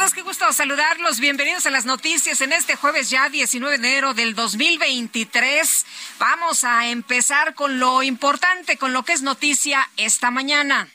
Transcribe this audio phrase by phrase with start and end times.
[0.00, 1.20] Todos, qué gusto saludarlos.
[1.20, 5.84] Bienvenidos a las noticias en este jueves ya 19 de enero del 2023.
[6.18, 10.88] Vamos a empezar con lo importante, con lo que es noticia esta mañana.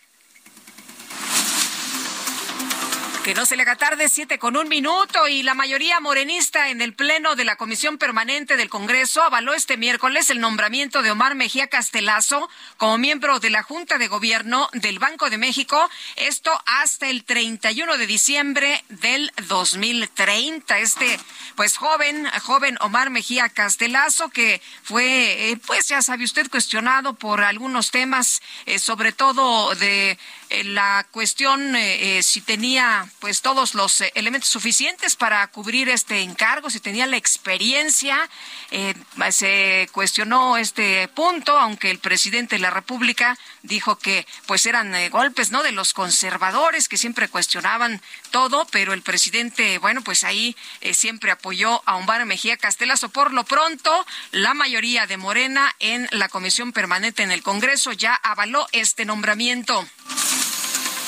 [3.26, 6.80] Que no se le haga tarde, siete con un minuto, y la mayoría morenista en
[6.80, 11.34] el Pleno de la Comisión Permanente del Congreso avaló este miércoles el nombramiento de Omar
[11.34, 17.10] Mejía Castelazo como miembro de la Junta de Gobierno del Banco de México, esto hasta
[17.10, 20.78] el 31 de diciembre del 2030.
[20.78, 21.20] Este,
[21.56, 27.42] pues joven, joven Omar Mejía Castelazo, que fue, eh, pues ya sabe usted, cuestionado por
[27.42, 34.02] algunos temas, eh, sobre todo de la cuestión eh, eh, si tenía pues todos los
[34.02, 38.30] eh, elementos suficientes para cubrir este encargo, si tenía la experiencia.
[38.72, 38.94] Eh,
[39.32, 45.10] se cuestionó este punto, aunque el presidente de la República dijo que pues eran eh,
[45.10, 48.02] golpes no de los conservadores que siempre cuestionaban
[48.36, 53.08] todo, pero el presidente, bueno, pues ahí eh, siempre apoyó a Omar Mejía Castelazo.
[53.08, 58.14] Por lo pronto, la mayoría de Morena en la Comisión Permanente en el Congreso ya
[58.14, 59.88] avaló este nombramiento.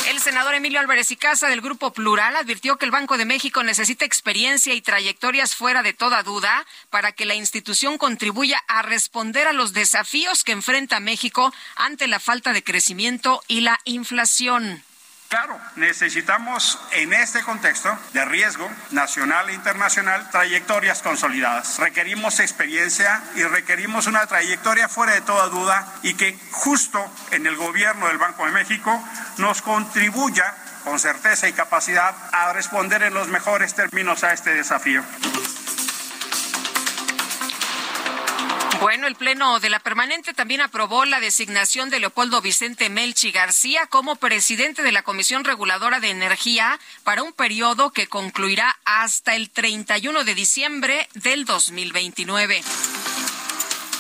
[0.08, 3.62] El senador Emilio Álvarez y Casa del Grupo Plural advirtió que el Banco de México
[3.62, 9.48] necesita experiencia y trayectorias fuera de toda duda para que la institución contribuya a responder
[9.48, 14.82] a los desafíos que enfrenta México ante la falta de crecimiento y la inflación.
[15.30, 21.80] Claro, necesitamos en este contexto de riesgo nacional e internacional trayectorias consolidadas.
[21.80, 27.58] Requerimos experiencia y requerimos una trayectoria fuera de toda duda y que justo en el
[27.58, 29.04] gobierno del Banco de México
[29.38, 30.56] nos contribuya
[30.86, 35.04] con certeza y capacidad a responder en los mejores términos a este desafío.
[38.80, 43.88] Bueno, el Pleno de la Permanente también aprobó la designación de Leopoldo Vicente Melchi García
[43.88, 49.50] como presidente de la Comisión Reguladora de Energía para un periodo que concluirá hasta el
[49.50, 52.62] 31 de diciembre del 2029.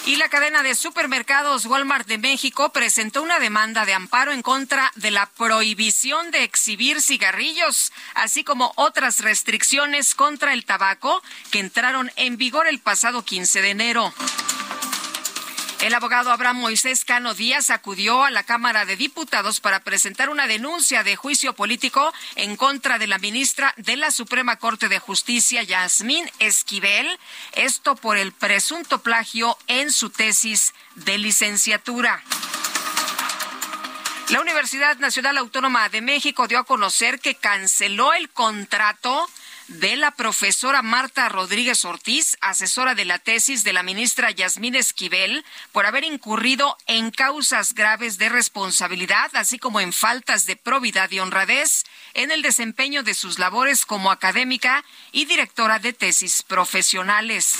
[0.05, 4.91] Y la cadena de supermercados Walmart de México presentó una demanda de amparo en contra
[4.95, 11.21] de la prohibición de exhibir cigarrillos, así como otras restricciones contra el tabaco
[11.51, 14.13] que entraron en vigor el pasado 15 de enero.
[15.81, 20.47] El abogado Abraham Moisés Cano Díaz acudió a la Cámara de Diputados para presentar una
[20.47, 25.61] denuncia de juicio político en contra de la ministra de la Suprema Corte de Justicia,
[25.61, 27.19] Yasmín Esquivel,
[27.53, 32.23] esto por el presunto plagio en su tesis de licenciatura.
[34.29, 39.29] La Universidad Nacional Autónoma de México dio a conocer que canceló el contrato
[39.67, 45.43] de la profesora Marta Rodríguez Ortiz, asesora de la tesis de la ministra Yasmín Esquivel,
[45.71, 51.19] por haber incurrido en causas graves de responsabilidad, así como en faltas de probidad y
[51.19, 51.83] honradez
[52.13, 57.55] en el desempeño de sus labores como académica y directora de tesis profesionales.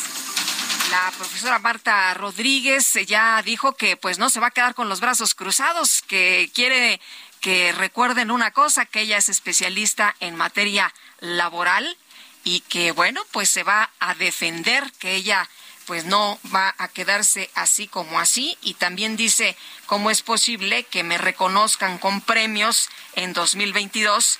[0.92, 5.02] La profesora Marta Rodríguez ya dijo que pues no se va a quedar con los
[5.02, 7.02] brazos cruzados, que quiere
[7.42, 11.98] que recuerden una cosa, que ella es especialista en materia laboral
[12.44, 15.50] y que bueno, pues se va a defender, que ella
[15.86, 18.58] pues no va a quedarse así como así.
[18.62, 19.56] Y también dice
[19.86, 24.40] cómo es posible que me reconozcan con premios en 2022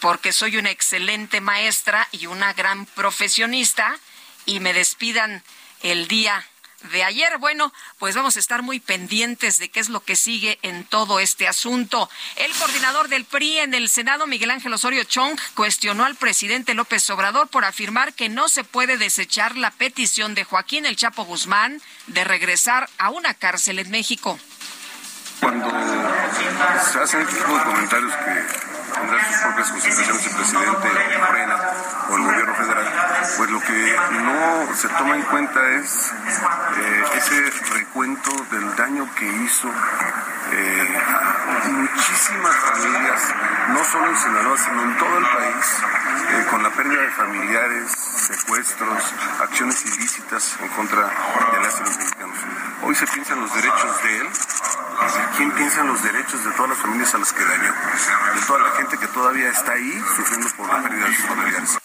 [0.00, 3.98] porque soy una excelente maestra y una gran profesionista
[4.46, 5.42] y me despidan
[5.82, 6.44] el día
[6.92, 7.38] de ayer.
[7.38, 11.20] Bueno, pues vamos a estar muy pendientes de qué es lo que sigue en todo
[11.20, 12.08] este asunto.
[12.36, 17.08] El coordinador del PRI en el Senado, Miguel Ángel Osorio Chong, cuestionó al presidente López
[17.10, 21.80] Obrador por afirmar que no se puede desechar la petición de Joaquín El Chapo Guzmán
[22.06, 24.38] de regresar a una cárcel en México.
[25.40, 31.56] Cuando se hacen este tipo de comentarios que tendrá sus propias el presidente Morena
[32.10, 36.12] o el gobierno federal, pues lo que no se toma en cuenta es
[36.76, 39.68] eh, ese recuento del daño que hizo
[40.52, 43.22] eh, a muchísimas familias,
[43.68, 45.82] no solo en Sinaloa, sino en todo el país,
[46.30, 52.38] eh, con la pérdida de familiares, secuestros, acciones ilícitas en contra de las los mexicanos.
[52.82, 54.28] Hoy se piensa en los derechos de él,
[55.36, 57.72] ¿quién piensa en los derechos de todas las familias a las que dañó?
[58.34, 61.78] De toda la gente que todavía está ahí sufriendo por la pérdida de sus familiares.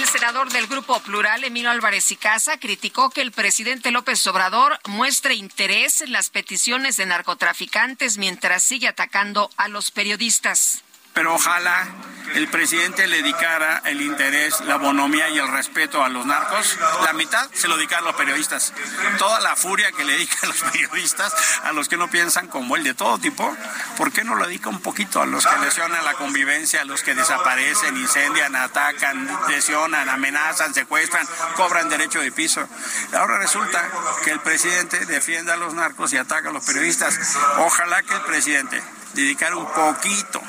[0.00, 4.78] El senador del Grupo Plural, Emilio Álvarez y Casa, criticó que el presidente López Obrador
[4.86, 10.84] muestre interés en las peticiones de narcotraficantes mientras sigue atacando a los periodistas
[11.20, 11.86] pero ojalá
[12.34, 16.78] el presidente le dedicara el interés, la bonomía y el respeto a los narcos.
[17.04, 18.72] La mitad se lo dedica a los periodistas.
[19.18, 21.34] Toda la furia que le dedica a los periodistas,
[21.64, 23.54] a los que no piensan como él de todo tipo,
[23.98, 27.02] ¿por qué no lo dedica un poquito a los que lesionan la convivencia, a los
[27.02, 32.66] que desaparecen, incendian, atacan, lesionan, amenazan, secuestran, cobran derecho de piso?
[33.12, 33.86] Ahora resulta
[34.24, 37.36] que el presidente defiende a los narcos y ataca a los periodistas.
[37.58, 38.82] Ojalá que el presidente
[39.14, 40.40] dedicara un poquito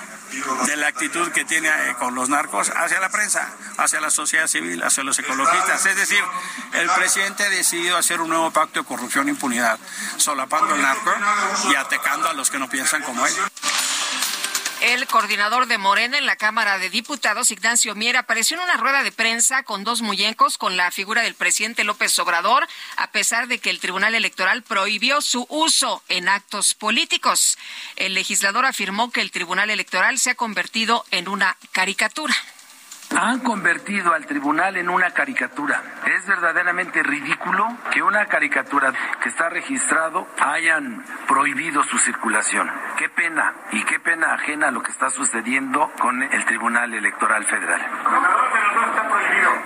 [0.66, 4.48] de la actitud que tiene eh, con los narcos hacia la prensa, hacia la sociedad
[4.48, 5.86] civil, hacia los ecologistas.
[5.86, 6.24] Es decir,
[6.74, 9.80] el presidente ha decidido hacer un nuevo pacto de corrupción e impunidad,
[10.18, 11.14] solapando el narco
[11.70, 13.34] y atacando a los que no piensan como él.
[14.82, 19.04] El coordinador de Morena en la Cámara de Diputados, Ignacio Mier, apareció en una rueda
[19.04, 22.68] de prensa con dos muñecos con la figura del presidente López Obrador,
[22.98, 27.60] a pesar de que el Tribunal Electoral prohibió su uso en actos políticos.
[27.96, 32.36] El legislador afirmó que el Tribunal Electoral se ha convertido en una caricatura
[33.18, 35.82] han convertido al tribunal en una caricatura.
[36.06, 42.70] Es verdaderamente ridículo que una caricatura que está registrado hayan prohibido su circulación.
[42.98, 47.44] Qué pena y qué pena ajena a lo que está sucediendo con el Tribunal Electoral
[47.46, 47.82] Federal.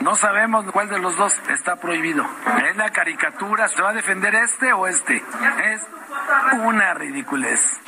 [0.01, 2.25] No sabemos cuál de los dos está prohibido.
[2.69, 5.24] Es la caricatura, ¿se va a defender este o este?
[5.63, 5.81] Es
[6.63, 7.81] una ridiculez.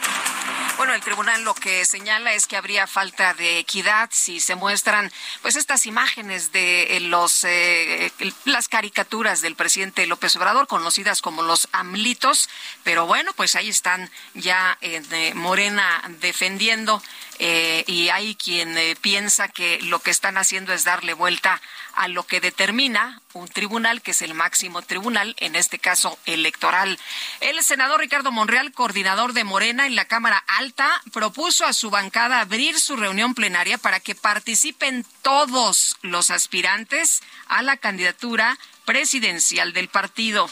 [0.77, 5.11] Bueno, el tribunal lo que señala es que habría falta de equidad si se muestran
[5.41, 8.11] pues estas imágenes de eh, los eh,
[8.45, 12.47] las caricaturas del presidente López Obrador conocidas como los amlitos,
[12.83, 17.01] pero bueno, pues ahí están ya eh, Morena defendiendo
[17.39, 21.61] y hay quien piensa que lo que están haciendo es darle vuelta
[21.97, 26.99] a lo que determina un tribunal que es el máximo tribunal, en este caso electoral.
[27.39, 32.39] El senador Ricardo Monreal, coordinador de Morena en la Cámara Alta, propuso a su bancada
[32.39, 39.89] abrir su reunión plenaria para que participen todos los aspirantes a la candidatura presidencial del
[39.89, 40.49] partido.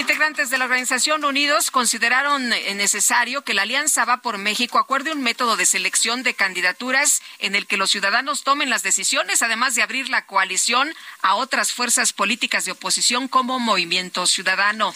[0.00, 5.20] Integrantes de la organización Unidos consideraron necesario que la Alianza Va por México acuerde un
[5.20, 9.82] método de selección de candidaturas en el que los ciudadanos tomen las decisiones, además de
[9.82, 14.94] abrir la coalición a otras fuerzas políticas de oposición como Movimiento Ciudadano.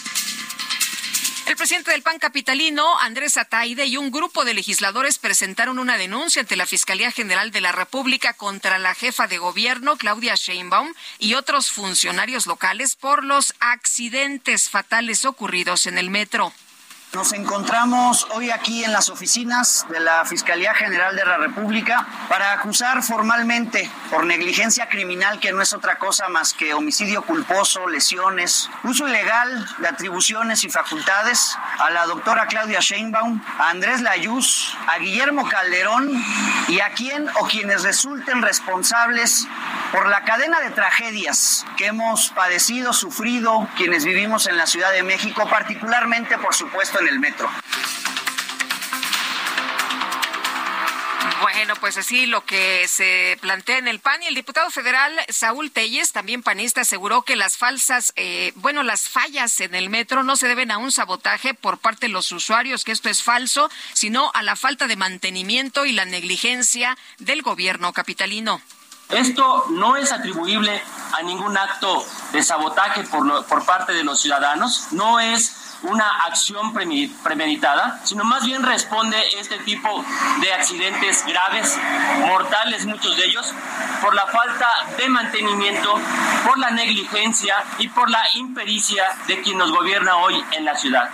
[1.47, 6.41] El presidente del PAN capitalino, Andrés Ataide, y un grupo de legisladores presentaron una denuncia
[6.41, 11.35] ante la Fiscalía General de la República contra la jefa de gobierno, Claudia Sheinbaum, y
[11.35, 16.51] otros funcionarios locales por los accidentes fatales ocurridos en el metro.
[17.15, 22.53] Nos encontramos hoy aquí en las oficinas de la Fiscalía General de la República para
[22.53, 28.69] acusar formalmente por negligencia criminal, que no es otra cosa más que homicidio culposo, lesiones,
[28.83, 34.99] uso ilegal de atribuciones y facultades a la doctora Claudia Sheinbaum, a Andrés Layuz, a
[34.99, 36.11] Guillermo Calderón
[36.67, 39.47] y a quien o quienes resulten responsables
[39.93, 45.05] por la cadena de tragedias que hemos padecido, sufrido quienes vivimos en la Ciudad de
[45.05, 47.51] México, particularmente, por supuesto, el metro.
[51.41, 55.71] Bueno, pues así lo que se plantea en el PAN y el diputado federal Saúl
[55.71, 60.37] Telles, también panista, aseguró que las falsas, eh, bueno, las fallas en el metro no
[60.37, 64.31] se deben a un sabotaje por parte de los usuarios, que esto es falso, sino
[64.33, 68.63] a la falta de mantenimiento y la negligencia del gobierno capitalino.
[69.11, 70.83] Esto no es atribuible
[71.17, 76.73] a ningún acto de sabotaje por, por parte de los ciudadanos, no es una acción
[77.23, 80.05] premeditada, sino más bien responde este tipo
[80.41, 81.79] de accidentes graves,
[82.21, 83.53] mortales muchos de ellos,
[84.01, 85.95] por la falta de mantenimiento,
[86.47, 91.11] por la negligencia y por la impericia de quien nos gobierna hoy en la ciudad.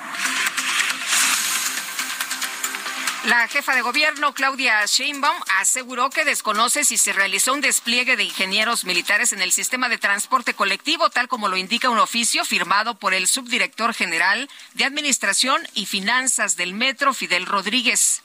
[3.27, 8.25] La jefa de gobierno, Claudia Sheinbaum, aseguró que desconoce si se realizó un despliegue de
[8.25, 12.95] ingenieros militares en el sistema de transporte colectivo, tal como lo indica un oficio firmado
[12.95, 18.23] por el subdirector general de Administración y Finanzas del Metro, Fidel Rodríguez.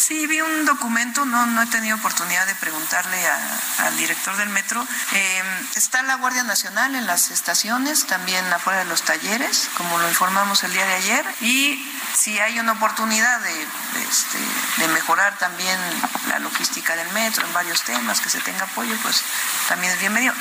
[0.00, 3.18] Sí, vi un documento, no, no he tenido oportunidad de preguntarle
[3.80, 4.82] al director del metro.
[5.12, 5.42] Eh,
[5.76, 10.64] está la Guardia Nacional en las estaciones, también afuera de los talleres, como lo informamos
[10.64, 13.62] el día de ayer, y si hay una oportunidad de,
[14.08, 14.38] este,
[14.78, 15.78] de mejorar también
[16.30, 19.22] la logística del metro en varios temas, que se tenga apoyo, pues
[19.68, 20.32] también es bienvenido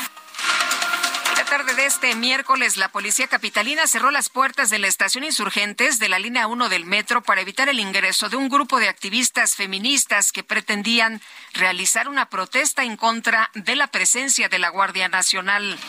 [1.49, 6.07] tarde de este miércoles, la policía capitalina cerró las puertas de la estación Insurgentes de
[6.07, 10.31] la línea 1 del metro para evitar el ingreso de un grupo de activistas feministas
[10.31, 11.21] que pretendían
[11.53, 15.79] realizar una protesta en contra de la presencia de la Guardia Nacional.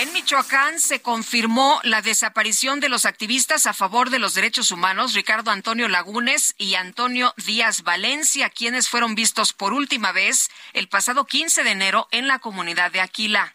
[0.00, 5.14] En Michoacán se confirmó la desaparición de los activistas a favor de los derechos humanos
[5.14, 11.24] Ricardo Antonio Lagunes y Antonio Díaz Valencia, quienes fueron vistos por última vez el pasado
[11.24, 13.54] 15 de enero en la comunidad de Aquila.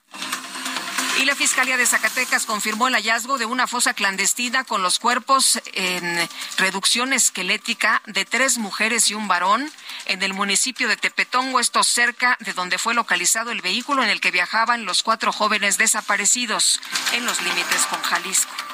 [1.19, 5.61] Y la Fiscalía de Zacatecas confirmó el hallazgo de una fosa clandestina con los cuerpos
[5.73, 9.69] en reducción esquelética de tres mujeres y un varón
[10.05, 14.21] en el municipio de Tepetongo, esto cerca de donde fue localizado el vehículo en el
[14.21, 16.79] que viajaban los cuatro jóvenes desaparecidos
[17.11, 18.68] en los límites con Jalisco.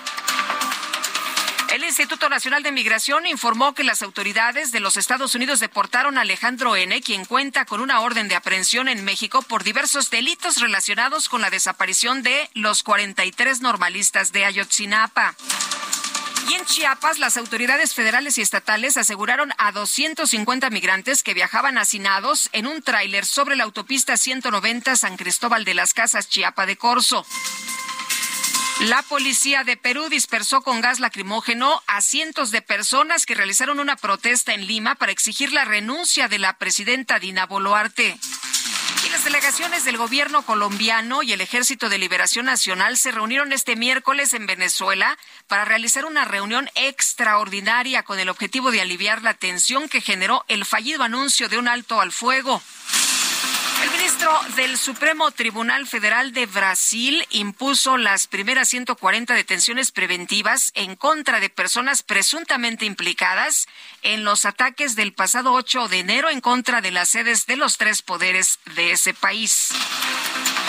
[1.74, 6.22] El Instituto Nacional de Migración informó que las autoridades de los Estados Unidos deportaron a
[6.22, 11.28] Alejandro N., quien cuenta con una orden de aprehensión en México por diversos delitos relacionados
[11.28, 15.36] con la desaparición de los 43 normalistas de Ayotzinapa.
[16.50, 22.50] Y en Chiapas, las autoridades federales y estatales aseguraron a 250 migrantes que viajaban hacinados
[22.52, 27.26] en un tráiler sobre la autopista 190 San Cristóbal de las Casas, Chiapa de Corzo.
[28.82, 33.96] La policía de Perú dispersó con gas lacrimógeno a cientos de personas que realizaron una
[33.96, 38.18] protesta en Lima para exigir la renuncia de la presidenta Dina Boluarte.
[39.06, 43.78] Y las delegaciones del gobierno colombiano y el Ejército de Liberación Nacional se reunieron este
[43.78, 45.18] miércoles en Venezuela
[45.48, 50.66] para realizar una reunión extraordinaria con el objetivo de aliviar la tensión que generó el
[50.66, 52.62] fallido anuncio de un alto al fuego.
[53.86, 60.96] El ministro del Supremo Tribunal Federal de Brasil impuso las primeras 140 detenciones preventivas en
[60.96, 63.68] contra de personas presuntamente implicadas
[64.02, 67.78] en los ataques del pasado 8 de enero en contra de las sedes de los
[67.78, 69.70] tres poderes de ese país.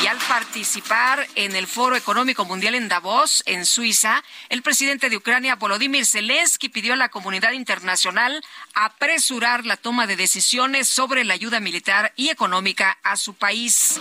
[0.03, 5.17] Y al participar en el Foro Económico Mundial en Davos, en Suiza, el presidente de
[5.17, 11.35] Ucrania, Volodymyr Zelensky, pidió a la comunidad internacional apresurar la toma de decisiones sobre la
[11.35, 13.99] ayuda militar y económica a su país.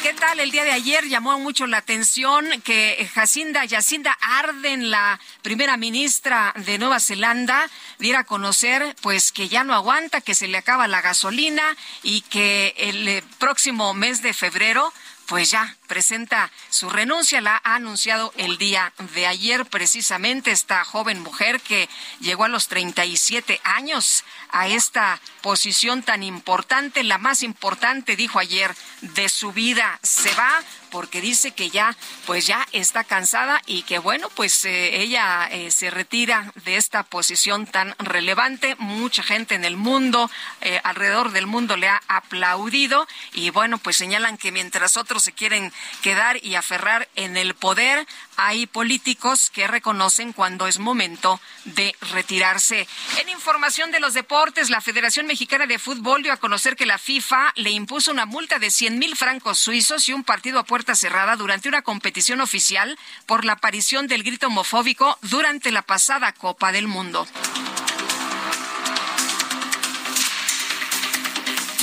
[0.00, 0.40] ¿Qué tal?
[0.40, 6.52] El día de ayer llamó mucho la atención que Jacinda Yacinda Arden, la primera ministra
[6.56, 7.68] de Nueva Zelanda,
[7.98, 11.62] diera a conocer pues que ya no aguanta, que se le acaba la gasolina
[12.02, 14.92] y que el eh, próximo mes de febrero
[15.26, 21.20] pues ya presenta su renuncia, la ha anunciado el día de ayer precisamente esta joven
[21.20, 21.86] mujer que
[22.18, 28.74] llegó a los 37 años a esta posición tan importante, la más importante, dijo ayer,
[29.02, 29.98] de su vida.
[30.02, 31.96] Se va porque dice que ya,
[32.26, 37.02] pues ya está cansada y que bueno, pues eh, ella eh, se retira de esta
[37.02, 38.76] posición tan relevante.
[38.78, 40.30] Mucha gente en el mundo,
[40.60, 45.32] eh, alrededor del mundo le ha aplaudido y bueno, pues señalan que mientras otros se
[45.32, 45.72] quieren
[46.02, 52.86] quedar y aferrar en el poder, hay políticos que reconocen cuando es momento de retirarse.
[53.20, 56.98] En información de los deportes, la Federación Mexicana de Fútbol dio a conocer que la
[56.98, 60.94] FIFA le impuso una multa de 100 mil francos suizos y un partido a puerta
[60.94, 66.72] cerrada durante una competición oficial por la aparición del grito homofóbico durante la pasada Copa
[66.72, 67.26] del Mundo.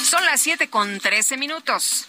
[0.03, 2.08] Son las 7 con 13 minutos.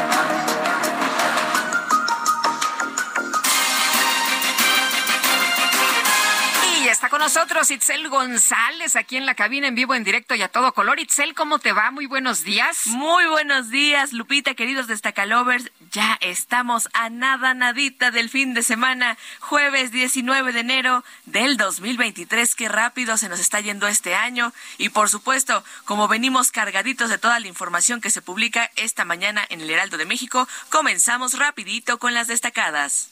[7.51, 10.99] Itzel González aquí en la cabina en vivo, en directo y a todo color.
[10.99, 11.91] Itzel, ¿cómo te va?
[11.91, 12.87] Muy buenos días.
[12.87, 15.69] Muy buenos días, Lupita, queridos destacalovers.
[15.91, 22.55] Ya estamos a nada, nadita del fin de semana, jueves 19 de enero del 2023.
[22.55, 24.53] Qué rápido se nos está yendo este año.
[24.77, 29.45] Y por supuesto, como venimos cargaditos de toda la información que se publica esta mañana
[29.49, 33.09] en el Heraldo de México, comenzamos rapidito con las destacadas.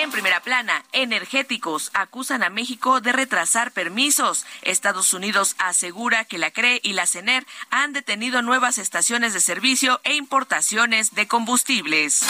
[0.00, 4.46] En primera plana, energéticos acusan a México de retrasar permisos.
[4.62, 10.00] Estados Unidos asegura que la CRE y la CENER han detenido nuevas estaciones de servicio
[10.04, 12.20] e importaciones de combustibles.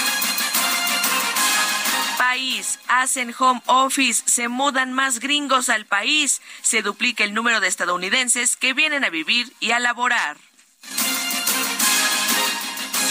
[2.16, 7.68] País, hacen home office, se mudan más gringos al país, se duplica el número de
[7.68, 10.38] estadounidenses que vienen a vivir y a laborar.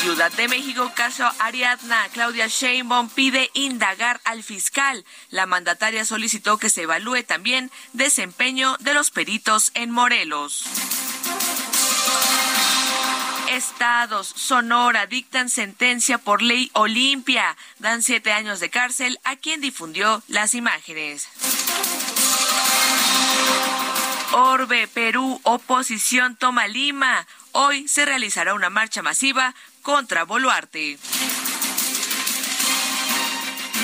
[0.02, 2.08] Ciudad de México, caso Ariadna.
[2.14, 5.04] Claudia Sheinbaum pide indagar al fiscal.
[5.32, 10.66] La mandataria solicitó que se evalúe también desempeño de los peritos en Morelos.
[13.50, 17.58] Estados, Sonora, dictan sentencia por ley Olimpia.
[17.80, 21.28] Dan siete años de cárcel a quien difundió las imágenes.
[24.34, 27.26] Orbe, Perú, oposición toma Lima.
[27.54, 29.56] Hoy se realizará una marcha masiva
[29.88, 31.00] contra Boluarte.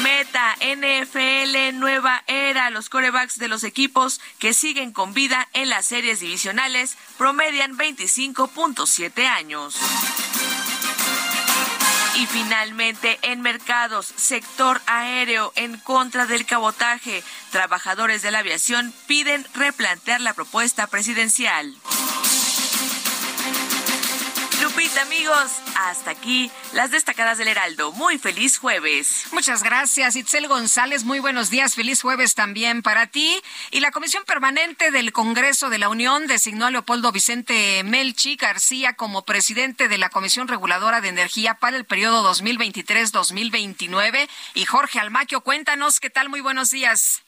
[0.01, 2.69] Meta, NFL, nueva era.
[2.71, 9.25] Los corebacks de los equipos que siguen con vida en las series divisionales promedian 25.7
[9.27, 9.77] años.
[12.15, 17.23] Y finalmente, en mercados, sector aéreo en contra del cabotaje.
[17.51, 21.73] Trabajadores de la aviación piden replantear la propuesta presidencial.
[24.75, 27.91] Lupita, amigos, hasta aquí las destacadas del Heraldo.
[27.91, 29.25] Muy feliz jueves.
[29.31, 31.03] Muchas gracias, Itzel González.
[31.03, 31.75] Muy buenos días.
[31.75, 33.39] Feliz jueves también para ti.
[33.69, 38.93] Y la Comisión Permanente del Congreso de la Unión designó a Leopoldo Vicente Melchi García
[38.93, 44.27] como presidente de la Comisión Reguladora de Energía para el periodo 2023-2029.
[44.55, 46.29] Y Jorge Almaquio, cuéntanos qué tal.
[46.29, 47.21] Muy buenos días.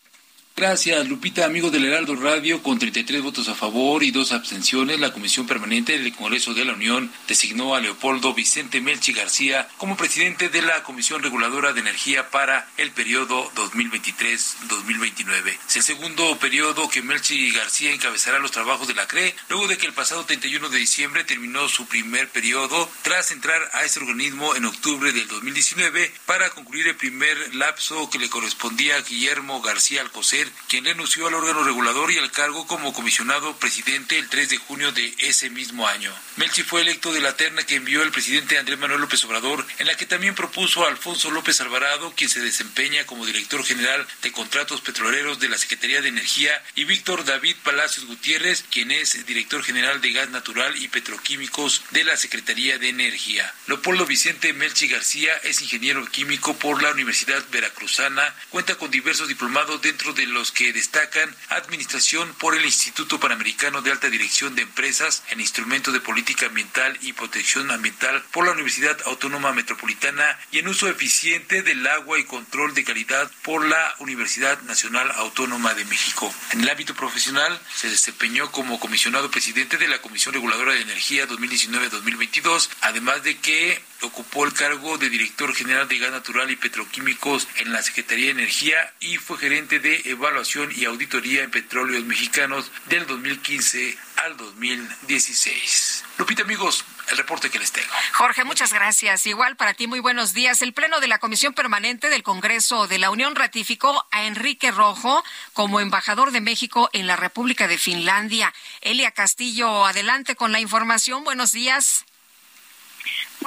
[0.58, 5.12] Gracias, Lupita, amigo del Heraldo Radio, con 33 votos a favor y dos abstenciones, la
[5.12, 10.48] Comisión Permanente del Congreso de la Unión designó a Leopoldo Vicente Melchi García como presidente
[10.48, 15.58] de la Comisión Reguladora de Energía para el periodo 2023-2029.
[15.68, 19.78] Es el segundo periodo que Melchi García encabezará los trabajos de la CRE, luego de
[19.78, 24.56] que el pasado 31 de diciembre terminó su primer periodo tras entrar a ese organismo
[24.56, 30.00] en octubre del 2019 para concluir el primer lapso que le correspondía a Guillermo García
[30.00, 34.58] Alcocer quien renunció al órgano regulador y al cargo como comisionado presidente el 3 de
[34.58, 36.14] junio de ese mismo año.
[36.38, 39.88] Melchi fue electo de la terna que envió el presidente Andrés Manuel López Obrador, en
[39.88, 44.32] la que también propuso a Alfonso López Alvarado, quien se desempeña como director general de
[44.32, 49.64] contratos petroleros de la Secretaría de Energía, y Víctor David Palacios Gutiérrez, quien es director
[49.64, 53.54] general de gas natural y petroquímicos de la Secretaría de Energía.
[53.68, 59.82] Leopoldo Vicente Melchi García es ingeniero químico por la Universidad Veracruzana, cuenta con diversos diplomados
[59.82, 65.24] dentro de los que destacan Administración por el Instituto Panamericano de Alta Dirección de Empresas
[65.30, 70.68] en Instrumento de Política Ambiental y Protección Ambiental por la Universidad Autónoma Metropolitana y en
[70.68, 76.34] uso eficiente del agua y control de calidad por la Universidad Nacional Autónoma de México.
[76.52, 81.28] En el ámbito profesional se desempeñó como comisionado presidente de la Comisión Reguladora de Energía
[81.30, 87.48] 2019-2022, además de que ocupó el cargo de director general de gas natural y petroquímicos
[87.58, 92.72] en la Secretaría de Energía y fue gerente de evaluación y auditoría en petróleos mexicanos
[92.88, 96.04] del 2015 al 2016.
[96.18, 97.88] Lupita, amigos, el reporte que les tengo.
[98.14, 99.28] Jorge, muchas gracias.
[99.28, 100.64] Igual para ti, muy buenos días.
[100.64, 105.24] El Pleno de la Comisión Permanente del Congreso de la Unión ratificó a Enrique Rojo
[105.54, 108.52] como embajador de México en la República de Finlandia.
[108.82, 111.24] Elia Castillo, adelante con la información.
[111.24, 112.06] Buenos días.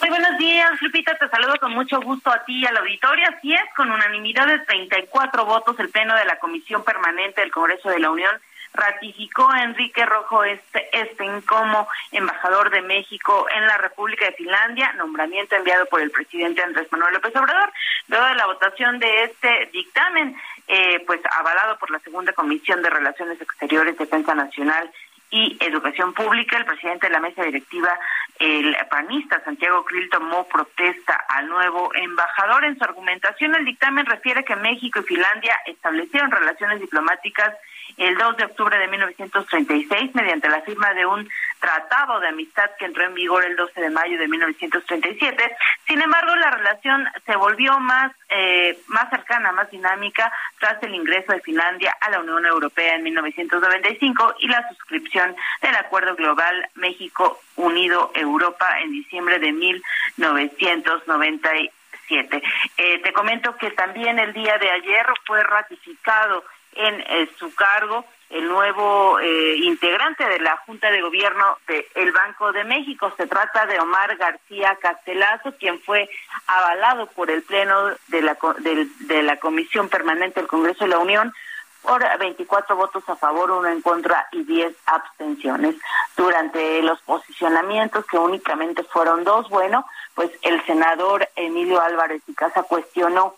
[0.01, 1.17] Muy buenos días, Lupita.
[1.17, 3.35] Te saludo con mucho gusto a ti y a la auditoria.
[3.37, 7.89] Así es, con unanimidad de 34 votos, el Pleno de la Comisión Permanente del Congreso
[7.89, 8.37] de la Unión
[8.75, 14.93] ratificó a Enrique Rojo este, Esten como embajador de México en la República de Finlandia,
[14.93, 17.73] nombramiento enviado por el presidente Andrés Manuel López Obrador.
[18.09, 20.37] Luego de la votación de este dictamen,
[20.69, 24.91] eh, pues avalado por la Segunda Comisión de Relaciones Exteriores, Defensa Nacional
[25.31, 27.91] y Educación Pública, el presidente de la mesa directiva,
[28.39, 32.65] el panista Santiago Krill, tomó protesta al nuevo embajador.
[32.65, 37.55] En su argumentación, el dictamen refiere que México y Finlandia establecieron relaciones diplomáticas
[37.97, 41.29] el 2 de octubre de 1936 mediante la firma de un
[41.61, 45.57] tratado de amistad que entró en vigor el 12 de mayo de 1937.
[45.87, 51.33] Sin embargo, la relación se volvió más, eh, más cercana, más dinámica tras el ingreso
[51.33, 57.41] de Finlandia a la Unión Europea en 1995 y la suscripción del Acuerdo Global México
[57.57, 62.43] Unido Europa en diciembre de 1997.
[62.77, 66.45] Eh, te comento que también el día de ayer fue ratificado
[66.79, 72.53] en eh, su cargo el nuevo eh, integrante de la Junta de Gobierno del Banco
[72.53, 73.13] de México.
[73.17, 76.09] Se trata de Omar García Castelazo, quien fue
[76.47, 81.33] avalado por el Pleno de la, de, la Comisión Permanente del Congreso de la Unión
[81.81, 85.77] por 24 votos a favor, uno en contra y 10 abstenciones.
[86.17, 92.63] Durante los posicionamientos, que únicamente fueron dos, bueno, pues el senador Emilio Álvarez y Casa
[92.65, 93.37] cuestionó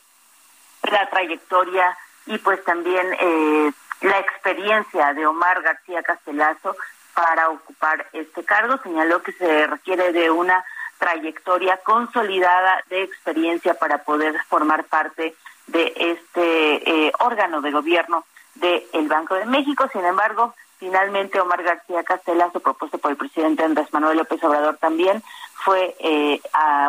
[0.90, 6.76] la trayectoria y pues también eh, la experiencia de Omar García Castelazo
[7.14, 8.78] para ocupar este cargo.
[8.83, 10.64] Señaló que se requiere de una
[10.98, 15.35] trayectoria consolidada de experiencia para poder formar parte
[15.66, 19.88] de este eh, órgano de gobierno del Banco de México.
[19.92, 25.22] Sin embargo, finalmente Omar García Castelazo, propuesto por el presidente Andrés Manuel López Obrador, también
[25.54, 26.40] fue, eh,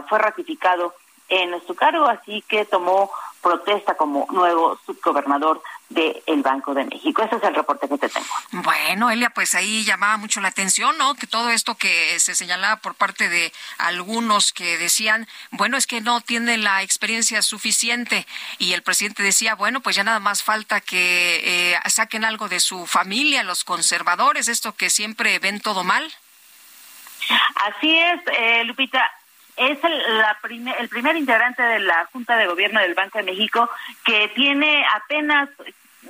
[0.09, 0.93] fue ratificado
[1.29, 3.09] en su cargo, así que tomó
[3.41, 7.21] protesta como nuevo subgobernador del Banco de México.
[7.21, 8.27] Ese es el reporte que te tengo.
[8.51, 11.15] Bueno, Elia, pues ahí llamaba mucho la atención, ¿no?
[11.15, 16.01] Que todo esto que se señalaba por parte de algunos que decían, bueno, es que
[16.01, 18.25] no tienen la experiencia suficiente
[18.57, 22.59] y el presidente decía, bueno, pues ya nada más falta que eh, saquen algo de
[22.59, 26.11] su familia, los conservadores, esto que siempre ven todo mal.
[27.55, 29.09] Así es, eh, Lupita
[29.69, 30.37] es el, la
[30.79, 33.69] el primer integrante de la Junta de Gobierno del Banco de México
[34.03, 35.49] que tiene apenas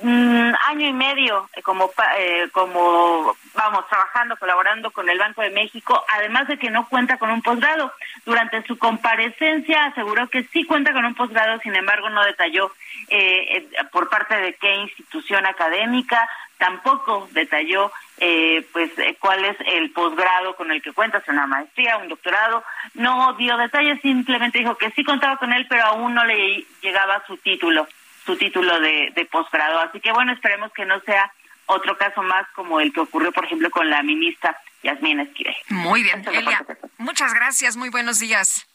[0.00, 5.50] mm, año y medio eh, como eh, como vamos trabajando colaborando con el Banco de
[5.50, 7.92] México además de que no cuenta con un posgrado.
[8.24, 12.72] Durante su comparecencia aseguró que sí cuenta con un posgrado sin embargo no detalló
[13.08, 16.26] eh, por parte de qué institución académica
[16.62, 21.48] tampoco detalló eh, pues eh, cuál es el posgrado con el que cuenta, si una
[21.48, 22.62] maestría, un doctorado,
[22.94, 27.24] no dio detalles, simplemente dijo que sí contaba con él, pero aún no le llegaba
[27.26, 27.88] su título,
[28.24, 29.80] su título de, de posgrado.
[29.80, 31.32] Así que bueno, esperemos que no sea
[31.66, 35.56] otro caso más como el que ocurrió, por ejemplo, con la ministra Yasmín Esquivel.
[35.68, 36.64] Muy bien, Elia.
[36.98, 38.68] Muchas gracias, muy buenos días.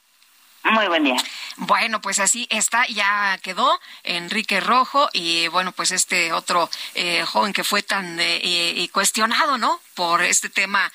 [0.63, 1.15] Muy buen día.
[1.57, 7.53] Bueno, pues así está, ya quedó Enrique Rojo y bueno, pues este otro eh, joven
[7.53, 9.79] que fue tan eh, cuestionado, ¿no?
[9.95, 10.91] Por este tema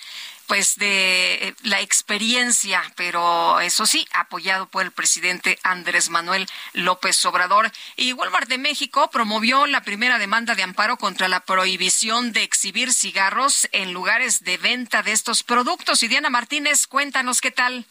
[0.47, 7.25] pues de eh, la experiencia, pero eso sí, apoyado por el presidente Andrés Manuel López
[7.25, 7.71] Obrador.
[7.97, 12.93] Y Walmart de México promovió la primera demanda de amparo contra la prohibición de exhibir
[12.93, 16.03] cigarros en lugares de venta de estos productos.
[16.03, 17.87] Y Diana Martínez, cuéntanos qué tal.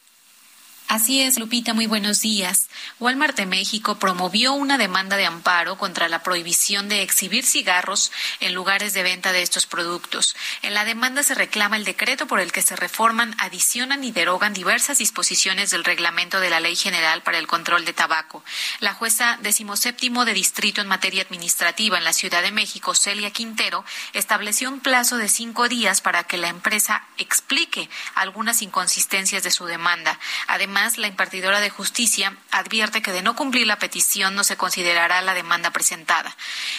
[0.92, 2.68] Así es, Lupita, muy buenos días.
[3.00, 8.54] Walmart de México promovió una demanda de amparo contra la prohibición de exhibir cigarros en
[8.54, 10.36] lugares de venta de estos productos.
[10.64, 14.54] En la demanda se reclama el decreto por el que se reforman, adicionan y derogan
[14.54, 18.44] diversas disposiciones del reglamento de la Ley General para el Control de Tabaco.
[18.82, 23.86] La jueza decimoséptimo de distrito en materia administrativa en la Ciudad de México, Celia Quintero,
[24.12, 29.66] estableció un plazo de cinco días para que la empresa explique algunas inconsistencias de su
[29.68, 30.20] demanda.
[30.48, 35.22] Además, la impartidora de justicia advierte que de no cumplir la petición no se considerará
[35.22, 36.36] la demanda presentada.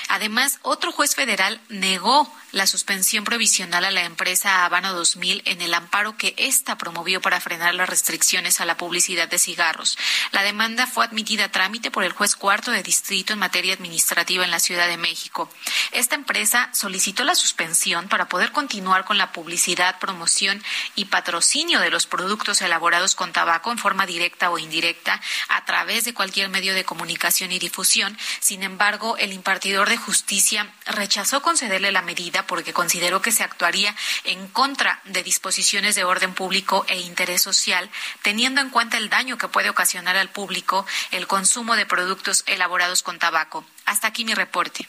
[0.08, 5.72] Además, otro juez federal negó la suspensión provisional a la empresa Habano 2000 en el
[5.72, 9.96] amparo que ésta promovió para frenar las restricciones a la publicidad de cigarros.
[10.32, 14.44] La demanda fue admitida a trámite por el juez cuarto de distrito en materia administrativa
[14.44, 15.48] en la Ciudad de México.
[15.92, 20.62] Esta empresa solicitó la suspensión para poder continuar con la publicidad, promoción
[20.94, 26.04] y patrocinio de los productos elaborados con tabaco en forma directa o indirecta a través
[26.04, 28.16] de cualquier medio de comunicación y difusión.
[28.40, 33.94] Sin embargo, el impartidor de justicia rechazó concederle la medida porque consideró que se actuaría
[34.24, 37.90] en contra de disposiciones de orden público e interés social,
[38.22, 43.02] teniendo en cuenta el daño que puede ocasionar al público el consumo de productos elaborados
[43.02, 43.64] con tabaco.
[43.84, 44.88] Hasta aquí mi reporte.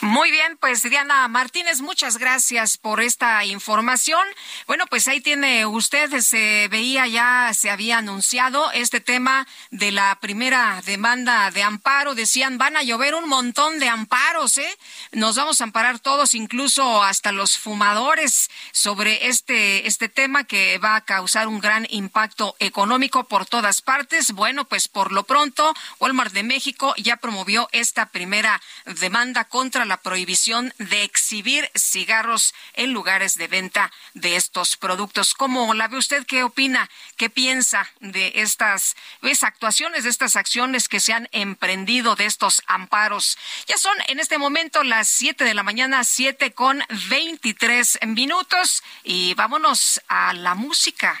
[0.00, 4.20] Muy bien, pues Diana Martínez, muchas gracias por esta información.
[4.66, 10.18] Bueno, pues ahí tiene usted, se veía ya, se había anunciado este tema de la
[10.20, 12.14] primera demanda de amparo.
[12.14, 14.78] Decían, van a llover un montón de amparos, ¿eh?
[15.12, 20.96] Nos vamos a amparar todos, incluso hasta los fumadores, sobre este, este tema que va
[20.96, 24.32] a causar un gran impacto económico por todas partes.
[24.32, 29.98] Bueno, pues por lo pronto, Walmart de México ya promovió esta primera demanda contra la
[29.98, 35.34] prohibición de exhibir cigarros en lugares de venta de estos productos.
[35.34, 36.26] ¿Cómo la ve usted?
[36.26, 36.90] ¿Qué opina?
[37.16, 38.96] ¿Qué piensa de estas
[39.42, 43.38] actuaciones, de estas acciones que se han emprendido, de estos amparos?
[43.66, 49.34] Ya son en este momento las siete de la mañana, siete con veintitrés minutos y
[49.34, 51.20] vámonos a la música.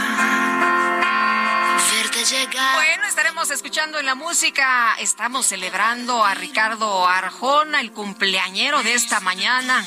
[2.75, 4.93] Bueno, estaremos escuchando en la música.
[4.99, 9.83] Estamos celebrando a Ricardo Arjona, el cumpleañero de esta mañana.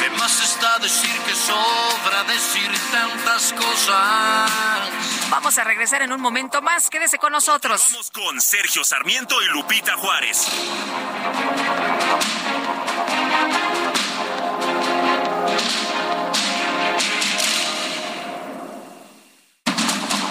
[0.00, 4.50] ¿Qué más está decir que sobra decir tantas cosas?
[5.28, 6.88] Vamos a regresar en un momento más.
[6.88, 7.84] Quédese con nosotros.
[7.90, 10.46] Vamos con Sergio Sarmiento y Lupita Juárez.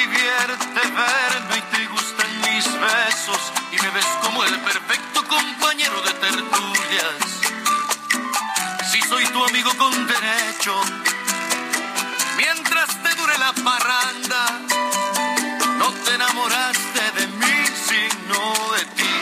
[0.00, 6.12] divierte verme y te gustan mis besos y me ves como el perfecto compañero de
[6.14, 7.18] tertulias.
[8.90, 10.74] Si soy tu amigo con derecho,
[12.36, 14.42] mientras te dure la parranda,
[15.78, 17.58] no te enamoraste de mí,
[17.88, 18.38] sino
[18.76, 19.12] de ti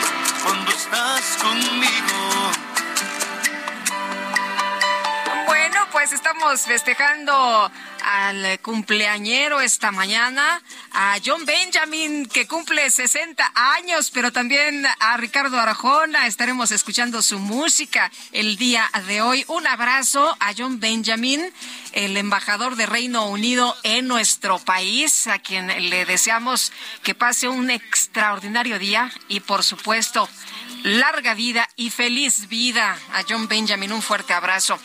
[0.43, 2.19] cuando estás conmigo.
[5.45, 7.69] Bueno, pues estamos festejando
[8.03, 15.59] al cumpleañero esta mañana, a John Benjamin, que cumple 60 años, pero también a Ricardo
[15.59, 16.27] Arjona.
[16.27, 19.45] Estaremos escuchando su música el día de hoy.
[19.47, 21.51] Un abrazo a John Benjamin,
[21.93, 26.71] el embajador de Reino Unido en nuestro país, a quien le deseamos
[27.03, 30.29] que pase un extraordinario día y, por supuesto,
[30.83, 33.91] larga vida y feliz vida a John Benjamin.
[33.91, 34.79] Un fuerte abrazo.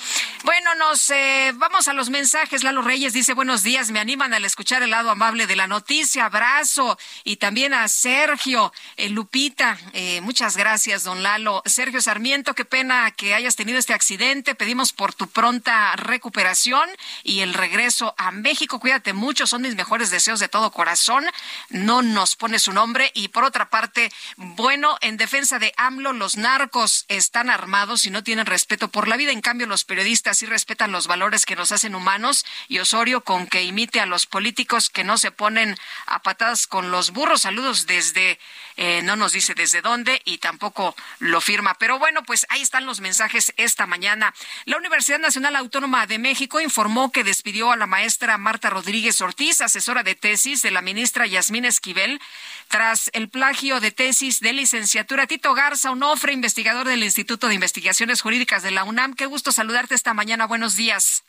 [0.45, 2.63] Bueno, nos eh, vamos a los mensajes.
[2.63, 6.27] Lalo Reyes dice buenos días, me animan al escuchar el lado amable de la noticia.
[6.27, 6.99] Abrazo.
[7.23, 9.79] Y también a Sergio, eh, Lupita.
[9.93, 11.63] Eh, muchas gracias, don Lalo.
[11.67, 14.55] Sergio Sarmiento, qué pena que hayas tenido este accidente.
[14.55, 16.89] Pedimos por tu pronta recuperación
[17.23, 18.81] y el regreso a México.
[18.81, 21.25] Cuídate mucho, son mis mejores deseos de todo corazón.
[21.71, 23.11] No nos pone su nombre.
[23.15, 28.23] Y por otra parte, bueno, en defensa de AMLO, los narcos están armados y no
[28.23, 29.33] tienen respeto por la vida.
[29.33, 32.47] En cambio, los periodistas sí respetan los valores que nos hacen humanos.
[32.68, 36.90] Y Osorio, con que imite a los políticos que no se ponen a patadas con
[36.90, 37.42] los burros.
[37.42, 38.38] Saludos desde,
[38.77, 41.75] eh, no nos dice desde dónde y tampoco lo firma.
[41.79, 44.35] Pero bueno, pues ahí están los mensajes esta mañana.
[44.65, 49.61] La Universidad Nacional Autónoma de México informó que despidió a la maestra Marta Rodríguez Ortiz,
[49.61, 52.21] asesora de tesis de la ministra Yasmín Esquivel,
[52.69, 55.27] tras el plagio de tesis de licenciatura.
[55.27, 59.15] Tito Garza Onofre, investigador del Instituto de Investigaciones Jurídicas de la UNAM.
[59.15, 60.47] Qué gusto saludarte esta mañana.
[60.47, 61.25] Buenos días.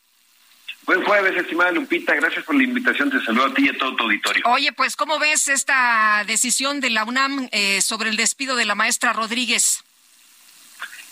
[0.85, 2.13] Buen jueves, estimada Lupita.
[2.13, 3.09] Gracias por la invitación.
[3.09, 4.43] Te saludo a ti y a todo tu auditorio.
[4.45, 8.75] Oye, pues, ¿cómo ves esta decisión de la UNAM eh, sobre el despido de la
[8.75, 9.83] maestra Rodríguez?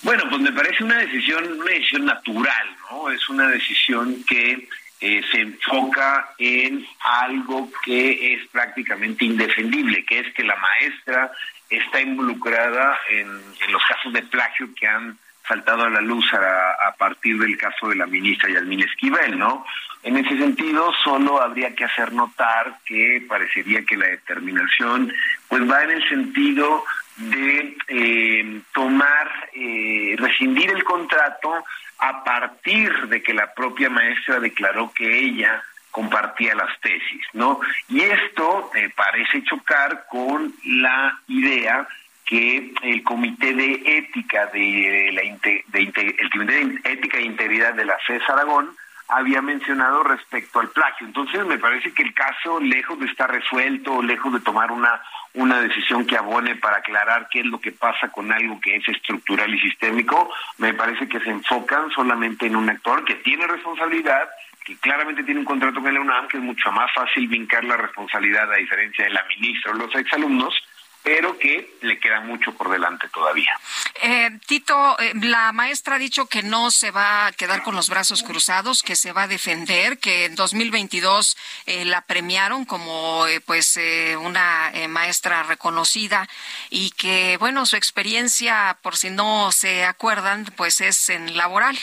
[0.03, 3.09] Bueno, pues me parece una decisión, una decisión natural, ¿no?
[3.09, 4.67] Es una decisión que
[4.99, 11.31] eh, se enfoca en algo que es prácticamente indefendible, que es que la maestra
[11.69, 13.27] está involucrada en,
[13.71, 17.95] los casos de plagio que han saltado a la luz a, partir del caso de
[17.95, 19.65] la ministra Yasmín Esquivel, ¿no?
[20.03, 25.11] En ese sentido, solo habría que hacer notar que parecería que la determinación
[25.47, 26.83] pues va en el sentido
[27.17, 31.63] de eh, tomar, eh, rescindir el contrato
[31.99, 37.59] a partir de que la propia maestra declaró que ella compartía las tesis, ¿no?
[37.87, 41.87] Y esto eh, parece chocar con la idea
[42.25, 47.97] que el Comité de Ética de la el Comité de Ética e Integridad de la
[47.99, 48.75] FES Aragón
[49.09, 51.07] había mencionado respecto al plagio.
[51.07, 55.01] Entonces me parece que el caso, lejos de estar resuelto, lejos de tomar una,
[55.33, 58.87] una decisión que abone para aclarar qué es lo que pasa con algo que es
[58.87, 64.29] estructural y sistémico, me parece que se enfocan solamente en un actor que tiene responsabilidad,
[64.63, 67.77] que claramente tiene un contrato con la UNAM, que es mucho más fácil vincar la
[67.77, 70.55] responsabilidad a diferencia de la ministra o los exalumnos,
[71.03, 73.59] pero que le queda mucho por delante todavía.
[74.01, 77.89] Eh, Tito, eh, la maestra ha dicho que no se va a quedar con los
[77.89, 83.79] brazos cruzados, que se va a defender, que en 2022 eh, la premiaron como pues
[84.19, 86.27] una maestra reconocida
[86.69, 91.77] y que bueno su experiencia, por si no se acuerdan, pues es en laboral.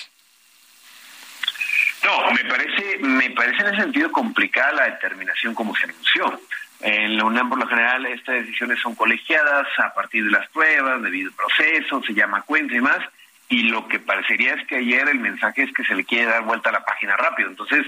[2.05, 6.41] No, me parece, me parece en ese sentido complicada la determinación como se anunció.
[6.81, 11.03] En la UNAM, por lo general, estas decisiones son colegiadas a partir de las pruebas,
[11.03, 13.01] debido al proceso, se llama cuenta y más.
[13.49, 16.43] Y lo que parecería es que ayer el mensaje es que se le quiere dar
[16.45, 17.51] vuelta a la página rápido.
[17.51, 17.87] Entonces,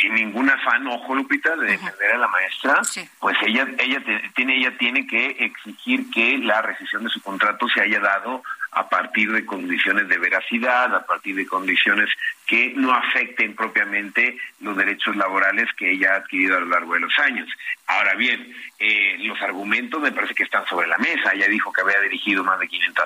[0.00, 2.80] sin ningún afán, ojo Lupita, de defender a la maestra,
[3.20, 4.02] pues ella, ella
[4.34, 8.88] tiene, ella tiene que exigir que la rescisión de su contrato se haya dado a
[8.88, 12.08] partir de condiciones de veracidad, a partir de condiciones
[12.52, 17.00] que no afecten propiamente los derechos laborales que ella ha adquirido a lo largo de
[17.00, 17.48] los años.
[17.86, 18.46] Ahora bien,
[18.78, 21.32] eh, los argumentos me parece que están sobre la mesa.
[21.32, 23.04] Ella dijo que había dirigido más de 500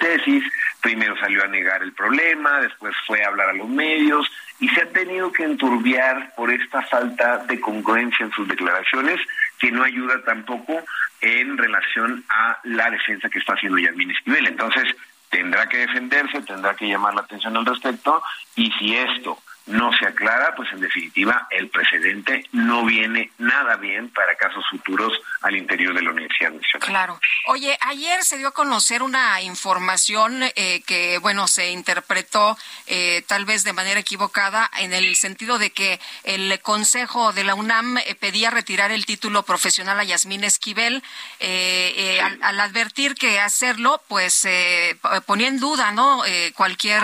[0.00, 0.42] tesis,
[0.82, 4.82] primero salió a negar el problema, después fue a hablar a los medios y se
[4.82, 9.20] ha tenido que enturbiar por esta falta de congruencia en sus declaraciones
[9.60, 10.84] que no ayuda tampoco
[11.20, 14.48] en relación a la defensa que está haciendo Yasmin Esquivel.
[14.48, 14.92] Entonces,
[15.30, 18.22] tendrá que defenderse, tendrá que llamar la atención al respecto,
[18.56, 19.38] y si esto
[19.68, 25.12] no se aclara, pues en definitiva el precedente no viene nada bien para casos futuros
[25.42, 26.88] al interior de la Universidad Nacional.
[26.88, 27.20] Claro.
[27.46, 33.44] Oye, ayer se dio a conocer una información eh, que, bueno, se interpretó eh, tal
[33.44, 38.14] vez de manera equivocada en el sentido de que el Consejo de la UNAM eh,
[38.14, 41.02] pedía retirar el título profesional a Yasmín Esquivel
[41.40, 44.46] al, al, advertir que hacerlo, pues
[45.26, 46.22] ponía en duda, ¿no?
[46.54, 47.02] cualquier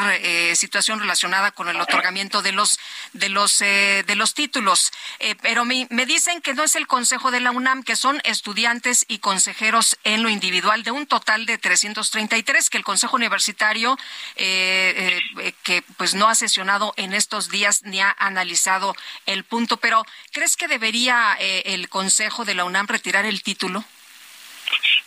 [0.57, 2.79] situación relacionada con el otorgamiento de los
[3.13, 6.87] de los eh, de los títulos, eh, pero me, me, dicen que no es el
[6.87, 11.47] Consejo de la UNAM, que son estudiantes y consejeros en lo individual de un total
[11.47, 13.97] de 333 que el Consejo Universitario
[14.37, 15.23] eh,
[15.63, 18.95] que pues no ha sesionado en estos días ni ha analizado
[19.27, 23.85] el punto, pero ¿crees que debería el Consejo de la UNAM retirar el título?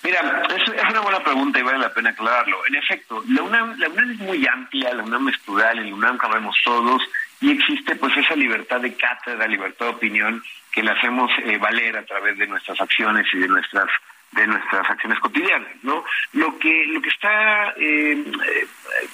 [0.03, 2.65] Mira, es, es, una buena pregunta y vale la pena aclararlo.
[2.67, 5.95] En efecto, la UNAM, la UNAM es muy amplia, la UNAM es plural, en la
[5.95, 7.01] UNAM cabemos todos,
[7.41, 11.97] y existe pues esa libertad de cátedra, libertad de opinión que la hacemos eh, valer
[11.97, 13.89] a través de nuestras acciones y de nuestras
[14.31, 16.03] de nuestras acciones cotidianas, ¿no?
[16.33, 18.67] Lo que lo que está eh, eh,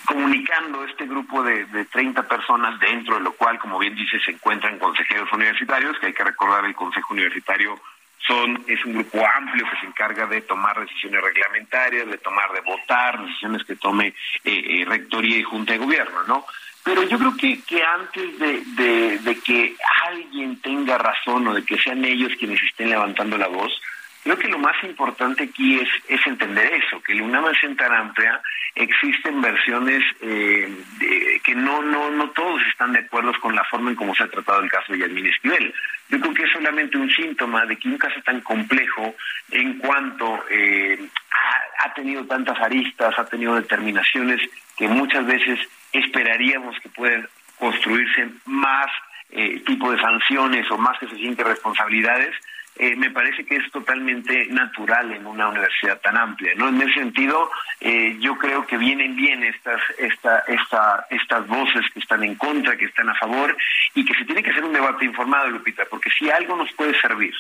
[0.06, 4.32] comunicando este grupo de, de 30 personas dentro de lo cual, como bien dice, se
[4.32, 7.80] encuentran consejeros universitarios, que hay que recordar el consejo universitario
[8.26, 12.62] son es un grupo amplio que se encarga de tomar decisiones reglamentarias, de tomar de
[12.62, 14.14] votar, decisiones que tome
[14.86, 16.46] rectoría y junta de gobierno, ¿no?
[16.84, 21.78] Pero yo creo que, que antes de, de, que alguien tenga razón o de que
[21.78, 23.82] sean ellos quienes estén levantando la voz,
[24.24, 28.42] Creo que lo más importante aquí es, entender eso, que la UNAM es tan amplia,
[28.74, 30.72] existen versiones eh,
[31.44, 31.82] que no,
[32.30, 35.00] todos están de acuerdo con la forma en cómo se ha tratado el caso de
[35.00, 35.74] Yasmín Esquivel.
[36.10, 39.14] Yo creo que es solamente un síntoma de que un caso tan complejo
[39.52, 40.98] en cuanto eh,
[41.32, 44.40] ha, ha tenido tantas aristas, ha tenido determinaciones
[44.78, 45.60] que muchas veces
[45.92, 47.28] esperaríamos que puedan
[47.60, 48.88] construirse más
[49.32, 52.36] eh, tipo de sanciones o más que se sienten responsabilidades,
[52.76, 56.54] eh, me parece que es totalmente natural en una universidad tan amplia.
[56.56, 56.70] ¿no?
[56.70, 62.00] En ese sentido, eh, yo creo que vienen bien estas, esta, esta, estas voces que
[62.00, 63.56] están en contra, que están a favor,
[63.94, 67.00] y que se tiene que hacer un debate informado, Lupita, porque si algo nos puede
[67.00, 67.34] servir,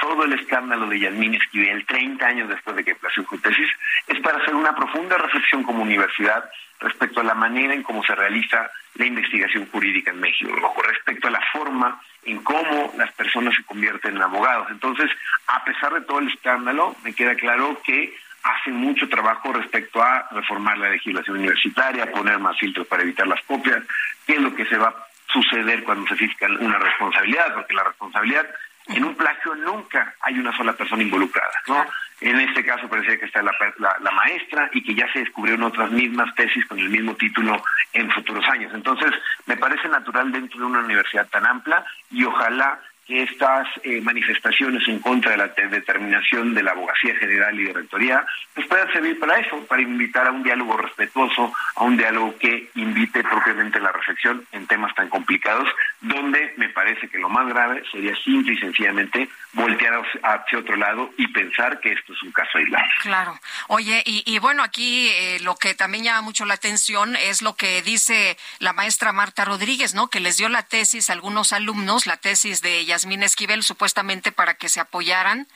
[0.00, 3.68] todo el escándalo de Yasmín Esquivel, 30 años después de que plació su tesis,
[4.06, 8.14] es para hacer una profunda reflexión como universidad respecto a la manera en cómo se
[8.14, 10.50] realiza la investigación jurídica en México,
[10.86, 14.68] respecto a la forma en cómo las personas se convierten en abogados.
[14.70, 15.10] Entonces,
[15.46, 20.26] a pesar de todo el escándalo, me queda claro que hace mucho trabajo respecto a
[20.30, 23.82] reformar la legislación universitaria, poner más filtros para evitar las copias,
[24.26, 27.84] qué es lo que se va a suceder cuando se fija una responsabilidad, porque la
[27.84, 28.48] responsabilidad
[28.94, 31.86] en un plagio nunca hay una sola persona involucrada, ¿no?
[32.20, 35.90] En este caso parecía que está la, la, maestra y que ya se descubrieron otras
[35.90, 37.62] mismas tesis con el mismo título
[37.94, 38.72] en futuros años.
[38.74, 39.10] Entonces,
[39.46, 42.78] me parece natural dentro de una universidad tan amplia y ojalá
[43.10, 48.24] estas eh, manifestaciones en contra de la determinación de la abogacía general y de rectoría
[48.54, 52.70] pues puedan servir para eso, para invitar a un diálogo respetuoso, a un diálogo que
[52.74, 55.68] invite propiamente la reflexión en temas tan complicados,
[56.00, 61.10] donde me parece que lo más grave sería simple y sencillamente voltear hacia otro lado
[61.16, 62.84] y pensar que esto es un caso aislado.
[63.02, 63.38] Claro.
[63.68, 67.82] Oye, y, bueno, aquí eh, lo que también llama mucho la atención es lo que
[67.82, 70.08] dice la maestra Marta Rodríguez, ¿no?
[70.08, 74.54] Que les dio la tesis a algunos alumnos, la tesis de Yasmín Esquivel, supuestamente para
[74.54, 75.46] que se apoyaran.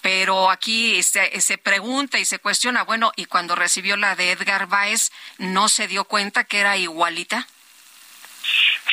[0.00, 4.66] Pero aquí se, se pregunta y se cuestiona, bueno, ¿y cuando recibió la de Edgar
[4.66, 7.46] Báez, no se dio cuenta que era igualita?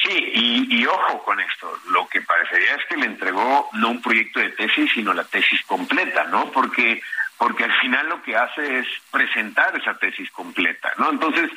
[0.03, 4.39] Sí, y, ojo con esto, lo que parecería es que le entregó no un proyecto
[4.39, 6.51] de tesis, sino la tesis completa, ¿no?
[6.51, 7.01] Porque,
[7.37, 11.11] porque al final lo que hace es presentar esa tesis completa, ¿no?
[11.11, 11.49] Entonces,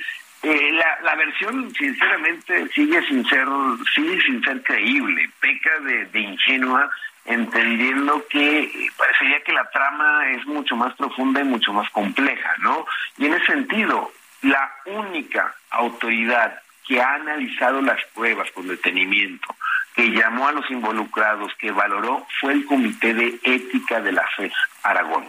[0.43, 3.47] eh, la, la versión, sinceramente, sigue sin ser,
[3.95, 6.89] sigue sin ser creíble, peca de, de ingenua,
[7.24, 12.86] entendiendo que parecería que la trama es mucho más profunda y mucho más compleja, ¿no?
[13.18, 14.12] Y en ese sentido,
[14.43, 19.55] la única autoridad que ha analizado las pruebas con detenimiento,
[19.95, 24.53] que llamó a los involucrados, que valoró, fue el Comité de Ética de la FES
[24.84, 25.26] Aragón.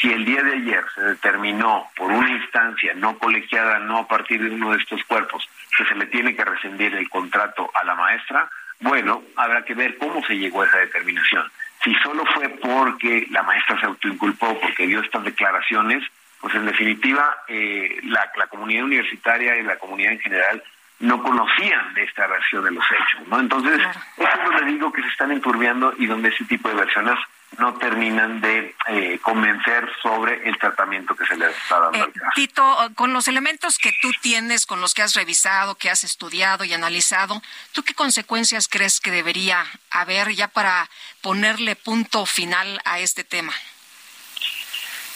[0.00, 4.42] Si el día de ayer se determinó por una instancia no colegiada, no a partir
[4.42, 5.46] de uno de estos cuerpos,
[5.76, 8.48] que se le tiene que rescindir el contrato a la maestra,
[8.80, 11.44] bueno, habrá que ver cómo se llegó a esa determinación.
[11.84, 16.02] Si solo fue porque la maestra se autoinculpó, porque dio estas declaraciones,
[16.40, 20.62] pues en definitiva eh, la, la comunidad universitaria y la comunidad en general
[21.00, 23.40] no conocían de esta versión de los hechos, ¿no?
[23.40, 23.80] Entonces,
[24.16, 27.18] eso es donde digo que se están enturbiando y donde ese tipo de versiones
[27.58, 32.30] no terminan de eh, convencer sobre el tratamiento que se le está dando al caso.
[32.34, 36.64] Tito, con los elementos que tú tienes, con los que has revisado, que has estudiado
[36.64, 37.42] y analizado,
[37.72, 40.88] ¿tú qué consecuencias crees que debería haber ya para
[41.20, 43.52] ponerle punto final a este tema?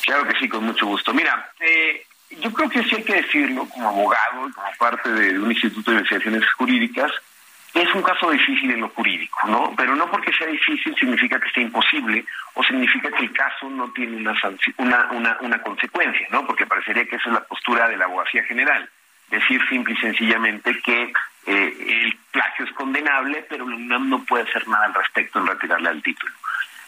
[0.05, 1.15] Claro que sí, con mucho gusto.
[1.15, 2.07] Mira, eh,
[2.41, 5.91] yo creo que sí hay que decirlo como abogado y como parte de un instituto
[5.91, 7.11] de investigaciones jurídicas,
[7.75, 9.75] es un caso difícil en lo jurídico, ¿no?
[9.77, 13.93] Pero no porque sea difícil significa que sea imposible o significa que el caso no
[13.93, 14.35] tiene una,
[14.79, 16.47] una, una, una consecuencia, ¿no?
[16.47, 18.89] Porque parecería que esa es la postura de la abogacía general.
[19.29, 21.13] Decir simple y sencillamente que
[21.47, 25.47] eh, el plagio es condenable, pero la UNAM no puede hacer nada al respecto en
[25.47, 26.33] retirarle al título.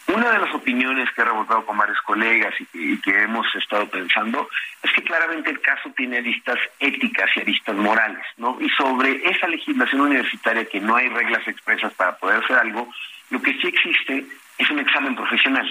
[0.07, 4.47] Una de las opiniones que he rebotado con varios colegas y que, hemos estado pensando
[4.81, 8.57] es que claramente el caso tiene aristas éticas y aristas morales, ¿no?
[8.61, 12.89] Y sobre esa legislación universitaria que no hay reglas expresas para poder hacer algo,
[13.29, 14.25] lo que sí existe
[14.57, 15.69] es un examen profesional.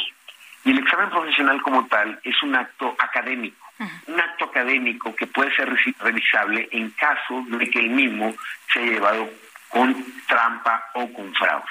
[0.65, 3.67] Y el examen profesional como tal es un acto académico,
[4.07, 8.35] un acto académico que puede ser revisable en caso de que el mismo
[8.71, 9.31] se haya llevado
[9.71, 11.65] con trampa o con fraude.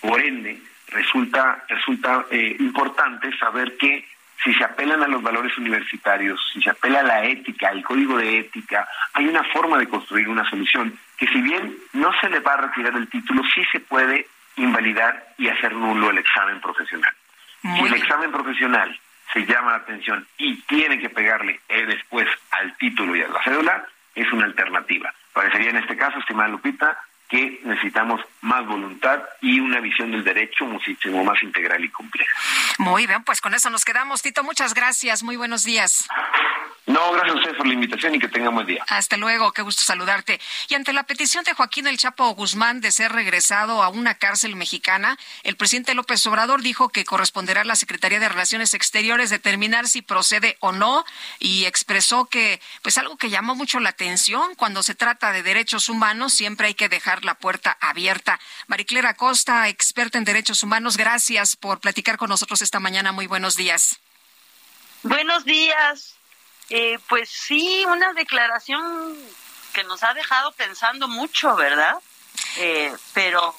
[0.00, 0.60] Por ende,
[0.94, 4.06] resulta, resulta eh, importante saber que
[4.42, 8.16] si se apelan a los valores universitarios, si se apela a la ética, al código
[8.18, 12.40] de ética, hay una forma de construir una solución que si bien no se le
[12.40, 14.26] va a retirar el título, sí se puede
[14.56, 17.12] invalidar y hacer nulo el examen profesional.
[17.62, 19.00] si el examen profesional
[19.32, 23.42] se llama la atención y tiene que pegarle eh, después al título y a la
[23.42, 23.84] cédula,
[24.14, 25.12] es una alternativa.
[25.32, 30.66] Parecería en este caso, estimada Lupita, que necesitamos más voluntad y una visión del derecho
[30.66, 32.36] muchísimo más integral y compleja.
[32.78, 34.22] Muy bien, pues con eso nos quedamos.
[34.22, 35.22] Tito, muchas gracias.
[35.22, 36.06] Muy buenos días.
[36.86, 38.84] No, gracias a usted por la invitación y que tenga buen día.
[38.88, 40.38] Hasta luego, qué gusto saludarte.
[40.68, 44.54] Y ante la petición de Joaquín El Chapo Guzmán de ser regresado a una cárcel
[44.54, 49.88] mexicana, el presidente López Obrador dijo que corresponderá a la Secretaría de Relaciones Exteriores determinar
[49.88, 51.06] si procede o no
[51.38, 55.88] y expresó que, pues algo que llamó mucho la atención, cuando se trata de derechos
[55.88, 58.33] humanos siempre hay que dejar la puerta abierta.
[58.66, 63.12] Mariclera Costa, experta en derechos humanos, gracias por platicar con nosotros esta mañana.
[63.12, 63.98] Muy buenos días.
[65.02, 66.14] Buenos días.
[66.70, 69.16] Eh, pues sí, una declaración
[69.72, 71.96] que nos ha dejado pensando mucho, ¿verdad?
[72.56, 73.54] Eh, pero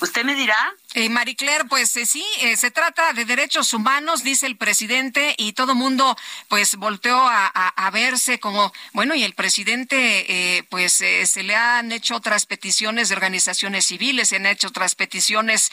[0.00, 0.56] usted me dirá.
[0.94, 5.52] Eh, Maricler, pues eh, sí, eh, se trata de derechos humanos, dice el presidente, y
[5.52, 6.16] todo mundo
[6.48, 12.16] pues volteó a, verse como, bueno, y el presidente, eh, pues se le han hecho
[12.16, 15.70] otras peticiones de organizaciones civiles, se han hecho otras peticiones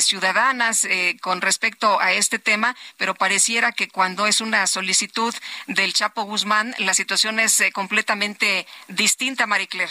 [0.00, 0.86] ciudadanas
[1.20, 5.34] con respecto a este tema, pero pareciera que cuando es una solicitud
[5.66, 9.90] del Chapo Guzmán, la situación es completamente distinta, Maricler.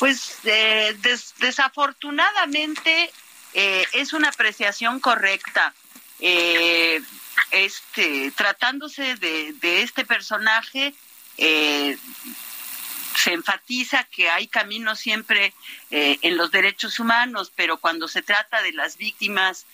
[0.00, 0.96] Pues eh,
[1.40, 3.12] desafortunadamente
[3.52, 5.74] eh, es una apreciación correcta.
[6.20, 7.02] Eh,
[7.50, 10.94] este, tratándose de, este personaje,
[11.36, 11.98] se
[13.26, 15.52] enfatiza que hay caminos siempre
[15.90, 19.66] en los derechos humanos, pero cuando se trata de las víctimas,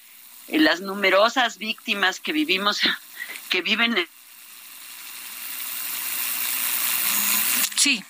[0.49, 2.81] las numerosas víctimas que vivimos,
[3.49, 4.09] que viven en
[7.77, 8.03] Sí,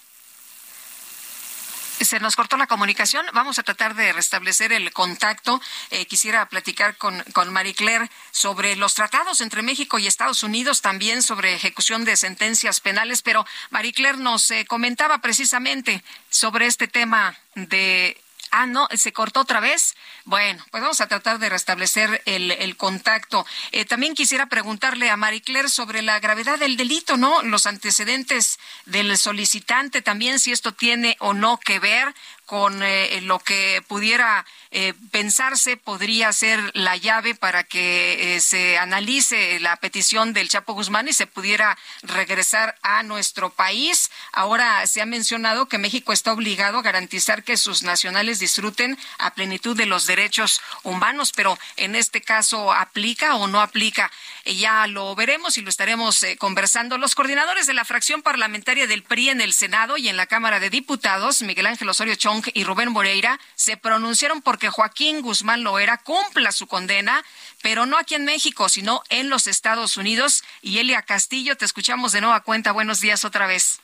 [2.05, 3.24] se nos cortó la comunicación.
[3.32, 5.61] Vamos a tratar de restablecer el contacto.
[5.90, 10.82] Eh, quisiera platicar con, con Marie Claire sobre los tratados entre México y Estados Unidos,
[10.82, 16.88] también sobre ejecución de sentencias penales, pero Marie Claire nos eh, comentaba precisamente sobre este
[16.88, 18.20] tema de
[18.59, 19.94] Ah, no, se cortó otra vez.
[20.24, 23.44] Bueno, pues vamos a tratar de restablecer el, contacto.
[23.70, 27.42] Eh, también quisiera preguntarle a Marie Claire sobre la gravedad del delito, ¿no?
[27.42, 32.14] Los antecedentes del solicitante también, si esto tiene o no que ver
[32.47, 38.78] con eh, lo que pudiera eh, pensarse podría ser la llave para que eh, se
[38.78, 44.11] analice la petición del Chapo Guzmán y se pudiera regresar a nuestro país.
[44.32, 49.34] Ahora se ha mencionado que México está obligado a garantizar que sus nacionales disfruten a
[49.34, 54.12] plenitud de los derechos humanos, pero en este caso aplica o no aplica.
[54.44, 56.99] Ya lo veremos y lo estaremos conversando.
[56.99, 60.61] Los coordinadores de la fracción parlamentaria del PRI en el Senado y en la Cámara
[60.61, 65.99] de Diputados, Miguel Ángel Osorio Chong, y Rubén Moreira se pronunciaron porque Joaquín Guzmán Loera
[65.99, 67.24] cumpla su condena,
[67.62, 70.45] pero no aquí en México, sino en los Estados Unidos.
[70.62, 72.72] Y Elia Castillo, te escuchamos de nueva cuenta.
[72.72, 73.80] Buenos días otra vez.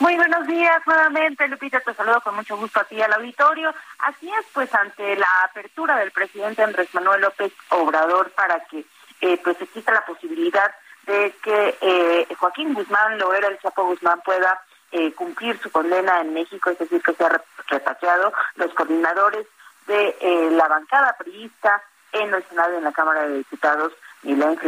[0.00, 3.74] Muy buenos días nuevamente, Lupita, te saludo con mucho gusto a ti al auditorio.
[3.98, 8.84] Así es, pues ante la apertura del presidente Andrés Manuel López Obrador para que
[9.20, 14.60] eh, pues exista la posibilidad de que eh, Joaquín Guzmán Loera, el Chapo Guzmán, pueda
[14.92, 19.46] eh, cumplir su condena en México, es decir, que se ha repatriado los coordinadores
[19.86, 21.82] de eh, la bancada priista
[22.12, 23.92] en el Senado y en la Cámara de Diputados,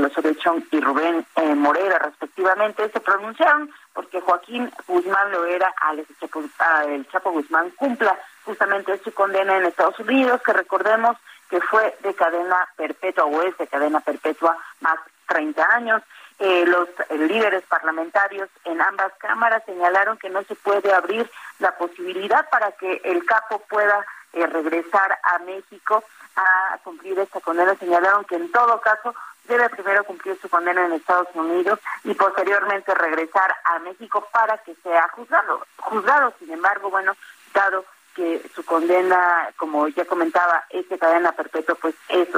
[0.04, 6.42] Osorio Chong y Rubén eh, Morera, respectivamente, se pronunciaron porque Joaquín Guzmán Loera, al Chapo,
[6.86, 11.16] el Chapo Guzmán, cumpla justamente su condena en Estados Unidos, que recordemos
[11.48, 16.02] que fue de cadena perpetua o es de cadena perpetua más 30 años.
[16.42, 21.76] Eh, los eh, líderes parlamentarios en ambas cámaras señalaron que no se puede abrir la
[21.76, 26.02] posibilidad para que el capo pueda eh, regresar a México
[26.36, 27.74] a cumplir esta condena.
[27.74, 29.14] Señalaron que en todo caso
[29.44, 34.74] debe primero cumplir su condena en Estados Unidos y posteriormente regresar a México para que
[34.76, 35.66] sea juzgado.
[35.76, 37.16] Juzgado, sin embargo, bueno,
[37.52, 37.84] dado
[38.14, 42.28] que su condena, como ya comentaba, es de cadena perpetua, pues es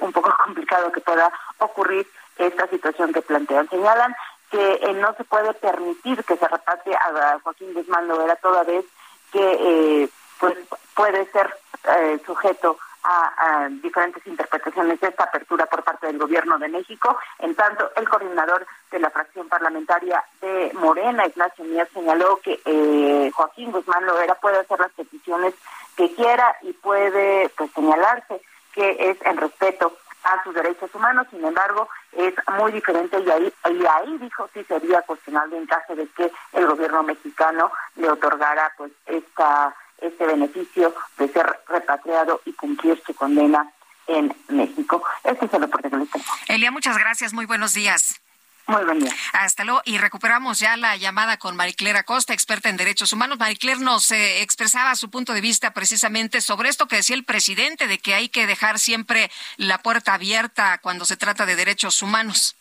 [0.00, 2.04] un poco complicado que pueda ocurrir
[2.38, 3.68] esta situación que plantean.
[3.68, 4.14] Señalan
[4.50, 8.84] que eh, no se puede permitir que se repase a Joaquín Guzmán Lovera toda vez
[9.32, 10.08] que eh,
[10.38, 10.56] pues
[10.94, 11.52] puede ser
[11.96, 17.18] eh, sujeto a, diferentes interpretaciones de esta apertura por parte del gobierno de México.
[17.40, 23.72] En tanto, el coordinador de la fracción parlamentaria de Morena, Ignacio Mías, señaló que Joaquín
[23.72, 25.52] Guzmán Lovera puede hacer las peticiones
[25.96, 28.40] que quiera y puede pues señalarse
[28.72, 33.52] que es en respeto a sus derechos humanos, sin embargo, es muy diferente y ahí,
[33.70, 38.72] y ahí dijo sí sería cuestionable en caso de que el gobierno mexicano le otorgara
[38.76, 43.70] pues esta este beneficio de ser repatriado y cumplir su condena
[44.06, 45.02] en México.
[45.22, 46.26] Este es el reporte que les tengo.
[46.48, 48.20] Elia, muchas gracias, muy buenos días.
[48.66, 49.14] Muy buen día.
[49.32, 49.82] Hasta luego.
[49.84, 53.38] Y recuperamos ya la llamada con Maricler Acosta, experta en derechos humanos.
[53.38, 57.86] Maricler nos eh, expresaba su punto de vista precisamente sobre esto que decía el presidente,
[57.86, 62.56] de que hay que dejar siempre la puerta abierta cuando se trata de derechos humanos.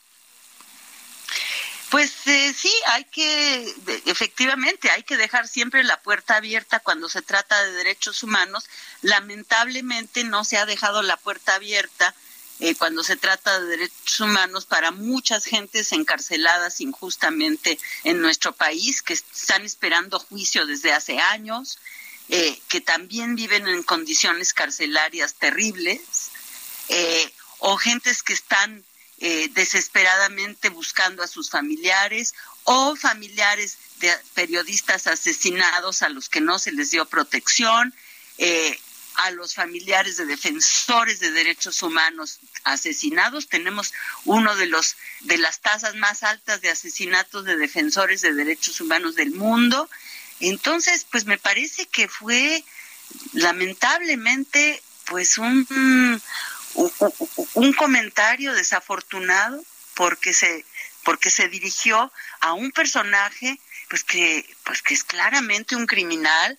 [1.89, 3.71] Pues eh, sí, hay que,
[4.07, 8.67] efectivamente, hay que dejar siempre la puerta abierta cuando se trata de derechos humanos.
[9.03, 12.15] Lamentablemente no se ha dejado la puerta abierta
[12.59, 19.01] eh, cuando se trata de derechos humanos para muchas gentes encarceladas injustamente en nuestro país,
[19.01, 21.79] que están esperando juicio desde hace años,
[22.29, 26.01] eh, que también viven en condiciones carcelarias terribles,
[26.89, 28.83] eh, o gentes que están
[29.53, 32.33] desesperadamente buscando a sus familiares,
[32.65, 37.93] o familiares de periodistas asesinados a los que no se les dio protección,
[39.15, 43.47] a los familiares de defensores de derechos humanos asesinados.
[43.47, 43.93] Tenemos
[44.25, 49.15] uno de los de las tasas más altas de asesinatos de defensores de derechos humanos
[49.15, 49.89] del mundo.
[50.39, 52.63] Entonces, pues me parece que fue
[53.33, 56.21] lamentablemente pues un
[57.53, 59.63] un, comentario desafortunado
[59.95, 60.65] porque se
[61.03, 63.59] porque se dirigió a un personaje
[63.89, 66.57] pues que pues que es claramente un criminal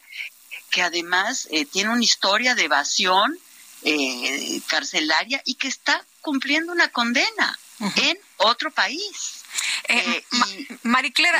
[0.74, 3.38] que además eh, tiene una historia de evasión
[3.84, 9.44] eh, carcelaria y que está cumpliendo una condena en otro país.
[9.86, 10.78] Eh, eh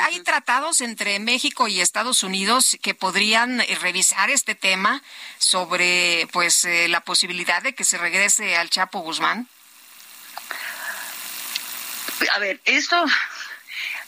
[0.03, 5.03] ¿hay tratados entre México y Estados Unidos que podrían revisar este tema
[5.37, 9.49] sobre pues la posibilidad de que se regrese al Chapo Guzmán?
[12.33, 13.03] A ver, eso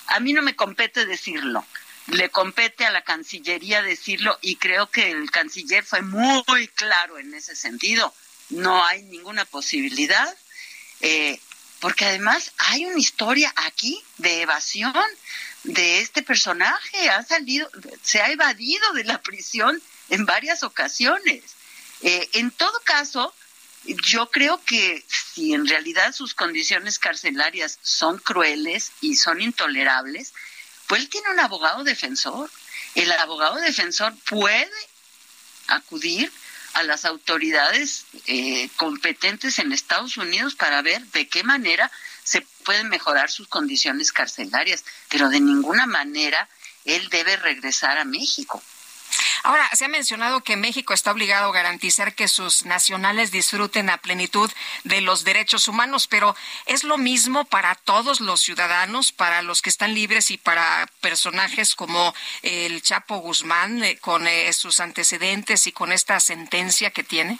[0.07, 1.65] a mí no me compete decirlo
[2.07, 7.33] le compete a la Cancillería decirlo y creo que el canciller fue muy claro en
[7.33, 8.13] ese sentido.
[8.49, 10.33] No hay ninguna posibilidad,
[11.01, 11.39] eh,
[11.79, 14.93] porque además hay una historia aquí de evasión
[15.63, 17.09] de este personaje.
[17.09, 17.69] Ha salido,
[18.01, 21.43] se ha evadido de la prisión en varias ocasiones.
[22.01, 23.33] Eh, en todo caso,
[23.83, 30.33] yo creo que si en realidad sus condiciones carcelarias son crueles y son intolerables,
[30.87, 32.49] pues él tiene un abogado defensor.
[32.95, 34.71] El abogado defensor puede
[35.67, 36.31] acudir
[36.73, 41.91] a las autoridades eh, competentes en Estados Unidos para ver de qué manera
[42.23, 46.47] se pueden mejorar sus condiciones carcelarias, pero de ninguna manera
[46.85, 48.61] él debe regresar a México.
[49.43, 53.97] Ahora, se ha mencionado que México está obligado a garantizar que sus nacionales disfruten a
[53.97, 54.51] plenitud
[54.83, 56.35] de los derechos humanos, pero
[56.65, 61.75] ¿es lo mismo para todos los ciudadanos, para los que están libres y para personajes
[61.75, 67.39] como el Chapo Guzmán eh, con eh, sus antecedentes y con esta sentencia que tiene?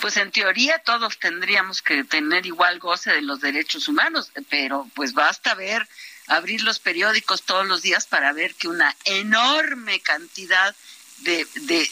[0.00, 5.12] Pues en teoría todos tendríamos que tener igual goce de los derechos humanos, pero pues
[5.12, 5.86] basta ver
[6.28, 10.74] abrir los periódicos todos los días para ver que una enorme cantidad
[11.18, 11.46] de,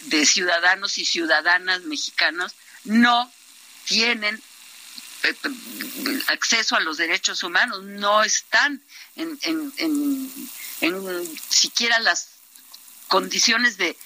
[0.05, 3.33] de, ciudadanos y ciudadanas mexicanos no
[3.87, 4.41] tienen
[5.25, 5.35] eh,
[6.29, 8.83] acceso a los derechos humanos, no están
[9.17, 9.73] en, en,
[10.81, 12.29] en, siquiera las
[13.09, 13.97] condiciones de,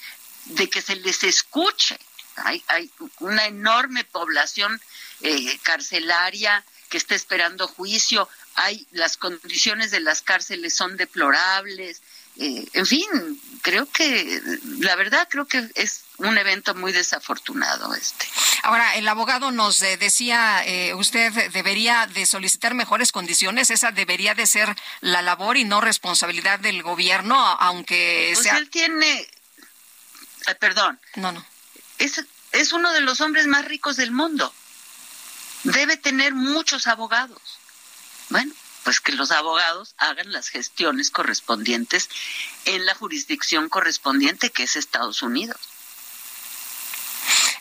[0.45, 1.99] de, que se les escuche.
[2.37, 4.81] Hay, hay una enorme población
[5.21, 12.01] eh, carcelaria que está esperando juicio, hay las condiciones de las cárceles son deplorables,
[12.37, 13.07] eh, en fin,
[13.61, 14.41] creo que
[14.79, 18.25] la verdad creo que es un evento muy desafortunado este.
[18.63, 24.33] Ahora, el abogado nos eh, decía, eh, usted debería de solicitar mejores condiciones, esa debería
[24.33, 28.57] de ser la labor y no responsabilidad del gobierno, aunque pues sea...
[28.57, 29.27] él tiene,
[30.59, 30.99] perdón.
[31.15, 31.45] No, no.
[31.97, 32.23] Es,
[32.53, 34.53] es uno de los hombres más ricos del mundo.
[35.63, 37.60] Debe tener muchos abogados
[38.31, 38.51] bueno,
[38.83, 42.09] pues que los abogados hagan las gestiones correspondientes
[42.65, 45.57] en la jurisdicción correspondiente que es Estados Unidos.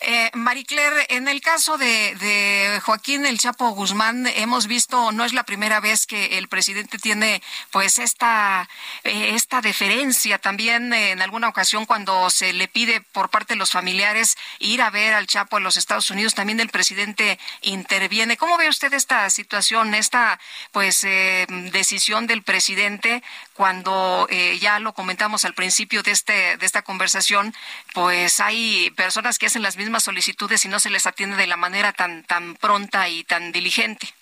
[0.02, 5.44] Eh, Maricler, en el caso de, Joaquín El Chapo Guzmán, hemos visto, no es la
[5.44, 8.68] primera vez que el presidente tiene pues esta,
[9.04, 10.38] eh, esta deferencia.
[10.38, 14.80] También eh, en alguna ocasión cuando se le pide por parte de los familiares ir
[14.80, 18.38] a ver al Chapo en los Estados Unidos, también el presidente interviene.
[18.38, 20.40] ¿Cómo ve usted esta situación, esta
[20.72, 23.22] pues eh, decisión del presidente
[23.52, 24.26] cuando
[24.58, 27.54] ya lo comentamos al principio de, este, de esta conversación,
[27.92, 31.56] pues hay personas que hacen las mismas solicitudes y no se les atiende de la
[31.56, 34.14] manera tan, tan pronta y tan diligente.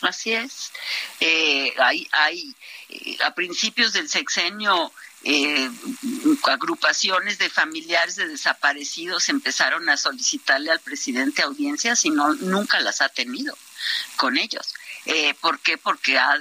[0.00, 0.72] Así es.
[1.20, 2.56] Eh, hay, hay
[2.88, 5.70] eh, a principios del sexenio eh,
[6.42, 13.00] agrupaciones de familiares de desaparecidos empezaron a solicitarle al presidente audiencias y no nunca las
[13.00, 13.56] ha tenido
[14.16, 14.74] con ellos.
[15.06, 15.78] Eh, ¿Por qué?
[15.78, 16.36] Porque ha,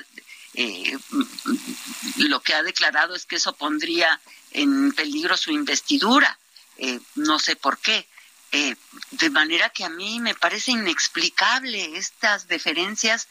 [0.53, 0.97] eh,
[2.17, 4.19] lo que ha declarado es que eso pondría
[4.51, 6.38] en peligro su investidura.
[6.77, 8.07] Eh, no sé por qué.
[8.54, 8.76] Eh,
[9.10, 13.28] de manera que a mí me parece inexplicable estas deferencias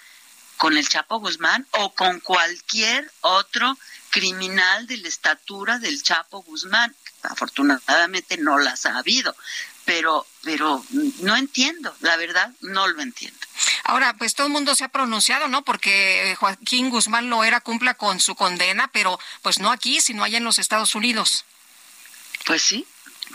[0.56, 3.78] con el Chapo Guzmán o con cualquier otro
[4.10, 6.94] criminal de la estatura del Chapo Guzmán.
[7.22, 9.36] Afortunadamente no las ha habido,
[9.84, 10.84] pero, pero
[11.20, 13.38] no entiendo, la verdad no lo entiendo.
[13.84, 15.62] Ahora, pues todo el mundo se ha pronunciado, ¿no?
[15.62, 20.38] Porque Joaquín Guzmán lo era, cumpla con su condena, pero pues no aquí, sino allá
[20.38, 21.44] en los Estados Unidos.
[22.44, 22.86] Pues sí,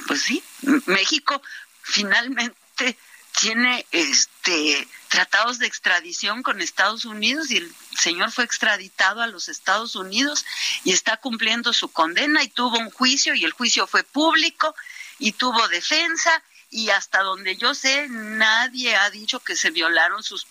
[0.06, 0.44] pues sí.
[0.86, 1.42] México
[1.88, 2.98] finalmente
[3.40, 9.48] tiene este tratados de extradición con Estados Unidos y el señor fue extraditado a los
[9.48, 10.46] Estados Unidos
[10.84, 14.76] y está cumpliendo su condena y tuvo un juicio y el juicio fue público
[15.20, 20.46] y tuvo defensa y hasta donde yo sé nadie ha dicho que se violaron sus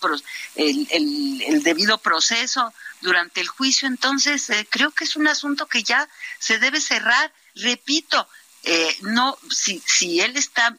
[0.55, 3.87] el, el, debido proceso durante el juicio.
[3.87, 6.09] Entonces eh, creo que es un asunto que ya
[6.39, 7.31] se debe cerrar.
[7.53, 8.27] Repito
[8.63, 10.75] eh, no si si él está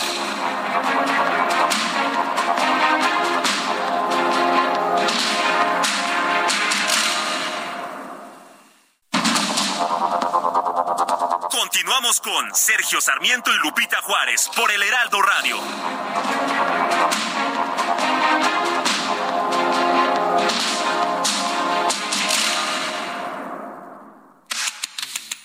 [11.51, 15.57] Continuamos con Sergio Sarmiento y Lupita Juárez por el Heraldo Radio.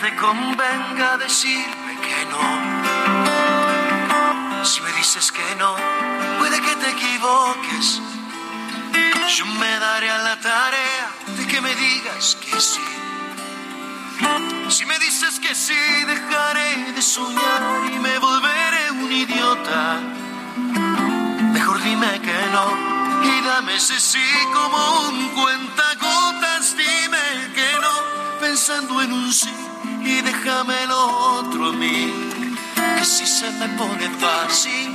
[0.00, 2.38] Te convenga decirme que no.
[4.64, 5.74] Si me dices que no,
[6.38, 8.00] puede que te equivoques.
[9.36, 12.80] Yo me daré a la tarea de que me digas que sí.
[14.68, 15.74] Si me dices que sí,
[16.06, 19.98] dejaré de soñar y me volveré un idiota.
[21.52, 26.76] Mejor dime que no y dame ese sí como un cuentagotas.
[26.76, 29.50] Dime que no, pensando en un sí
[30.22, 31.00] déjame lo
[31.38, 32.12] otro a mí.
[32.96, 34.88] Que si se me pone fácil,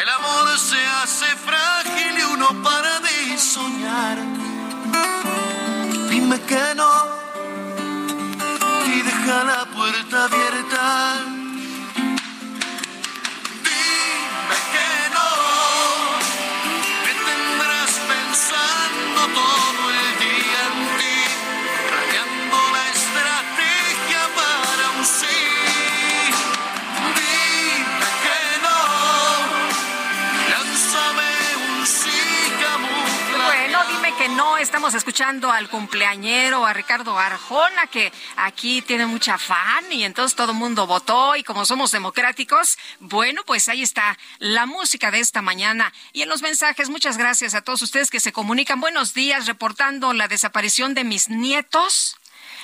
[0.00, 4.18] el amor se hace frágil y uno para de soñar.
[6.10, 6.92] Dime que no
[8.86, 11.14] y deja la puerta abierta.
[13.66, 15.28] Dime que no,
[17.04, 19.61] me tendrás pensando todo
[34.36, 40.36] no, estamos escuchando al cumpleañero, a Ricardo Arjona, que aquí tiene mucha fan y entonces
[40.36, 45.20] todo el mundo votó y como somos democráticos, bueno, pues ahí está la música de
[45.20, 45.92] esta mañana.
[46.12, 48.80] Y en los mensajes, muchas gracias a todos ustedes que se comunican.
[48.80, 52.16] Buenos días, reportando la desaparición de mis nietos.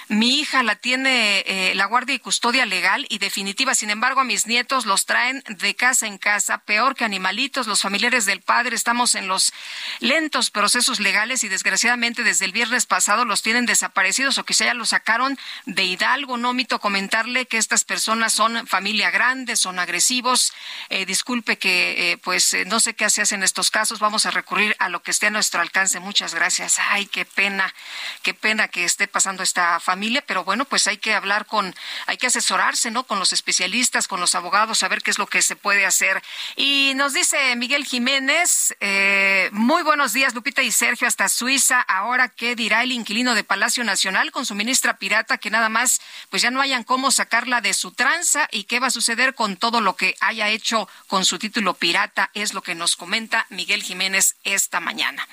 [0.09, 3.75] Mi hija la tiene eh, la guardia y custodia legal y definitiva.
[3.75, 7.67] Sin embargo, a mis nietos los traen de casa en casa, peor que animalitos.
[7.67, 9.53] Los familiares del padre estamos en los
[10.01, 14.73] lentos procesos legales y desgraciadamente desde el viernes pasado los tienen desaparecidos o quizá ya
[14.73, 16.39] los sacaron de Hidalgo.
[16.39, 20.55] No omito comentarle que estas personas son familia grande, son agresivos.
[20.89, 23.99] Eh, disculpe que, eh, pues, no sé qué se hace en estos casos.
[23.99, 26.01] Vamos a recurrir a lo que esté a nuestro alcance.
[26.01, 26.79] Muchas gracias.
[26.79, 27.75] Ay, qué pena,
[28.23, 31.75] qué pena que esté pasando esta familia, pero bueno, pues hay que hablar con,
[32.07, 33.05] hay que asesorarse, ¿no?
[33.05, 36.23] Con los especialistas, con los abogados, saber qué es lo que se puede hacer.
[36.57, 41.81] Y nos dice Miguel Jiménez, eh, muy buenos días, Lupita y Sergio, hasta Suiza.
[41.81, 46.01] Ahora, ¿qué dirá el inquilino de Palacio Nacional con su ministra pirata que nada más,
[46.31, 49.57] pues ya no hayan cómo sacarla de su tranza y qué va a suceder con
[49.57, 52.31] todo lo que haya hecho con su título pirata?
[52.35, 55.27] Es lo que nos comenta Miguel Jiménez esta mañana.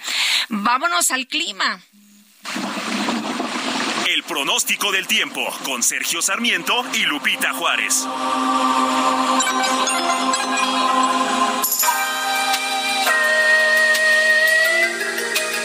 [0.49, 1.82] Vámonos al clima.
[4.16, 8.07] El pronóstico del tiempo con Sergio Sarmiento y Lupita Juárez.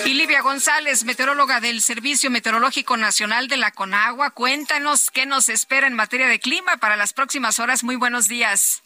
[0.05, 5.87] Y Livia González, meteoróloga del Servicio Meteorológico Nacional de la Conagua, cuéntanos qué nos espera
[5.87, 7.85] en materia de clima para las próximas horas.
[7.85, 8.83] Muy buenos días.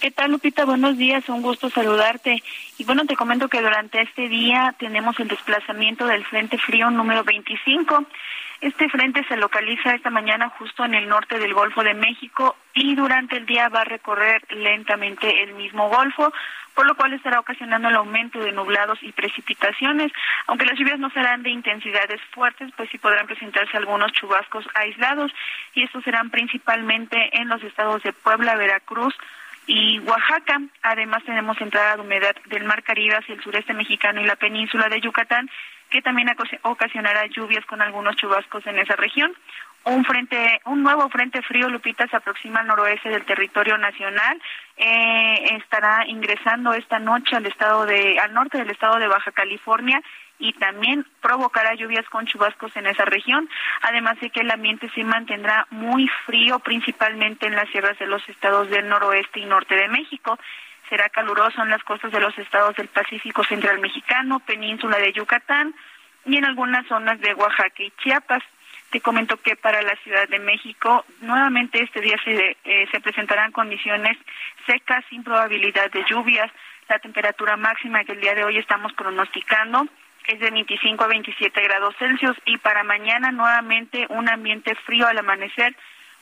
[0.00, 0.64] ¿Qué tal, Lupita?
[0.64, 2.42] Buenos días, un gusto saludarte.
[2.76, 7.22] Y bueno, te comento que durante este día tenemos el desplazamiento del Frente Frío número
[7.22, 8.04] 25.
[8.62, 12.94] Este frente se localiza esta mañana justo en el norte del Golfo de México y
[12.94, 16.32] durante el día va a recorrer lentamente el mismo Golfo,
[16.72, 20.12] por lo cual estará ocasionando el aumento de nublados y precipitaciones.
[20.46, 25.32] Aunque las lluvias no serán de intensidades fuertes, pues sí podrán presentarse algunos chubascos aislados
[25.74, 29.16] y estos serán principalmente en los estados de Puebla, Veracruz,
[29.66, 30.60] y Oaxaca.
[30.82, 34.88] Además tenemos entrada de humedad del Mar Caribe hacia el sureste mexicano y la península
[34.88, 35.50] de Yucatán,
[35.92, 36.28] que también
[36.62, 39.32] ocasionará lluvias con algunos chubascos en esa región.
[39.84, 44.40] Un frente, un nuevo frente frío, Lupita, se aproxima al noroeste del territorio nacional.
[44.76, 50.00] Eh, estará ingresando esta noche al estado de, al norte del estado de Baja California
[50.38, 53.48] y también provocará lluvias con chubascos en esa región,
[53.82, 58.26] además de que el ambiente se mantendrá muy frío, principalmente en las sierras de los
[58.28, 60.38] estados del noroeste y norte de México.
[60.92, 65.74] Será caluroso en las costas de los estados del Pacífico Central Mexicano, península de Yucatán
[66.26, 68.42] y en algunas zonas de Oaxaca y Chiapas.
[68.90, 73.52] Te comento que para la Ciudad de México nuevamente este día se, eh, se presentarán
[73.52, 74.18] condiciones
[74.66, 76.52] secas sin probabilidad de lluvias.
[76.90, 79.86] La temperatura máxima que el día de hoy estamos pronosticando
[80.26, 85.16] es de 25 a 27 grados Celsius y para mañana nuevamente un ambiente frío al
[85.16, 85.74] amanecer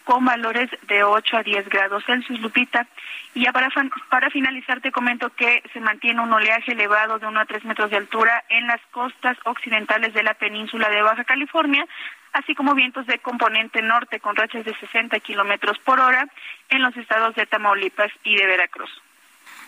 [0.04, 2.86] con valores de 8 a 10 grados Celsius, Lupita.
[3.34, 3.68] Y ya para,
[4.08, 7.90] para finalizar te comento que se mantiene un oleaje elevado de 1 a 3 metros
[7.90, 11.86] de altura en las costas occidentales de la península de Baja California,
[12.32, 16.26] así como vientos de componente norte con rachas de 60 kilómetros por hora
[16.68, 18.90] en los estados de Tamaulipas y de Veracruz.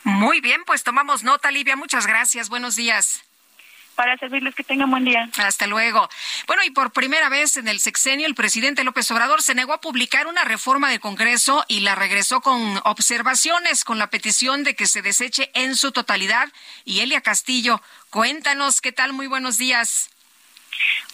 [0.04, 1.76] Muy bien, pues tomamos nota, Livia.
[1.76, 2.48] Muchas gracias.
[2.48, 3.31] Buenos días
[3.94, 5.28] para servirles que tengan buen día.
[5.38, 6.08] Hasta luego.
[6.46, 9.80] Bueno, y por primera vez en el sexenio, el presidente López Obrador se negó a
[9.80, 14.86] publicar una reforma del Congreso y la regresó con observaciones, con la petición de que
[14.86, 16.48] se deseche en su totalidad.
[16.84, 17.80] Y Elia Castillo,
[18.10, 19.12] cuéntanos qué tal.
[19.12, 20.10] Muy buenos días.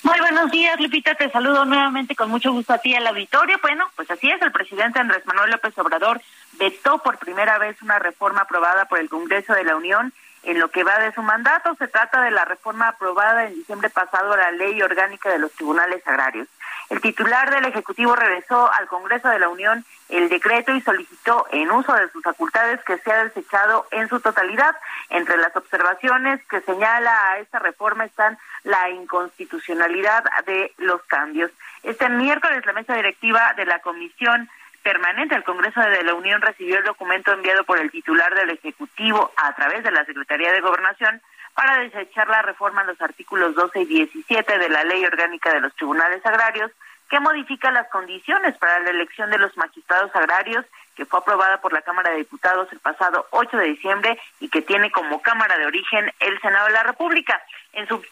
[0.03, 1.15] Muy buenos días, Lupita.
[1.15, 3.59] Te saludo nuevamente con mucho gusto a ti al auditorio.
[3.61, 6.23] Bueno, pues así es, el presidente Andrés Manuel López Obrador
[6.53, 10.13] vetó por primera vez una reforma aprobada por el Congreso de la Unión
[10.49, 11.75] en lo que va de su mandato.
[11.75, 15.53] Se trata de la reforma aprobada en diciembre pasado a la Ley Orgánica de los
[15.53, 16.49] Tribunales Agrarios.
[16.89, 21.71] El titular del Ejecutivo regresó al Congreso de la Unión el decreto y solicitó en
[21.71, 24.75] uso de sus facultades que sea desechado en su totalidad.
[25.11, 31.51] Entre las observaciones que señala a esta reforma están la inconstitucionalidad de los cambios.
[31.83, 34.49] Este miércoles la mesa directiva de la Comisión
[34.83, 35.35] permanente.
[35.35, 39.55] Al Congreso de la Unión recibió el documento enviado por el titular del Ejecutivo a
[39.55, 41.21] través de la Secretaría de Gobernación
[41.55, 45.61] para desechar la reforma en los artículos 12 y 17 de la Ley Orgánica de
[45.61, 46.71] los Tribunales Agrarios,
[47.11, 50.65] que modifica las condiciones para la elección de los magistrados agrarios
[50.99, 54.63] que fue aprobada por la Cámara de Diputados el pasado 8 de diciembre y que
[54.63, 57.41] tiene como Cámara de origen el Senado de la República.
[57.73, 58.03] En su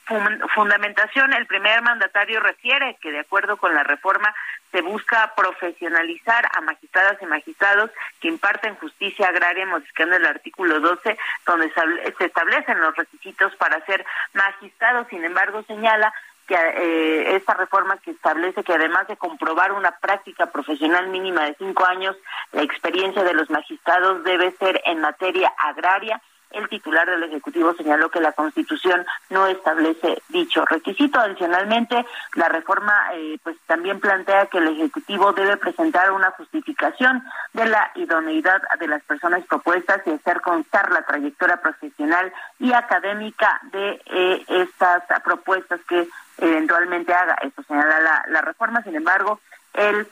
[0.54, 4.32] fundamentación, el primer mandatario refiere que, de acuerdo con la reforma,
[4.70, 11.18] se busca profesionalizar a magistradas y magistrados que imparten justicia agraria, modificando el artículo 12,
[11.44, 15.08] donde se establecen los requisitos para ser magistrados.
[15.08, 16.14] Sin embargo, señala
[16.46, 21.54] que eh, esta reforma que establece que además de comprobar una práctica profesional mínima de
[21.58, 22.16] cinco años,
[22.52, 26.20] la experiencia de los magistrados debe ser en materia agraria.
[26.52, 31.18] El titular del Ejecutivo señaló que la Constitución no establece dicho requisito.
[31.18, 37.22] Adicionalmente, la reforma eh, pues también plantea que el Ejecutivo debe presentar una justificación
[37.52, 43.60] de la idoneidad de las personas propuestas y hacer constar la trayectoria profesional y académica
[43.72, 46.08] de eh, estas propuestas que
[46.38, 47.36] eventualmente haga.
[47.42, 49.40] Esto señala la, reforma, sin embargo,
[49.74, 50.06] el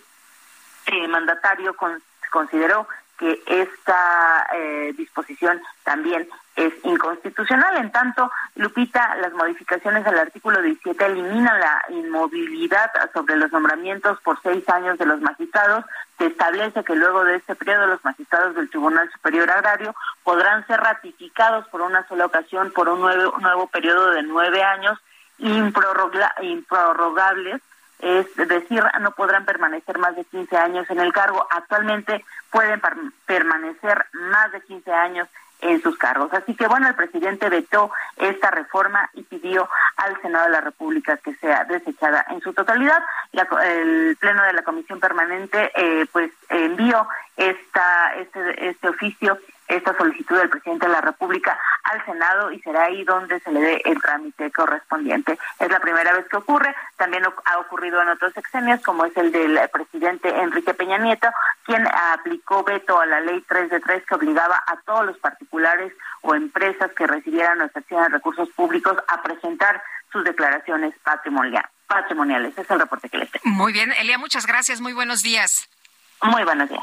[0.86, 1.74] eh, mandatario
[2.30, 2.86] consideró
[3.18, 7.76] que esta eh, disposición también es inconstitucional.
[7.76, 14.40] En tanto, Lupita, las modificaciones al artículo 17 eliminan la inmovilidad sobre los nombramientos por
[14.42, 15.84] seis años de los magistrados.
[16.18, 20.80] Se establece que luego de este periodo los magistrados del Tribunal Superior Agrario podrán ser
[20.80, 24.98] ratificados por una sola ocasión por un nuevo, nuevo periodo de nueve años
[25.38, 27.60] improrrogables,
[28.00, 31.46] es decir, no podrán permanecer más de 15 años en el cargo.
[31.50, 32.80] Actualmente pueden
[33.26, 35.28] permanecer más de 15 años
[35.60, 36.32] en sus cargos.
[36.32, 41.16] Así que bueno, el presidente vetó esta reforma y pidió al Senado de la República
[41.16, 43.02] que sea desechada en su totalidad.
[43.32, 49.38] el Pleno de la Comisión Permanente eh, pues envió esta, este, este oficio
[49.68, 53.60] esta solicitud del presidente de la República al Senado y será ahí donde se le
[53.60, 55.38] dé el trámite correspondiente.
[55.58, 59.32] Es la primera vez que ocurre, también ha ocurrido en otros sexenios, como es el
[59.32, 61.28] del presidente Enrique Peña Nieto,
[61.64, 65.92] quien aplicó veto a la ley 3 de 3 que obligaba a todos los particulares
[66.22, 72.56] o empresas que recibieran o de recursos públicos a presentar sus declaraciones patrimoniales.
[72.56, 73.44] Es el reporte que les tengo.
[73.44, 74.80] Muy bien, Elia, muchas gracias.
[74.80, 75.68] Muy buenos días.
[76.22, 76.82] Muy buenos días.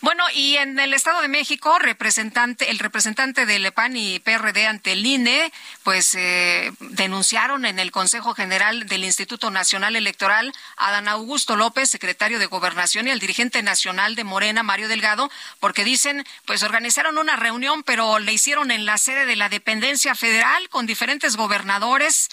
[0.00, 4.92] Bueno, y en el Estado de México, representante, el representante del PAN y PRD ante
[4.92, 5.52] el INE,
[5.82, 11.90] pues eh, denunciaron en el Consejo General del Instituto Nacional Electoral a Dan Augusto López,
[11.90, 17.18] secretario de Gobernación, y al dirigente nacional de Morena, Mario Delgado, porque dicen, pues organizaron
[17.18, 22.28] una reunión, pero le hicieron en la sede de la dependencia federal con diferentes gobernadores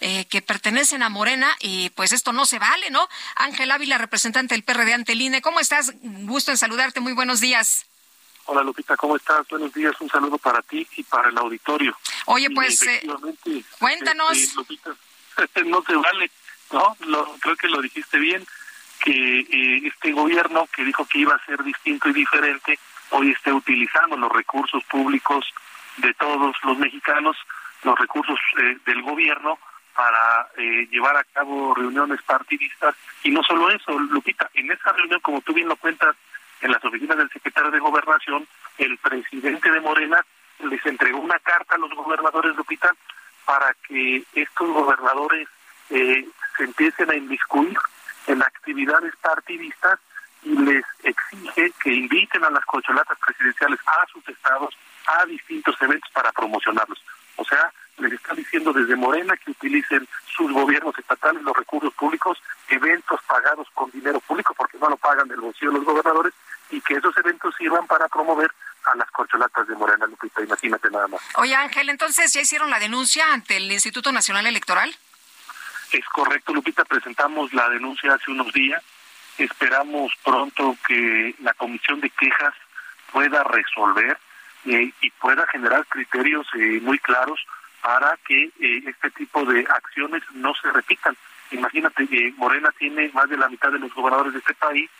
[0.00, 3.08] eh, que pertenecen a Morena y pues esto no se vale, ¿no?
[3.34, 5.40] Ángel Ávila, representante del PRD ante el INE.
[5.40, 5.92] ¿Cómo estás?
[6.02, 7.00] Gusto en saludarte.
[7.00, 7.86] Muy buenos días.
[8.44, 9.48] Hola Lupita, ¿cómo estás?
[9.48, 11.96] Buenos días, un saludo para ti y para el auditorio.
[12.26, 13.02] Oye, pues eh,
[13.78, 14.36] cuéntanos.
[14.36, 14.90] Este, Lupita,
[15.64, 16.30] no se vale,
[16.70, 16.96] ¿no?
[17.40, 18.46] creo que lo dijiste bien,
[19.00, 22.78] que eh, este gobierno que dijo que iba a ser distinto y diferente,
[23.10, 25.44] hoy esté utilizando los recursos públicos
[25.96, 27.36] de todos los mexicanos,
[27.82, 28.38] los recursos
[28.84, 29.58] del gobierno
[29.96, 35.20] para eh, llevar a cabo reuniones partidistas y no solo eso, Lupita, en esa reunión,
[35.20, 36.14] como tú bien lo cuentas,
[36.60, 38.46] en las oficinas del secretario de Gobernación,
[38.78, 40.24] el presidente de Morena
[40.60, 42.94] les entregó una carta a los gobernadores, Lupita,
[43.44, 45.48] para que estos gobernadores
[45.90, 46.26] eh,
[46.56, 47.76] se empiecen a inmiscuir
[48.26, 49.98] en actividades partidistas
[50.42, 54.76] y les exige que inviten a las colcholatas presidenciales a sus estados
[55.06, 57.02] a distintos eventos para promocionarlos.
[57.36, 62.38] O sea, les está diciendo desde Morena que utilicen sus gobiernos estatales, los recursos públicos,
[62.68, 66.34] eventos pagados con dinero público, porque no lo pagan del bolsillo los gobernadores,
[66.70, 68.50] y que esos eventos sirvan para promover
[68.84, 71.20] a las corcholatas de Morena, Lupita, imagínate nada más.
[71.36, 74.94] Oye Ángel, entonces ya hicieron la denuncia ante el Instituto Nacional Electoral.
[75.92, 78.82] Es correcto, Lupita, presentamos la denuncia hace unos días.
[79.38, 82.54] Esperamos pronto que la comisión de quejas
[83.12, 84.18] pueda resolver
[84.66, 87.38] eh, y pueda generar criterios eh, muy claros
[87.86, 91.16] para que eh, este tipo de acciones no se repitan.
[91.52, 94.90] Imagínate que Morena tiene más de la mitad de los gobernadores de este país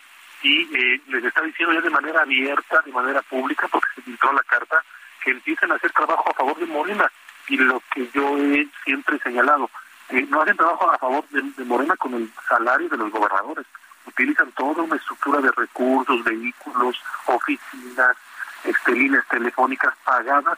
[0.40, 4.32] y eh, les está diciendo ya de manera abierta, de manera pública, porque se filtró
[4.32, 4.84] la carta,
[5.24, 7.10] que empiecen a hacer trabajo a favor de Morena.
[7.48, 9.68] Y lo que yo he siempre señalado,
[10.10, 13.66] eh, no hacen trabajo a favor de, de Morena con el salario de los gobernadores.
[14.06, 18.16] Utilizan toda una estructura de recursos, vehículos, oficinas,
[18.62, 20.56] este, líneas telefónicas pagadas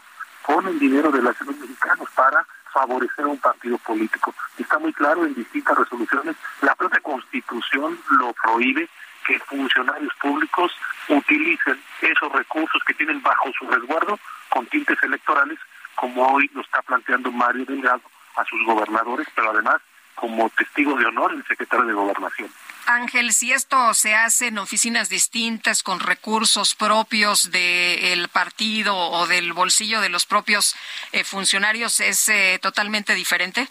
[0.48, 4.34] ponen dinero de los mexicanos para favorecer a un partido político.
[4.56, 8.88] Está muy claro en distintas resoluciones, la propia constitución lo prohíbe
[9.26, 10.72] que funcionarios públicos
[11.08, 14.18] utilicen esos recursos que tienen bajo su resguardo
[14.48, 15.58] con tintes electorales,
[15.94, 18.00] como hoy lo está planteando Mario Delgado
[18.36, 19.82] a sus gobernadores, pero además
[20.14, 22.48] como testigo de honor el secretario de Gobernación.
[22.88, 29.52] Ángel, si esto se hace en oficinas distintas con recursos propios del partido o del
[29.52, 30.74] bolsillo de los propios
[31.12, 33.68] eh, funcionarios, ¿es eh, totalmente diferente?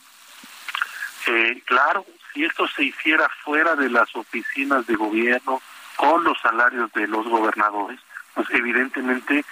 [1.26, 5.64] Eh, claro, si esto se hiciera fuera de las oficinas de gobierno
[5.96, 8.00] con los salarios de los gobernadores,
[8.36, 9.44] pues evidentemente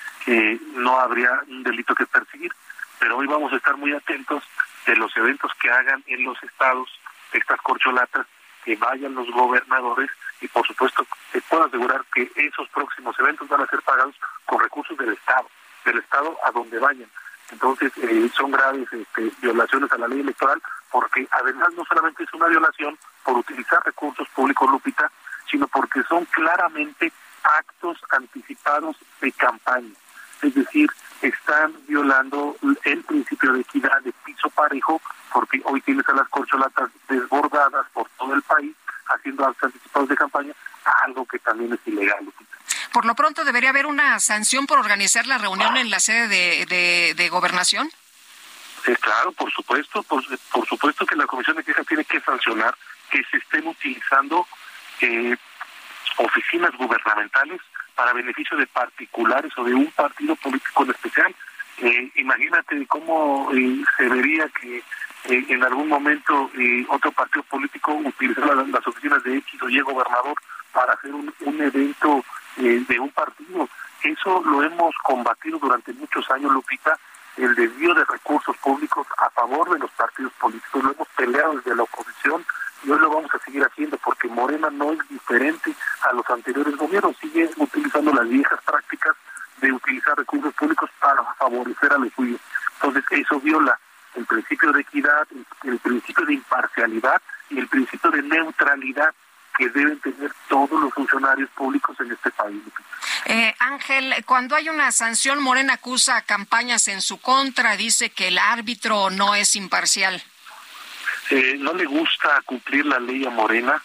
[0.75, 2.51] no habría un delito que perseguir.
[2.99, 4.43] Pero hoy vamos a estar muy atentos
[4.85, 6.87] de los eventos que hagan en los estados
[7.33, 8.27] estas corcholatas
[8.65, 10.09] que vayan los gobernadores
[10.41, 14.59] y por supuesto te puedo asegurar que esos próximos eventos van a ser pagados con
[14.59, 15.47] recursos del Estado,
[15.85, 17.09] del Estado a donde vayan.
[17.51, 20.61] Entonces eh, son graves este, violaciones a la ley electoral
[20.91, 25.11] porque además no solamente es una violación por utilizar recursos públicos, Lupita,
[25.49, 27.11] sino porque son claramente
[27.43, 29.93] actos anticipados de campaña.
[30.41, 30.89] Es decir,
[31.21, 35.01] están violando el principio de equidad de piso parejo
[35.31, 38.75] porque hoy tienes a las corcholatas desbordadas por todo el país
[39.07, 40.53] haciendo actos anticipados de campaña,
[41.03, 42.25] algo que también es ilegal.
[42.91, 47.13] Por lo pronto, ¿debería haber una sanción por organizar la reunión en la sede de,
[47.13, 47.89] de, gobernación?
[48.85, 50.23] Sí, claro, por supuesto, por,
[50.65, 52.75] supuesto que la Comisión de Quejas tiene que sancionar
[53.09, 54.47] que se estén utilizando
[55.01, 55.35] eh,
[56.17, 57.59] oficinas gubernamentales
[57.95, 61.35] para beneficio de particulares o de un partido político en especial.
[61.77, 66.51] Eh, imagínate cómo eh, se vería que eh, en algún momento
[66.89, 70.35] otro partido político utilizó las, oficinas de X o Y gobernador
[70.71, 72.23] para hacer un, evento
[72.57, 73.67] eh, de un partido.
[74.03, 76.99] Eso lo hemos combatido durante muchos años, Lupita,
[77.37, 80.83] el desvío de recursos públicos a favor de los partidos políticos.
[80.83, 82.45] Lo hemos peleado desde la oposición
[82.83, 86.75] y hoy lo vamos a seguir haciendo porque Morena no es diferente a los anteriores
[86.77, 89.15] gobiernos, sigue utilizando las viejas prácticas
[89.61, 92.39] de utilizar recursos públicos para favorecer a los suyos.
[92.75, 93.77] Entonces eso viola
[94.15, 95.27] el principio de equidad,
[95.63, 99.13] el principio de imparcialidad y el principio de neutralidad
[99.57, 102.61] que deben tener todos los funcionarios públicos en este país.
[103.25, 108.37] Eh, Ángel, cuando hay una sanción, Morena acusa campañas en su contra, dice que el
[108.37, 110.21] árbitro no es imparcial.
[111.31, 113.81] Eh, no le gusta cumplir la ley a Morena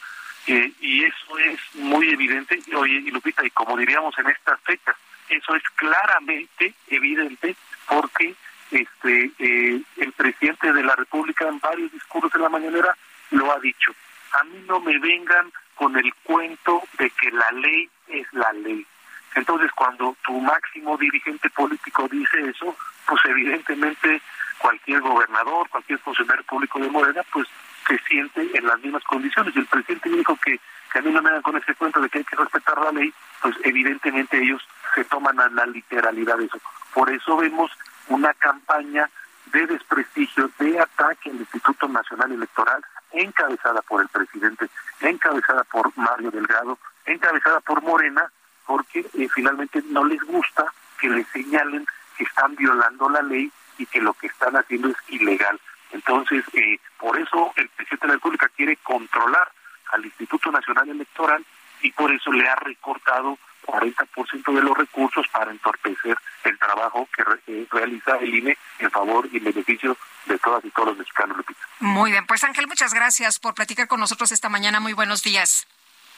[0.47, 2.61] eh, y eso es muy evidente.
[2.75, 4.97] Oye, y Lupita, y como diríamos en estas fechas,
[5.29, 7.57] eso es claramente evidente
[7.87, 8.35] porque
[8.71, 12.97] este eh, el presidente de la República en varios discursos de la mañanera
[13.31, 13.93] lo ha dicho.
[14.33, 18.87] A mí no me vengan con el cuento de que la ley es la ley.
[19.35, 22.77] Entonces, cuando tu máximo dirigente político dice eso,
[23.07, 24.21] pues evidentemente
[24.59, 27.49] cualquier gobernador, cualquier funcionario público de Morena, pues
[27.87, 29.55] se siente en las mismas condiciones.
[29.55, 30.61] Y el presidente dijo que,
[30.93, 32.93] que a mí no me dan con ese cuento de que hay que respetar la
[32.93, 34.63] ley, pues evidentemente ellos
[34.95, 36.59] se toman a la literalidad de eso.
[36.93, 37.71] Por eso vemos
[38.09, 39.09] una campaña
[39.53, 44.69] de desprestigio, de ataque al Instituto Nacional Electoral, encabezada por el presidente,
[45.01, 48.31] encabezada por Mario Delgado, encabezada por Morena,
[48.67, 51.87] porque eh, finalmente no les gusta que les señalen
[52.17, 55.59] que están violando la ley y que lo que están haciendo es ilegal.
[55.93, 59.51] Entonces, eh, por eso el presidente de la República quiere controlar
[59.93, 61.45] al Instituto Nacional Electoral
[61.83, 63.39] y por eso le ha recortado
[63.71, 69.29] 40% de los recursos para entorpecer el trabajo que eh, realiza el INE en favor
[69.31, 69.97] y beneficio
[70.27, 71.37] de todas y todos los mexicanos.
[71.81, 74.81] Muy bien, pues Ángel, muchas gracias por platicar con nosotros esta mañana.
[74.81, 75.67] Muy buenos días.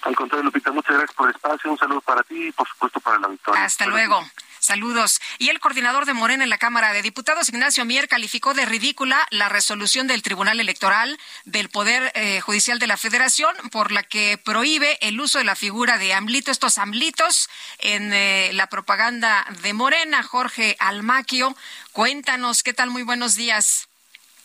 [0.03, 1.71] Al contrario, Lupita, muchas gracias por el espacio.
[1.71, 3.65] Un saludo para ti y, por supuesto, para la victoria.
[3.65, 4.23] Hasta luego.
[4.63, 5.21] Saludos.
[5.39, 9.27] Y el coordinador de Morena en la Cámara de Diputados, Ignacio Mier, calificó de ridícula
[9.31, 14.39] la resolución del Tribunal Electoral del Poder eh, Judicial de la Federación por la que
[14.39, 17.49] prohíbe el uso de la figura de AMLITO, estos AMLITOS,
[17.79, 20.23] en eh, la propaganda de Morena.
[20.23, 21.57] Jorge Almaquio,
[21.91, 22.91] cuéntanos, ¿qué tal?
[22.91, 23.89] Muy buenos días.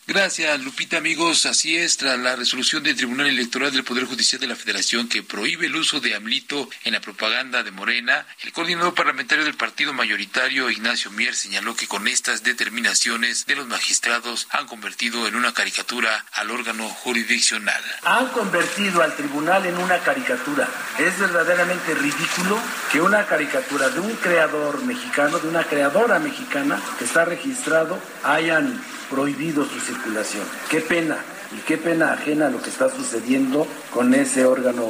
[0.08, 1.44] Gracias, Lupita, amigos.
[1.44, 5.22] Así es, tras la resolución del Tribunal Electoral del Poder Judicial de la Federación que
[5.22, 9.92] prohíbe el uso de AMLITO en la propaganda de Morena, el coordinador parlamentario del partido
[9.92, 15.52] mayoritario, Ignacio Mier, señaló que con estas determinaciones de los magistrados han convertido en una
[15.52, 17.82] caricatura al órgano jurisdiccional.
[18.04, 20.70] Han convertido al tribunal en una caricatura.
[20.98, 22.58] Es verdaderamente ridículo
[22.90, 28.82] que una caricatura de un creador mexicano, de una creadora mexicana que está registrado, hayan
[29.10, 30.44] prohibido su circulación.
[30.70, 31.18] Qué pena
[31.56, 34.88] y qué pena ajena lo que está sucediendo con ese órgano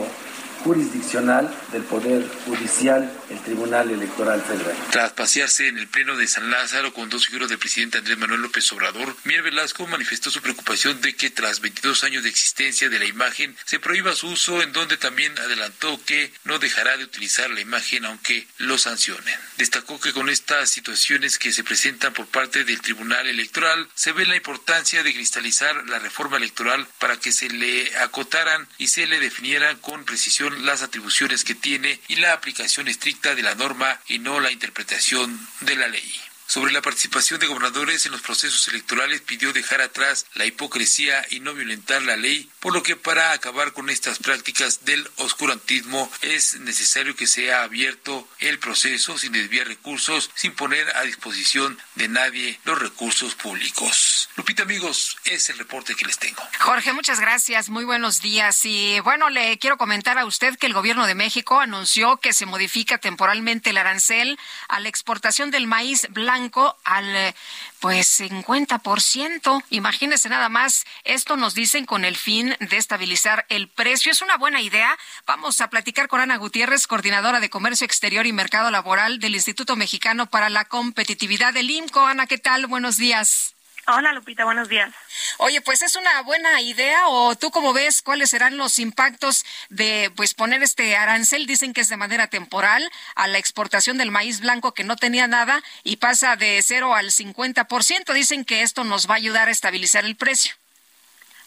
[0.64, 4.76] jurisdiccional del Poder Judicial, el Tribunal Electoral Federal.
[4.90, 8.42] Tras pasearse en el Pleno de San Lázaro con dos figuras del presidente Andrés Manuel
[8.42, 12.98] López Obrador, Mier Velasco manifestó su preocupación de que tras 22 años de existencia de
[12.98, 17.50] la imagen se prohíba su uso, en donde también adelantó que no dejará de utilizar
[17.50, 19.34] la imagen aunque lo sancionen.
[19.56, 24.26] Destacó que con estas situaciones que se presentan por parte del Tribunal Electoral se ve
[24.26, 29.18] la importancia de cristalizar la reforma electoral para que se le acotaran y se le
[29.18, 34.18] definieran con precisión las atribuciones que tiene y la aplicación estricta de la norma y
[34.18, 39.20] no la interpretación de la ley sobre la participación de gobernadores en los procesos electorales
[39.20, 43.74] pidió dejar atrás la hipocresía y no violentar la ley, por lo que para acabar
[43.74, 50.30] con estas prácticas del oscurantismo es necesario que sea abierto el proceso sin desviar recursos,
[50.34, 54.30] sin poner a disposición de nadie los recursos públicos.
[54.36, 56.42] Lupita amigos, es el reporte que les tengo.
[56.60, 58.64] Jorge, muchas gracias, muy buenos días.
[58.64, 62.46] Y bueno, le quiero comentar a usted que el gobierno de México anunció que se
[62.46, 64.38] modifica temporalmente el arancel
[64.68, 66.37] a la exportación del maíz blanco
[66.84, 67.34] al eh,
[67.80, 69.64] pues 50%.
[69.70, 74.12] Imagínese nada más, esto nos dicen con el fin de estabilizar el precio.
[74.12, 74.96] Es una buena idea.
[75.26, 79.76] Vamos a platicar con Ana Gutiérrez, coordinadora de Comercio Exterior y Mercado Laboral del Instituto
[79.76, 82.06] Mexicano para la Competitividad del IMCO.
[82.06, 82.66] Ana, ¿qué tal?
[82.66, 83.57] Buenos días.
[83.90, 84.90] Hola Lupita, buenos días.
[85.38, 90.12] Oye, pues es una buena idea o tú cómo ves cuáles serán los impactos de
[90.14, 94.42] pues poner este arancel, dicen que es de manera temporal a la exportación del maíz
[94.42, 99.08] blanco que no tenía nada y pasa de 0 al 50%, dicen que esto nos
[99.08, 100.54] va a ayudar a estabilizar el precio.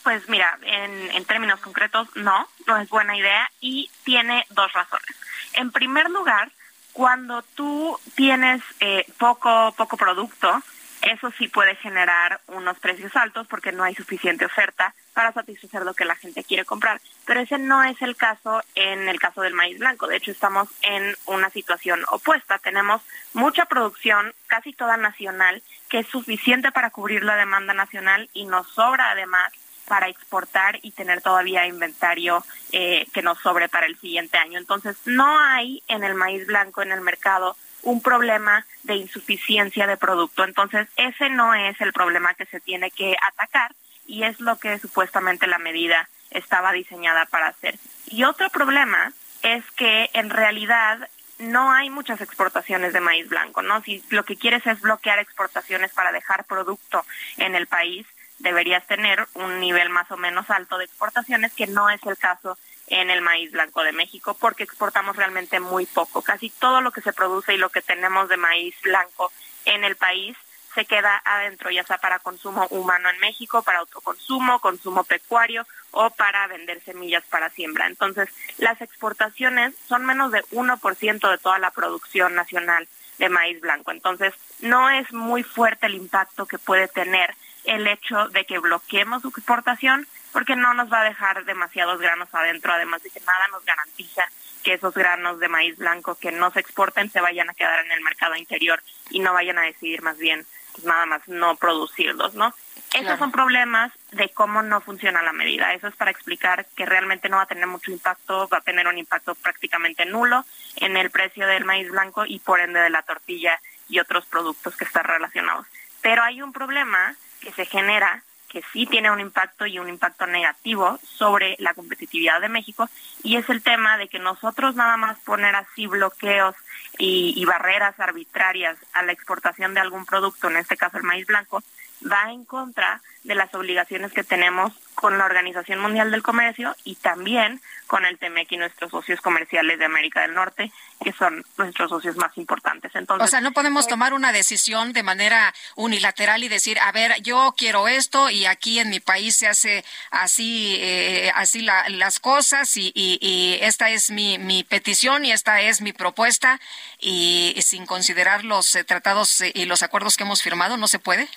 [0.02, 5.16] Pues mira, en, en términos concretos no, no es buena idea y tiene dos razones.
[5.54, 6.52] En primer lugar,
[6.92, 10.64] cuando tú tienes eh, poco poco producto,
[11.02, 15.94] eso sí puede generar unos precios altos porque no hay suficiente oferta para satisfacer lo
[15.94, 17.02] que la gente quiere comprar.
[17.26, 20.08] Pero ese no es el caso en el caso del maíz blanco.
[20.08, 22.60] De hecho, estamos en una situación opuesta.
[22.60, 23.02] Tenemos
[23.34, 28.68] mucha producción, casi toda nacional, que es suficiente para cubrir la demanda nacional y nos
[28.70, 29.52] sobra además
[29.88, 34.58] para exportar y tener todavía inventario eh, que nos sobre para el siguiente año.
[34.58, 39.98] Entonces, no hay en el maíz blanco en el mercado un problema de insuficiencia de
[39.98, 40.44] producto.
[40.44, 43.72] Entonces, ese no es el problema que se tiene que atacar
[44.06, 47.78] y es lo que supuestamente la medida estaba diseñada para hacer.
[48.08, 49.14] Y otro problema
[49.44, 51.08] es que en realidad
[51.40, 53.82] no hay muchas exportaciones de maíz blanco, ¿no?
[53.82, 57.04] Si lo que quieres es bloquear exportaciones para dejar producto
[57.38, 58.06] en el país,
[58.40, 62.58] deberías tener un nivel más o menos alto de exportaciones, que no es el caso
[62.92, 66.22] en el maíz blanco de México porque exportamos realmente muy poco.
[66.22, 69.32] Casi todo lo que se produce y lo que tenemos de maíz blanco
[69.66, 70.38] en el país
[70.76, 76.10] se queda adentro, ya sea para consumo humano en México, para autoconsumo, consumo pecuario o
[76.10, 77.88] para vender semillas para siembra.
[77.88, 82.88] Entonces, las exportaciones son menos de 1% de toda la producción nacional
[83.20, 83.92] de maíz blanco.
[83.92, 87.36] Entonces, no es muy fuerte el impacto que puede tener
[87.66, 92.30] el hecho de que bloqueemos su exportación porque no nos va a dejar demasiados granos
[92.34, 94.24] adentro, además de que nada nos garantiza
[94.64, 97.92] que esos granos de maíz blanco que no se exporten se vayan a quedar en
[97.92, 102.34] el mercado interior y no vayan a decidir más bien pues nada más no producirlos,
[102.34, 102.54] ¿no?
[102.94, 105.74] Esos son problemas de cómo no funciona la medida.
[105.74, 108.88] Eso es para explicar que realmente no va a tener mucho impacto, va a tener
[108.88, 110.46] un impacto prácticamente nulo
[110.76, 114.76] en el precio del maíz blanco y por ende de la tortilla y otros productos
[114.76, 115.68] que están relacionados.
[116.02, 120.28] Pero hay un problema que se genera que sí tiene un impacto y un impacto
[120.28, 122.90] negativo sobre la competitividad de México
[123.24, 126.56] y es el tema de que nosotros nada más poner así bloqueos
[126.98, 131.64] y, barreras arbitrarias a la exportación de algún producto, en este caso el maíz blanco,
[132.10, 136.96] va en contra de las obligaciones que tenemos con la Organización Mundial del Comercio y
[136.96, 140.72] también con el TEMEC y nuestros socios comerciales de América del Norte,
[141.04, 142.96] que son nuestros socios más importantes.
[142.96, 147.22] Entonces, o sea, no podemos tomar una decisión de manera unilateral y decir, a ver,
[147.22, 152.78] yo quiero esto y aquí en mi país se hace así, eh, así las cosas
[152.78, 156.60] y, y, esta es mi, mi petición y esta es mi propuesta
[157.00, 161.28] y, sin considerar los eh, tratados y los acuerdos que hemos firmado, ¿no se puede?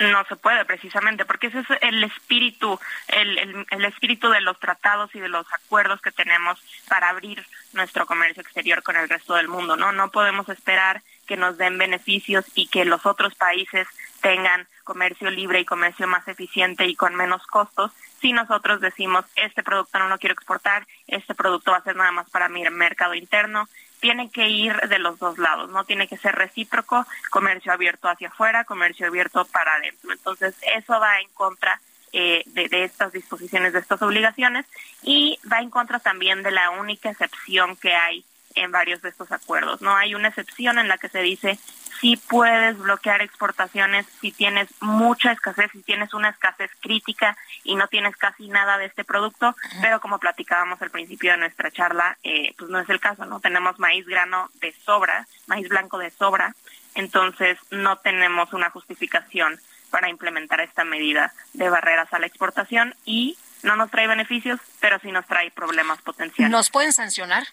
[0.00, 5.14] No se puede precisamente, porque ese es el espíritu, el, el, espíritu de los tratados
[5.14, 6.58] y de los acuerdos que tenemos
[6.88, 7.44] para abrir
[7.74, 9.92] nuestro comercio exterior con el resto del mundo, ¿no?
[9.92, 13.86] No podemos esperar que nos den beneficios y que los otros países
[14.22, 19.62] tengan comercio libre y comercio más eficiente y con menos costos si nosotros decimos este
[19.62, 23.14] producto no lo quiero exportar, este producto va a ser nada más para mi mercado
[23.14, 23.68] interno
[24.00, 28.28] tiene que ir de los dos lados, no tiene que ser recíproco, comercio abierto hacia
[28.28, 30.12] afuera, comercio abierto para adentro.
[30.12, 31.80] Entonces, eso va en contra
[32.12, 34.66] eh, de, de, estas disposiciones, de estas obligaciones,
[35.02, 38.24] y va en contra también de la única excepción que hay
[38.54, 39.80] en varios de estos acuerdos.
[39.80, 41.58] No hay una excepción en la que se dice
[42.00, 47.88] si puedes bloquear exportaciones si tienes mucha escasez, si tienes una escasez crítica y no
[47.88, 52.54] tienes casi nada de este producto, pero como platicábamos al principio de nuestra charla, eh,
[52.58, 53.40] pues no es el caso, ¿no?
[53.40, 56.54] Tenemos maíz grano de sobra, maíz blanco de sobra,
[56.94, 59.60] entonces no tenemos una justificación
[59.90, 64.98] para implementar esta medida de barreras a la exportación y no nos trae beneficios, pero
[65.00, 66.50] sí nos trae problemas potenciales.
[66.50, 67.46] ¿Nos pueden sancionar?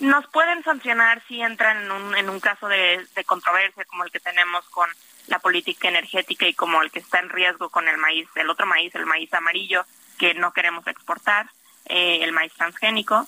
[0.00, 4.20] Nos pueden sancionar si entran en un, en un caso de, controversia como el que
[4.20, 4.88] tenemos con
[5.28, 8.66] la política energética y como el que está en riesgo con el maíz, el otro
[8.66, 9.84] maíz, el maíz amarillo,
[10.18, 11.46] que no queremos exportar,
[11.86, 13.26] eh, el maíz transgénico.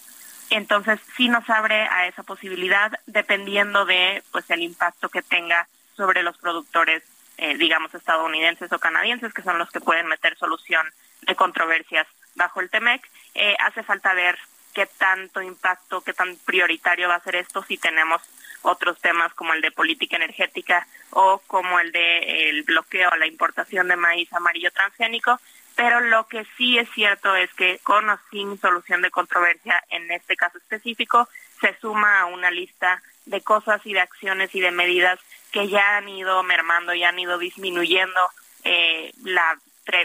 [0.51, 6.23] Entonces sí nos abre a esa posibilidad dependiendo de pues el impacto que tenga sobre
[6.23, 7.03] los productores,
[7.39, 10.87] eh, digamos estadounidenses o canadienses, que son los que pueden meter solución
[11.23, 13.09] de controversias bajo el TEMEC.
[13.35, 14.39] Eh, hace falta ver
[14.77, 18.21] qué tanto impacto, qué tan prioritario va a ser esto si tenemos
[18.61, 23.27] otros temas como el de política energética o como el de el bloqueo a la
[23.27, 25.41] importación de maíz amarillo transgénico,
[25.77, 30.11] pero lo que sí es cierto es que con o sin solución de controversia en
[30.11, 31.27] este caso específico
[31.59, 35.19] se suma a una lista de cosas y de acciones y de medidas
[35.53, 38.21] que ya han ido mermando y han ido disminuyendo
[38.65, 39.59] eh, la,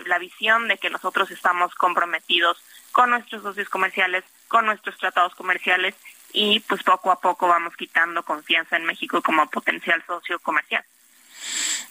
[0.05, 5.95] la visión de que nosotros estamos comprometidos con nuestros socios comerciales, con nuestros tratados comerciales
[6.33, 10.83] y pues poco a poco vamos quitando confianza en México como potencial socio comercial.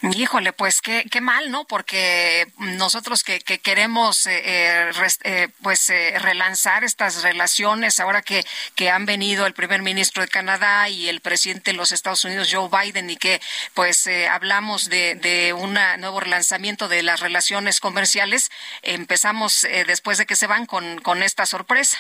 [0.03, 1.65] Híjole, pues qué, qué mal, ¿no?
[1.65, 4.91] Porque nosotros que, que queremos eh, eh,
[5.25, 10.29] eh pues eh, relanzar estas relaciones, ahora que, que han venido el primer ministro de
[10.29, 13.41] Canadá y el presidente de los Estados Unidos, Joe Biden, y que
[13.75, 18.51] pues hablamos de, de un nuevo relanzamiento de las relaciones comerciales,
[18.83, 21.99] empezamos después de que se van con, con esta sorpresa.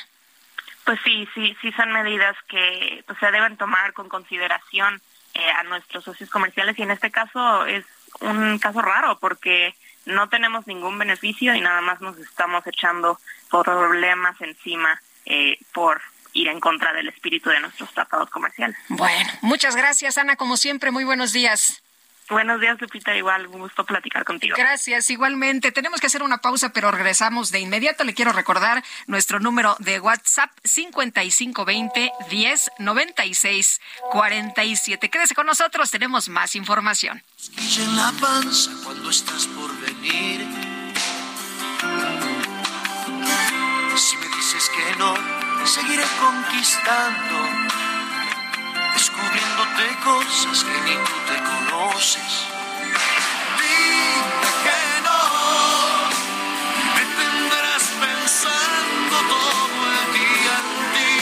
[0.84, 5.00] Pues sí, sí, sí son medidas que se deben tomar con consideración
[5.34, 7.84] eh, a nuestros socios comerciales y en este caso es
[8.20, 9.74] un caso raro porque
[10.06, 13.18] no tenemos ningún beneficio y nada más nos estamos echando
[13.50, 16.00] problemas encima eh, por
[16.32, 18.76] ir en contra del espíritu de nuestros tratados comerciales.
[18.88, 21.82] Bueno, muchas gracias Ana, como siempre, muy buenos días.
[22.30, 23.16] Buenos días, Lupita.
[23.16, 24.54] Igual, un gusto platicar contigo.
[24.56, 25.72] Gracias, igualmente.
[25.72, 28.04] Tenemos que hacer una pausa, pero regresamos de inmediato.
[28.04, 33.80] Le quiero recordar nuestro número de WhatsApp 5520 1096
[34.12, 35.10] 47.
[35.10, 37.22] Quédese con nosotros, tenemos más información.
[37.78, 40.46] En la panza cuando estás por venir.
[43.96, 45.14] Si me dices que no,
[45.66, 47.70] seguiré conquistando
[50.04, 52.46] cosas que ni tú te conoces.
[53.58, 55.20] Dime que no,
[56.94, 61.12] me tendrás pensando todo el día en ti,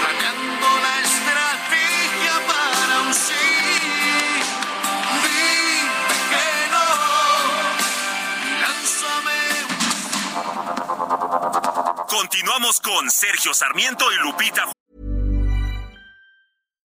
[0.00, 3.48] planeando la estrategia para un sí.
[5.24, 5.94] Dime
[6.32, 6.88] que no,
[8.62, 9.40] lánzame.
[12.08, 14.72] Continuamos con Sergio Sarmiento y Lupita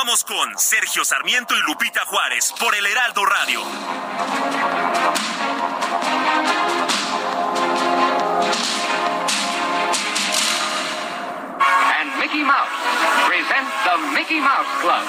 [0.00, 3.60] Continuamos con Sergio Sarmiento y Lupita Juárez por el Heraldo Radio.
[12.00, 12.72] And Mickey Mouse
[13.28, 15.04] presents the Mickey Mouse Club.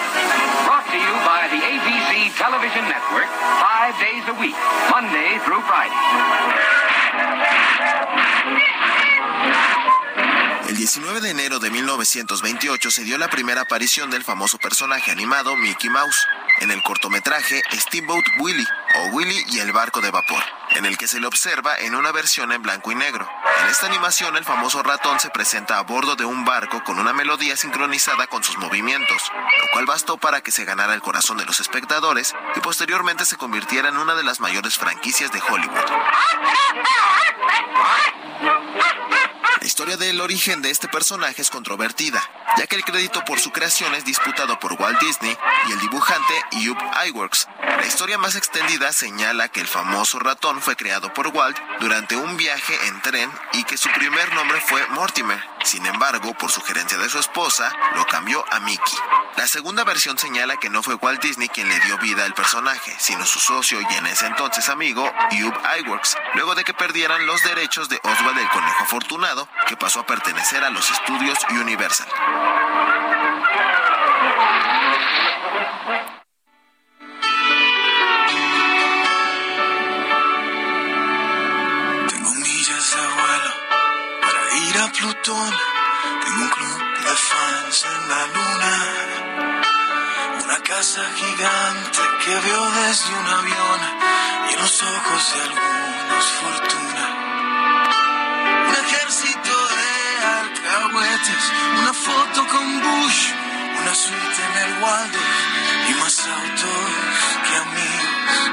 [0.65, 3.29] Brought to you by the ABC Television Network
[3.63, 4.55] five days a week,
[4.91, 5.95] Monday through Friday.
[10.81, 15.55] El 19 de enero de 1928 se dio la primera aparición del famoso personaje animado
[15.55, 16.25] Mickey Mouse
[16.59, 20.41] en el cortometraje Steamboat Willie o Willy y el barco de vapor,
[20.71, 23.29] en el que se le observa en una versión en blanco y negro.
[23.61, 27.13] En esta animación el famoso ratón se presenta a bordo de un barco con una
[27.13, 29.21] melodía sincronizada con sus movimientos,
[29.61, 33.37] lo cual bastó para que se ganara el corazón de los espectadores y posteriormente se
[33.37, 35.77] convirtiera en una de las mayores franquicias de Hollywood.
[39.61, 42.19] La historia del origen de este personaje es controvertida,
[42.57, 46.33] ya que el crédito por su creación es disputado por Walt Disney y el dibujante
[46.67, 47.47] Ub Iwerks.
[47.61, 52.37] La historia más extendida señala que el famoso ratón fue creado por Walt durante un
[52.37, 55.39] viaje en tren y que su primer nombre fue Mortimer.
[55.63, 58.97] Sin embargo, por sugerencia de su esposa, lo cambió a Mickey.
[59.37, 62.93] La segunda versión señala que no fue Walt Disney quien le dio vida al personaje,
[62.99, 67.41] sino su socio y en ese entonces amigo, Ub Iwerks, luego de que perdieran los
[67.43, 72.07] derechos de Oswald el Conejo Afortunado, que pasó a pertenecer a los estudios Universal.
[82.09, 83.51] Tengo millas de vuelo
[84.21, 85.53] para ir a Plutón.
[86.23, 88.73] Tengo un club de fans en la luna.
[90.43, 93.79] Una casa gigante que veo desde un avión
[94.49, 97.05] y en los ojos de algunos fortuna.
[98.67, 99.40] Un ejército
[100.93, 103.31] una foto con Bush,
[103.81, 106.91] una suite en el Waldorf y más autos
[107.45, 108.51] que amigos.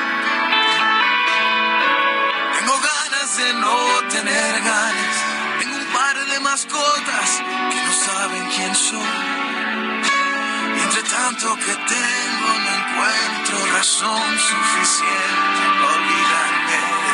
[2.59, 3.77] Tengo ganas de no
[4.09, 5.16] tener ganas.
[5.59, 9.15] Tengo un par de mascotas que no saben quién soy.
[10.77, 16.08] Y entre tanto que tengo, no encuentro razón suficiente para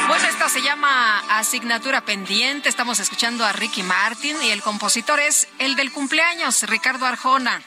[0.07, 2.69] Bueno, esto se llama Asignatura Pendiente.
[2.69, 7.63] Estamos escuchando a Ricky Martin y el compositor es el del cumpleaños, Ricardo Arjona.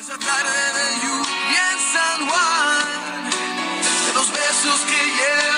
[0.00, 3.30] Esa tarde de lluvia en San Juan,
[4.06, 5.51] de los besos que llevo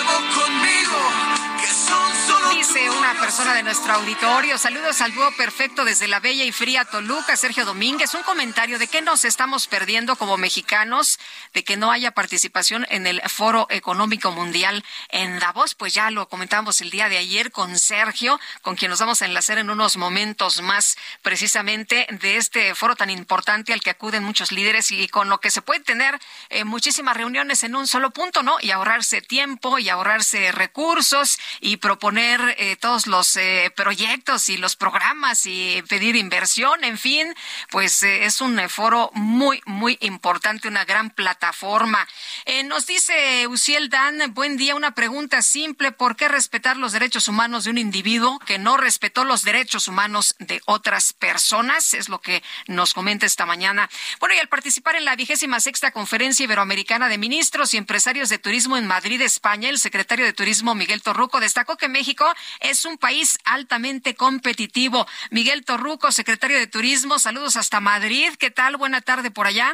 [2.66, 6.86] Dice una persona de nuestro auditorio, saludos al dúo perfecto desde la bella y fría
[6.86, 11.19] Toluca, Sergio Domínguez, un comentario de qué nos estamos perdiendo como mexicanos,
[11.53, 16.27] de que no haya participación en el Foro Económico Mundial en Davos, pues ya lo
[16.31, 19.99] comentamos el día de ayer con Sergio, con quien nos vamos a enlazar en unos
[19.99, 25.28] momentos más precisamente de este foro tan importante al que acuden muchos líderes y con
[25.28, 26.19] lo que se puede tener
[26.49, 28.57] eh, muchísimas reuniones en un solo punto, ¿no?
[28.62, 34.76] Y ahorrarse tiempo y ahorrarse recursos y proponer eh, todos los eh, proyectos y los
[34.76, 37.35] programas y pedir inversión, en fin,
[37.70, 42.06] pues eh, es un foro muy, muy importante, una gran plataforma.
[42.44, 47.28] Eh, nos dice Uciel Dan, buen día, una pregunta simple, ¿por qué respetar los derechos
[47.28, 51.94] humanos de un individuo que no respetó los derechos humanos de otras personas?
[51.94, 53.89] Es lo que nos comenta esta mañana.
[54.20, 58.39] Bueno, y al participar en la vigésima sexta conferencia iberoamericana de ministros y empresarios de
[58.39, 62.98] turismo en Madrid, España, el secretario de Turismo Miguel Torruco destacó que México es un
[62.98, 65.06] país altamente competitivo.
[65.30, 68.32] Miguel Torruco, secretario de Turismo, saludos hasta Madrid.
[68.38, 68.76] ¿Qué tal?
[68.76, 69.72] Buena tarde por allá.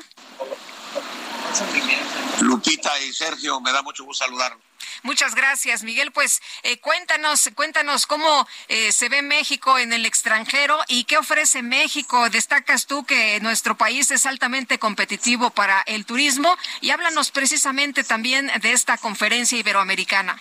[2.41, 4.71] Lupita y Sergio, me da mucho gusto saludarlos.
[5.03, 6.13] Muchas gracias, Miguel.
[6.13, 11.63] Pues eh, cuéntanos, cuéntanos cómo eh, se ve México en el extranjero y qué ofrece
[11.63, 12.29] México.
[12.31, 18.51] Destacas tú que nuestro país es altamente competitivo para el turismo y háblanos precisamente también
[18.61, 20.41] de esta conferencia iberoamericana.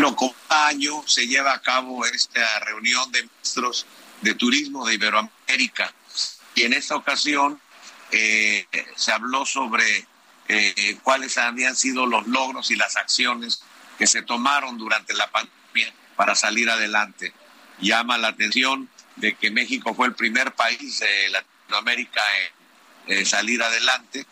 [0.00, 0.14] Bueno,
[0.48, 3.84] cada año se lleva a cabo esta reunión de ministros
[4.20, 5.92] de turismo de Iberoamérica
[6.54, 7.60] y en esta ocasión
[8.12, 8.64] eh,
[8.94, 10.06] se habló sobre
[10.46, 13.60] eh, cuáles habían sido los logros y las acciones
[13.98, 17.32] que se tomaron durante la pandemia para salir adelante.
[17.80, 22.22] Llama la atención de que México fue el primer país de Latinoamérica
[23.08, 24.24] en eh, salir adelante.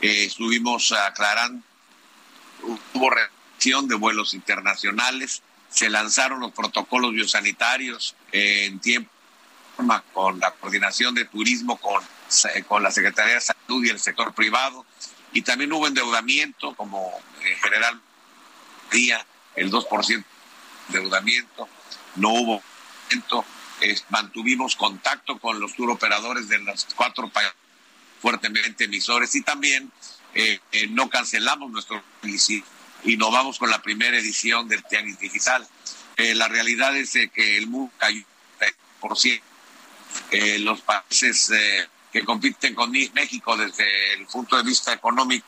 [0.00, 1.64] Eh, estuvimos aclarando,
[2.92, 3.10] hubo
[3.66, 9.10] de vuelos internacionales, se lanzaron los protocolos biosanitarios en tiempo
[10.12, 12.02] con la coordinación de turismo con,
[12.68, 14.86] con la Secretaría de Salud y el sector privado.
[15.32, 17.12] Y también hubo endeudamiento, como
[17.42, 18.00] en general
[18.92, 19.26] día
[19.56, 20.24] el 2%
[20.88, 21.68] de endeudamiento,
[22.14, 22.62] no hubo
[23.80, 27.54] es, mantuvimos contacto con los tour operadores de los cuatro países
[28.22, 29.34] fuertemente emisores.
[29.34, 29.90] Y también
[30.34, 32.02] eh, eh, no cancelamos nuestro
[33.04, 35.66] innovamos con la primera edición del Tianguis Digital.
[36.16, 38.22] Eh, la realidad es que el mundo cayó
[39.00, 39.44] por ciento.
[40.60, 41.52] los países
[42.12, 45.46] que compiten con México desde el punto de vista económico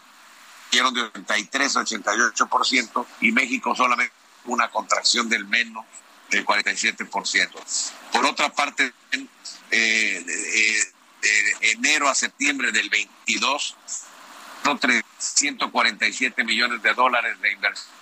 [0.70, 4.12] dieron de 83 a 88% y México solamente
[4.44, 5.84] una contracción del menos
[6.30, 7.50] del 47%.
[8.12, 8.92] Por otra parte,
[9.70, 13.76] eh, de, enero a septiembre del 22,
[14.64, 17.98] son 347 millones de dólares de inversión.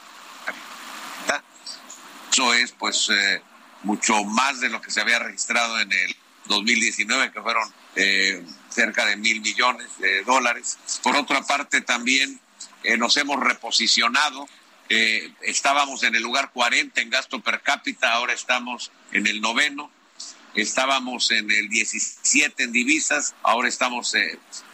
[2.33, 3.41] Eso es pues eh,
[3.83, 6.17] mucho más de lo que se había registrado en el
[6.47, 10.79] 2019, que fueron eh, cerca de mil millones de dólares.
[11.03, 12.39] Por otra parte, también
[12.83, 14.47] eh, nos hemos reposicionado
[15.41, 19.91] estábamos en el lugar 40 en gasto per cápita, ahora estamos en el noveno.
[20.55, 24.15] Estábamos en el 17 en divisas, ahora estamos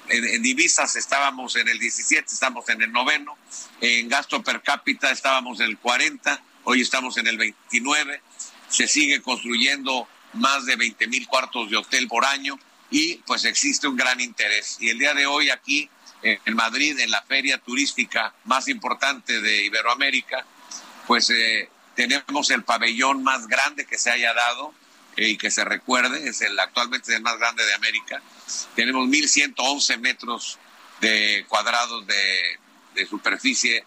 [0.09, 3.37] eh, en, divisas, estábamos en el 17, estamos en el noveno.
[3.81, 8.21] En gasto per cápita estábamos en el 40, hoy estamos en el 29.
[8.69, 12.59] Se sigue construyendo más de 20 mil cuartos de hotel por año
[12.91, 14.77] y pues existe un gran interés.
[14.81, 15.89] Y el día de hoy aquí
[16.23, 20.47] en Madrid, en la feria turística más importante de Iberoamérica,
[21.07, 24.73] pues eh, tenemos el pabellón más grande que se haya dado
[25.17, 28.23] y que se recuerde, es el actualmente el más grande de América.
[28.75, 30.59] Tenemos 1.111 metros
[31.01, 32.59] de cuadrados de,
[32.95, 33.85] de superficie.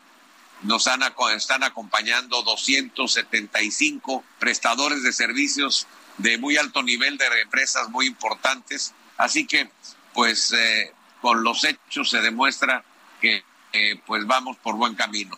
[0.62, 1.02] Nos han,
[1.36, 5.88] están acompañando 275 prestadores de servicios
[6.18, 8.94] de muy alto nivel de empresas muy importantes.
[9.18, 9.70] Así que,
[10.14, 12.84] pues, eh, con los hechos se demuestra
[13.20, 13.44] que
[13.74, 15.38] eh, pues vamos por buen camino.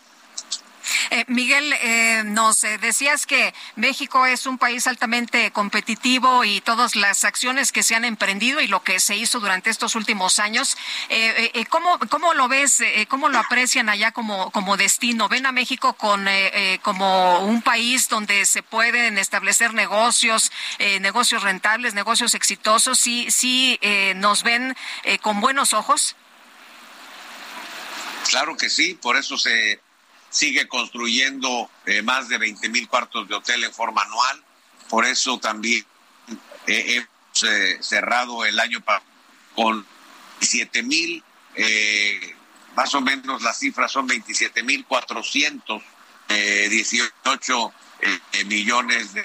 [1.09, 7.23] Eh, Miguel, eh, nos decías que México es un país altamente competitivo y todas las
[7.23, 10.77] acciones que se han emprendido y lo que se hizo durante estos últimos años,
[11.69, 15.29] ¿cómo, ¿cómo, lo ves, cómo lo aprecian allá como, como destino?
[15.29, 16.27] ¿Ven a México con,
[16.81, 20.51] como un país donde se pueden establecer negocios,
[21.01, 22.99] negocios rentables, negocios exitosos?
[22.99, 23.79] ¿Sí, sí
[24.15, 24.75] nos ven
[25.21, 26.15] con buenos ojos?
[28.29, 29.79] Claro que sí, por eso se
[30.37, 34.43] sigue construyendo eh, más de 20 mil cuartos de hotel en forma anual.
[34.87, 35.83] Por eso también
[36.67, 38.83] eh, hemos eh, cerrado el año
[39.55, 39.83] con
[40.39, 41.23] 7 mil,
[42.75, 47.73] más o menos las cifras son 27 mil 418
[48.45, 49.23] millones de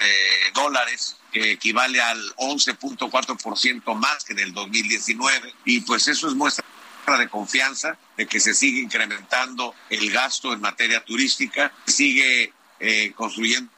[0.55, 6.65] dólares que equivale al 11.4% más que en el 2019 y pues eso es muestra
[7.11, 13.69] de confianza de que se sigue incrementando el gasto en materia turística, sigue eh, construyendo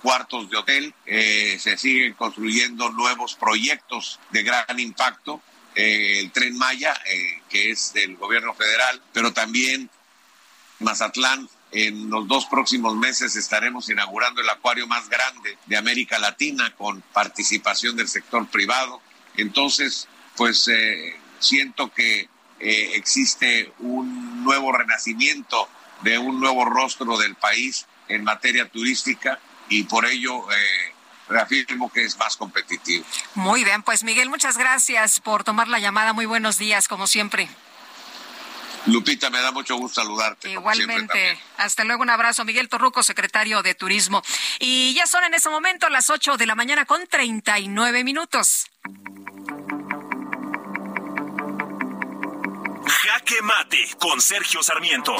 [0.00, 5.42] cuartos de hotel, eh, se siguen construyendo nuevos proyectos de gran impacto,
[5.74, 6.94] eh, el tren Maya,
[7.48, 9.90] que es del gobierno federal, pero también
[10.78, 11.48] Mazatlán.
[11.72, 17.00] En los dos próximos meses estaremos inaugurando el acuario más grande de América Latina con
[17.12, 19.00] participación del sector privado.
[19.36, 20.68] Entonces, pues
[21.38, 22.28] siento que
[22.60, 25.68] eh, existe un nuevo renacimiento
[26.02, 29.38] de un nuevo rostro del país en materia turística
[29.68, 30.92] y por ello eh,
[31.28, 33.04] reafirmo que es más competitivo.
[33.34, 36.12] Muy bien, pues Miguel, muchas gracias por tomar la llamada.
[36.12, 37.48] Muy buenos días, como siempre.
[38.86, 40.50] Lupita, me da mucho gusto saludarte.
[40.50, 41.38] Igualmente.
[41.58, 42.44] Hasta luego, un abrazo.
[42.44, 44.22] Miguel Torruco, secretario de Turismo.
[44.58, 48.66] Y ya son en ese momento las 8 de la mañana con 39 minutos.
[53.12, 55.16] Jaque Mate con Sergio Sarmiento.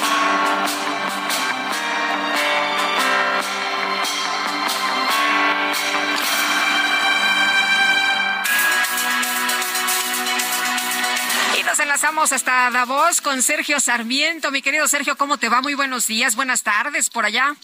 [11.59, 14.51] Y nos enlazamos hasta Davos con Sergio Sarmiento.
[14.51, 15.61] Mi querido Sergio, ¿cómo te va?
[15.61, 17.57] Muy buenos días, buenas tardes por allá.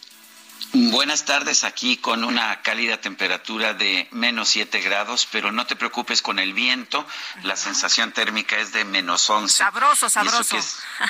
[0.74, 6.22] Buenas tardes aquí con una cálida temperatura de menos 7 grados, pero no te preocupes
[6.22, 7.06] con el viento,
[7.44, 9.56] la sensación térmica es de menos 11.
[9.56, 10.58] Sabroso, sabroso.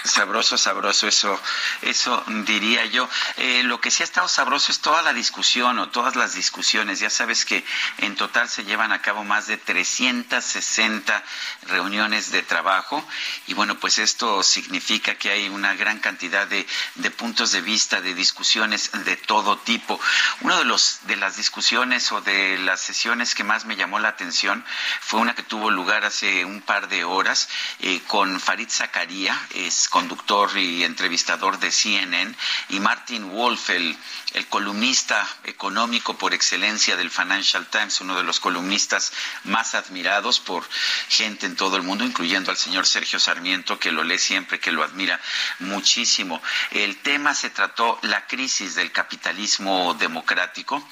[0.03, 1.39] sabroso, sabroso, eso,
[1.81, 3.09] eso diría yo.
[3.37, 6.99] Eh, lo que sí ha estado sabroso es toda la discusión o todas las discusiones.
[6.99, 7.65] Ya sabes que
[7.97, 11.23] en total se llevan a cabo más de 360
[11.63, 13.05] reuniones de trabajo
[13.47, 16.65] y bueno, pues esto significa que hay una gran cantidad de,
[16.95, 19.99] de puntos de vista, de discusiones de todo tipo.
[20.41, 24.09] Una de los de las discusiones o de las sesiones que más me llamó la
[24.09, 24.63] atención
[25.01, 27.49] fue una que tuvo lugar hace un par de horas
[27.79, 32.35] eh, con Farid Zakaria, es conductor y entrevistador de CNN,
[32.69, 33.97] y Martin Wolf, el,
[34.37, 39.11] el columnista económico por excelencia del Financial Times, uno de los columnistas
[39.45, 40.63] más admirados por
[41.09, 44.71] gente en todo el mundo, incluyendo al señor Sergio Sarmiento, que lo lee siempre, que
[44.71, 45.19] lo admira
[45.59, 46.41] muchísimo.
[46.71, 50.87] El tema se trató la crisis del capitalismo democrático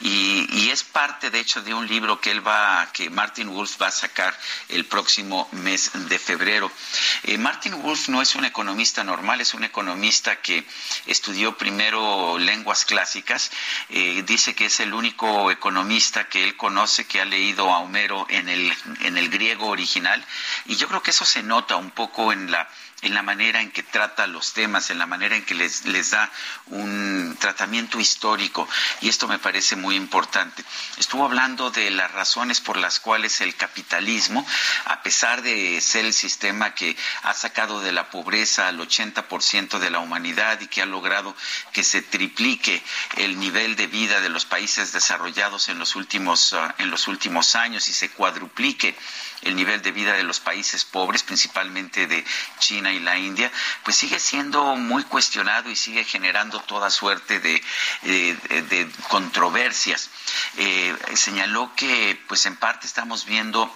[0.00, 3.86] y, es parte de hecho de un libro que él va que Martin Wolf va
[3.86, 4.38] a sacar
[4.68, 6.70] el próximo mes de febrero.
[7.22, 10.66] Eh, Martin Wolf no es un economista normal, es un economista que
[11.06, 13.52] estudió primero lenguas clásicas,
[13.90, 18.26] eh, dice que es el único economista que él conoce que ha leído a Homero
[18.30, 20.24] en el, en el griego original.
[20.64, 22.66] Y yo creo que eso se nota un poco en la
[23.02, 26.10] en la manera en que trata los temas, en la manera en que les, les
[26.10, 26.30] da
[26.66, 28.68] un tratamiento histórico.
[29.00, 30.64] Y esto me parece muy importante.
[30.96, 34.44] Estuvo hablando de las razones por las cuales el capitalismo,
[34.86, 39.90] a pesar de ser el sistema que ha sacado de la pobreza al 80% de
[39.90, 41.36] la humanidad y que ha logrado
[41.72, 42.82] que se triplique
[43.16, 47.54] el nivel de vida de los países desarrollados en los últimos, ah, en los últimos
[47.54, 48.96] años y se cuadruplique
[49.42, 52.24] el nivel de vida de los países pobres, principalmente de
[52.58, 53.50] China y la India,
[53.84, 57.62] pues sigue siendo muy cuestionado y sigue generando toda suerte de,
[58.02, 60.10] de, controversias.
[60.56, 63.70] Eh, señaló que, pues en parte estamos viendo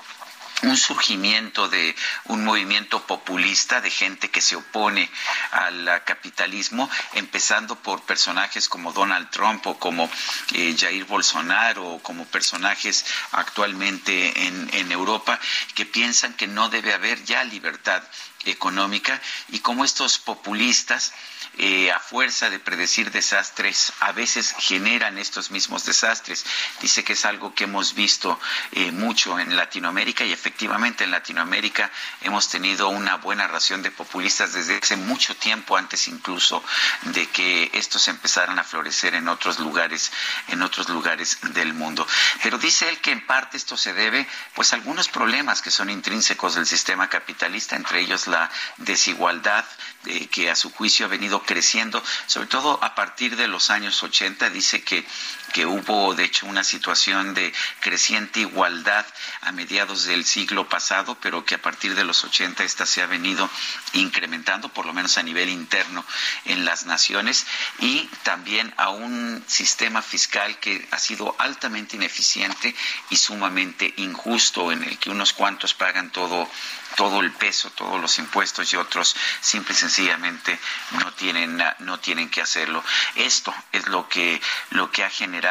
[0.62, 1.94] un surgimiento de
[2.26, 5.10] un movimiento populista de gente que se opone
[5.51, 10.10] al capitalismo, empezando por personajes como Donald Trump o como
[10.52, 15.39] eh, Jair Bolsonaro o como personajes actualmente en, en Europa
[15.74, 18.02] que piensan que no debe haber ya libertad
[18.44, 21.12] económica y como estos populistas
[21.58, 26.44] eh, a fuerza de predecir desastres, a veces generan estos mismos desastres.
[26.80, 28.40] Dice que es algo que hemos visto
[28.72, 31.90] eh, mucho en Latinoamérica y efectivamente en Latinoamérica
[32.22, 36.64] hemos tenido una buena ración de populistas desde hace mucho tiempo antes incluso
[37.02, 40.10] de que estos empezaran a florecer en otros lugares,
[40.48, 42.06] en otros lugares del mundo.
[42.42, 45.90] Pero dice él que en parte esto se debe pues a algunos problemas que son
[45.90, 49.64] intrínsecos del sistema capitalista, entre ellos la desigualdad
[50.06, 54.02] eh, que a su juicio ha venido creciendo, sobre todo a partir de los años
[54.02, 54.51] 80.
[54.51, 55.06] Dice que,
[55.52, 59.06] que hubo, de hecho, una situación de creciente igualdad
[59.42, 63.06] a mediados del siglo pasado, pero que a partir de los 80 esta se ha
[63.06, 63.48] venido
[63.92, 66.04] incrementando, por lo menos a nivel interno
[66.44, 67.46] en las naciones,
[67.78, 72.74] y también a un sistema fiscal que ha sido altamente ineficiente
[73.10, 76.48] y sumamente injusto, en el que unos cuantos pagan todo
[76.96, 80.58] todo el peso, todos los impuestos y otros simple y sencillamente
[80.92, 82.84] no tienen no tienen que hacerlo.
[83.14, 85.41] Esto es lo que lo que ha generado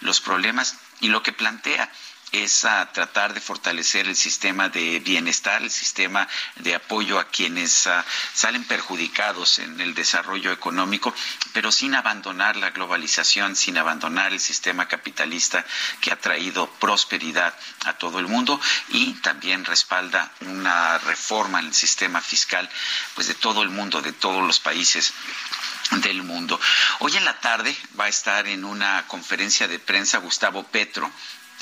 [0.00, 1.90] los problemas y lo que plantea
[2.32, 7.86] es a tratar de fortalecer el sistema de bienestar, el sistema de apoyo a quienes
[7.86, 8.04] ah,
[8.34, 11.14] salen perjudicados en el desarrollo económico,
[11.52, 15.64] pero sin abandonar la globalización, sin abandonar el sistema capitalista
[16.00, 17.54] que ha traído prosperidad
[17.86, 22.68] a todo el mundo y también respalda una reforma en el sistema fiscal
[23.14, 25.14] pues de todo el mundo, de todos los países
[25.90, 26.60] del mundo.
[27.00, 31.10] Hoy en la tarde va a estar en una conferencia de prensa Gustavo Petro,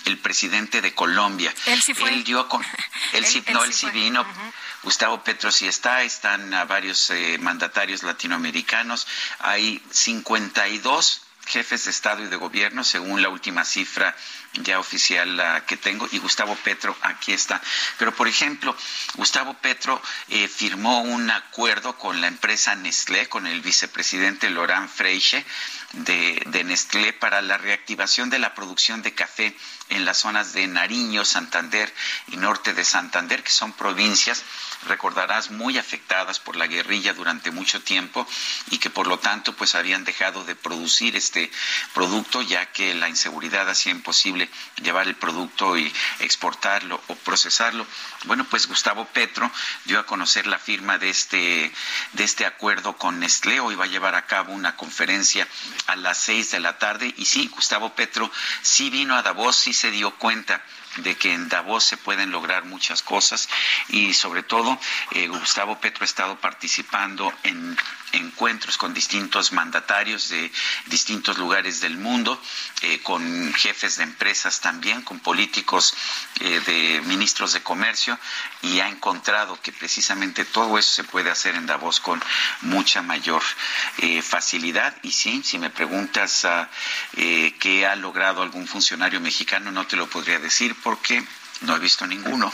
[0.05, 1.55] el presidente de Colombia.
[1.66, 2.11] Él sí fue.
[2.11, 2.65] Él dio con,
[3.12, 4.27] él, sí, no, él sí vino.
[4.82, 9.07] Gustavo Petro sí está, están varios eh, mandatarios latinoamericanos.
[9.40, 14.15] Hay 52 jefes de Estado y de Gobierno, según la última cifra
[14.62, 17.61] ya oficial que tengo, y Gustavo Petro aquí está.
[17.99, 18.77] Pero, por ejemplo,
[19.15, 25.45] Gustavo Petro eh, firmó un acuerdo con la empresa Nestlé, con el vicepresidente Laurent Freiche
[25.93, 29.57] de, de Nestlé, para la reactivación de la producción de café
[29.88, 31.92] en las zonas de Nariño, Santander
[32.28, 34.42] y norte de Santander, que son provincias,
[34.86, 38.26] recordarás, muy afectadas por la guerrilla durante mucho tiempo
[38.70, 41.50] y que por lo tanto pues habían dejado de producir este
[41.94, 44.48] producto ya que la inseguridad hacía imposible
[44.82, 47.86] llevar el producto y exportarlo o procesarlo.
[48.24, 49.50] Bueno, pues Gustavo Petro
[49.84, 51.72] dio a conocer la firma de este
[52.12, 53.60] de este acuerdo con Nestlé.
[53.60, 55.46] Hoy va a llevar a cabo una conferencia
[55.86, 58.30] a las seis de la tarde y sí, Gustavo Petro
[58.62, 60.62] sí vino a Davos, sí se dio cuenta
[60.98, 63.48] de que en Davos se pueden lograr muchas cosas
[63.89, 64.78] y sobre todo
[65.12, 67.77] eh, Gustavo Petro ha estado participando en
[68.12, 70.51] encuentros con distintos mandatarios de
[70.86, 72.40] distintos lugares del mundo,
[72.82, 75.94] eh, con jefes de empresas también, con políticos
[76.40, 78.18] eh, de ministros de comercio
[78.62, 82.23] y ha encontrado que precisamente todo eso se puede hacer en Davos con
[82.62, 83.43] mucha mayor
[84.23, 84.97] facilidad.
[85.02, 86.66] Y sí, si me preguntas uh,
[87.59, 91.20] qué ha logrado algún funcionario mexicano, no te lo podría decir porque
[91.62, 92.52] no he visto ninguno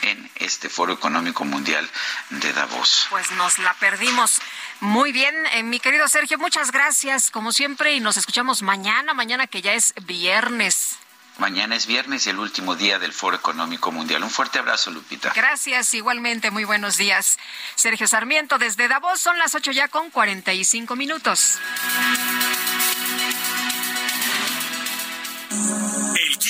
[0.00, 1.86] en este Foro Económico Mundial
[2.30, 3.06] de Davos.
[3.10, 4.40] Pues nos la perdimos.
[4.80, 9.46] Muy bien, eh, mi querido Sergio, muchas gracias, como siempre, y nos escuchamos mañana, mañana
[9.46, 10.96] que ya es viernes.
[11.36, 14.22] Mañana es viernes y el último día del Foro Económico Mundial.
[14.22, 15.34] Un fuerte abrazo, Lupita.
[15.36, 17.36] Gracias, igualmente, muy buenos días.
[17.74, 21.58] Sergio Sarmiento, desde Davos, son las ocho ya con 45 minutos.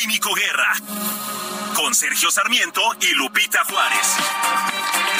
[0.06, 0.72] Químico Guerra
[1.74, 4.16] con Sergio Sarmiento y Lupita Juárez.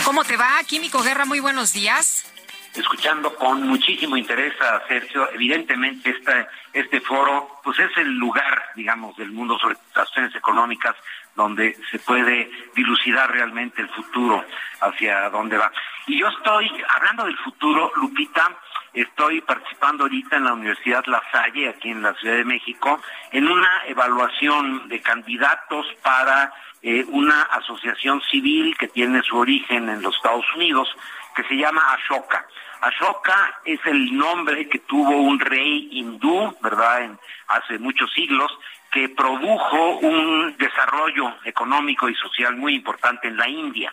[0.05, 1.25] ¿Cómo te va, Químico Guerra?
[1.25, 2.25] Muy buenos días.
[2.73, 5.29] escuchando con muchísimo interés a Sergio.
[5.33, 10.95] Evidentemente, este, este foro pues es el lugar, digamos, del mundo sobre las cuestiones económicas
[11.35, 14.45] donde se puede dilucidar realmente el futuro
[14.83, 15.73] hacia dónde va.
[16.07, 18.57] Y yo estoy, hablando del futuro, Lupita,
[19.03, 23.01] estoy participando ahorita en la Universidad La Salle, aquí en la Ciudad de México,
[23.31, 26.53] en una evaluación de candidatos para
[26.83, 30.89] eh, una asociación civil que tiene su origen en los Estados Unidos,
[31.35, 32.47] que se llama Ashoka.
[32.81, 37.11] Ashoka es el nombre que tuvo un rey hindú, ¿verdad?,
[37.49, 38.51] hace muchos siglos,
[38.91, 43.93] que produjo un desarrollo económico y social muy importante en la India.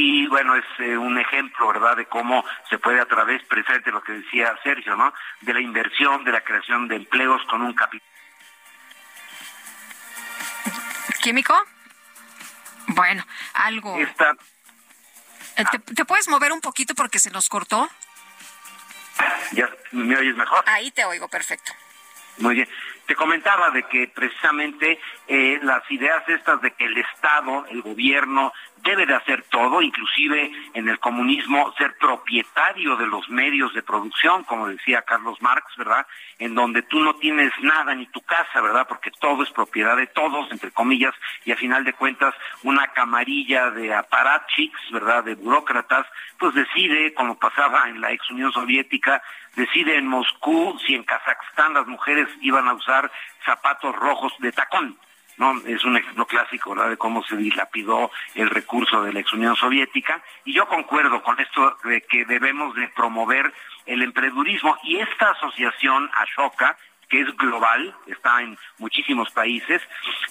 [0.00, 4.00] Y bueno, es eh, un ejemplo, ¿verdad?, de cómo se puede a través, precisamente lo
[4.00, 8.08] que decía Sergio, ¿no?, de la inversión, de la creación de empleos con un capital.
[11.20, 11.52] ¿Químico?
[12.86, 13.98] Bueno, algo.
[13.98, 14.36] Esta...
[15.56, 17.90] Eh, ¿Te, ¿Te puedes mover un poquito porque se nos cortó?
[19.50, 20.62] ¿Ya me oyes mejor?
[20.68, 21.72] Ahí te oigo, perfecto.
[22.36, 22.68] Muy bien.
[23.08, 28.52] Te comentaba de que precisamente eh, las ideas estas de que el Estado, el gobierno,
[28.84, 34.44] debe de hacer todo, inclusive en el comunismo ser propietario de los medios de producción,
[34.44, 36.06] como decía Carlos Marx, ¿verdad?
[36.38, 38.86] En donde tú no tienes nada ni tu casa, ¿verdad?
[38.86, 41.14] Porque todo es propiedad de todos, entre comillas,
[41.46, 45.24] y a final de cuentas una camarilla de aparatchiks, ¿verdad?
[45.24, 46.06] De burócratas,
[46.38, 49.22] pues decide, como pasaba en la ex Unión Soviética,
[49.56, 53.10] decide en Moscú si en Kazajstán las mujeres iban a usar
[53.44, 54.98] zapatos rojos de tacón.
[55.36, 55.54] ¿no?
[55.66, 60.20] Es un ejemplo clásico de cómo se dilapidó el recurso de la ex Unión Soviética
[60.44, 63.52] y yo concuerdo con esto de que debemos de promover
[63.86, 66.76] el emprendedurismo y esta asociación Ashoka
[67.08, 69.82] que es global, está en muchísimos países,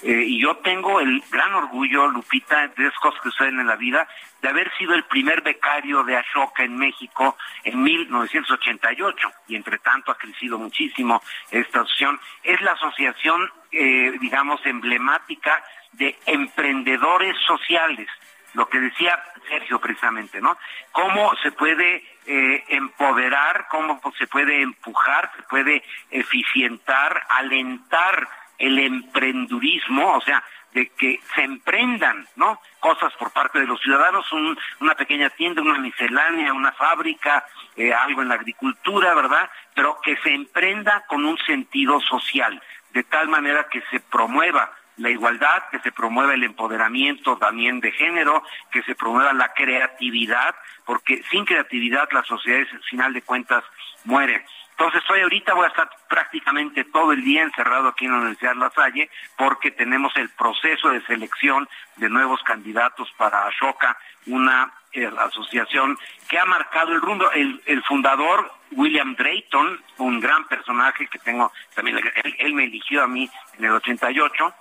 [0.03, 3.75] eh, y yo tengo el gran orgullo, Lupita, de esas cosas que suceden en la
[3.75, 4.07] vida,
[4.41, 10.11] de haber sido el primer becario de Ashoka en México en 1988, y entre tanto
[10.11, 12.19] ha crecido muchísimo esta asociación.
[12.43, 15.63] Es la asociación, eh, digamos, emblemática
[15.93, 18.07] de emprendedores sociales
[18.53, 20.57] lo que decía Sergio precisamente, ¿no?
[20.91, 28.27] Cómo se puede eh, empoderar, cómo se puede empujar, se puede eficientar, alentar
[28.57, 30.43] el emprendurismo, o sea,
[30.73, 32.59] de que se emprendan, ¿no?
[32.79, 34.31] Cosas por parte de los ciudadanos,
[34.79, 37.45] una pequeña tienda, una miscelánea, una fábrica,
[37.75, 39.49] eh, algo en la agricultura, ¿verdad?
[39.73, 45.09] Pero que se emprenda con un sentido social, de tal manera que se promueva la
[45.09, 50.55] igualdad, que se promueva el empoderamiento también de género, que se promueva la creatividad,
[50.85, 53.63] porque sin creatividad las sociedades, al final de cuentas,
[54.03, 54.43] mueren.
[54.71, 58.55] Entonces, estoy ahorita, voy a estar prácticamente todo el día encerrado aquí en la Universidad
[58.55, 63.97] La Salle, porque tenemos el proceso de selección de nuevos candidatos para Ashoka,
[64.27, 65.97] una eh, asociación
[66.29, 67.29] que ha marcado el rumbo.
[67.31, 71.99] El, fundador, William Drayton, un gran personaje que tengo, también
[72.37, 74.53] él me eligió a mí en el 88,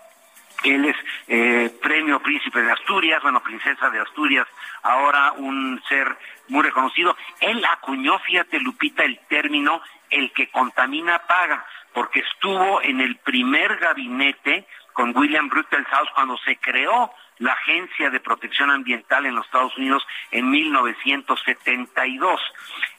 [0.65, 0.97] él es
[1.29, 4.47] eh, premio príncipe de Asturias, bueno, princesa de Asturias,
[4.83, 6.17] ahora un ser
[6.49, 7.17] muy reconocido.
[7.41, 9.81] Él acuñó, fíjate Lupita, el término
[10.11, 16.57] el que contamina paga, porque estuvo en el primer gabinete con William House cuando se
[16.57, 22.41] creó la Agencia de Protección Ambiental en los Estados Unidos en 1972.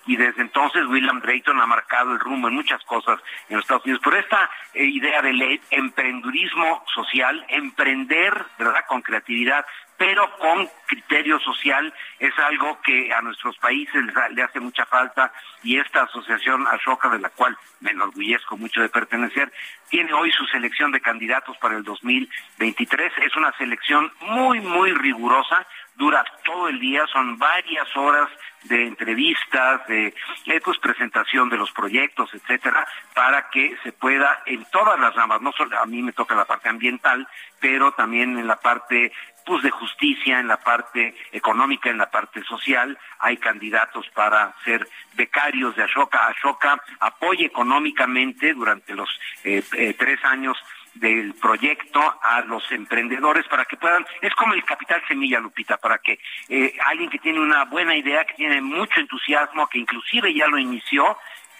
[0.07, 3.19] Y desde entonces William Drayton ha marcado el rumbo en muchas cosas
[3.49, 4.01] en los Estados Unidos.
[4.03, 9.65] Por esta eh, idea del emprendurismo social, emprender, ¿verdad?, con creatividad,
[9.97, 15.77] pero con criterio social es algo que a nuestros países le hace mucha falta y
[15.79, 19.51] esta asociación Ashoka, de la cual me enorgullezco mucho de pertenecer,
[19.89, 23.13] tiene hoy su selección de candidatos para el 2023.
[23.23, 25.65] Es una selección muy, muy rigurosa,
[25.97, 28.29] dura todo el día, son varias horas
[28.63, 30.13] de entrevistas, de
[30.45, 35.41] eh, pues, presentación de los proyectos, etcétera, para que se pueda en todas las ramas,
[35.41, 37.27] no solo a mí me toca la parte ambiental,
[37.59, 39.11] pero también en la parte
[39.45, 44.85] pues de justicia, en la parte económica, en la parte social, hay candidatos para ser
[45.13, 46.27] becarios de Ashoka.
[46.27, 49.09] Ashoka apoya económicamente durante los
[49.45, 50.57] eh, eh, tres años
[50.99, 55.97] del proyecto a los emprendedores para que puedan, es como el capital semilla, Lupita, para
[55.99, 56.19] que
[56.49, 60.57] eh, alguien que tiene una buena idea, que tiene mucho entusiasmo, que inclusive ya lo
[60.57, 61.17] inició,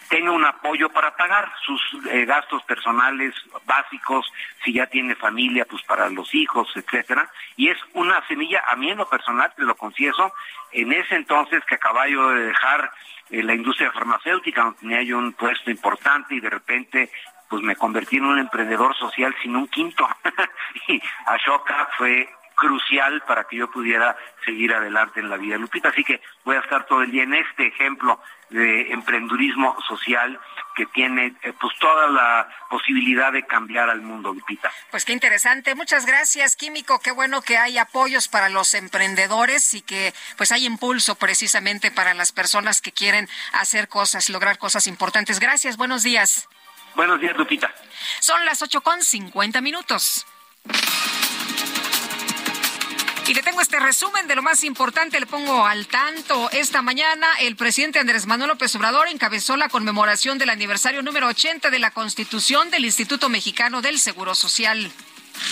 [0.10, 3.34] tenga un apoyo para pagar sus eh, gastos personales
[3.66, 4.32] básicos,
[4.64, 7.30] si ya tiene familia, pues para los hijos, etcétera.
[7.56, 10.34] Y es una semilla, a mí en lo personal, te lo confieso,
[10.72, 12.92] en ese entonces que acababa yo de dejar
[13.30, 17.12] eh, la industria farmacéutica, donde tenía yo un puesto importante y de repente
[17.50, 20.08] pues me convertí en un emprendedor social sin un quinto.
[20.88, 25.90] y Ashoka fue crucial para que yo pudiera seguir adelante en la vida, Lupita.
[25.90, 28.20] Así que voy a estar todo el día en este ejemplo
[28.50, 30.40] de emprendurismo social
[30.76, 34.72] que tiene eh, pues toda la posibilidad de cambiar al mundo, Lupita.
[34.90, 35.76] Pues qué interesante.
[35.76, 37.00] Muchas gracias, Químico.
[37.00, 42.16] Qué bueno que hay apoyos para los emprendedores y que pues hay impulso precisamente para
[42.16, 45.40] las personas que quieren hacer cosas, lograr cosas importantes.
[45.40, 46.50] Gracias, buenos días.
[46.98, 47.72] Buenos días, Lupita.
[48.20, 50.26] Son las ocho con cincuenta minutos.
[53.28, 56.50] Y le tengo este resumen de lo más importante, le pongo al tanto.
[56.50, 61.70] Esta mañana el presidente Andrés Manuel López Obrador encabezó la conmemoración del aniversario número 80
[61.70, 64.92] de la Constitución del Instituto Mexicano del Seguro Social.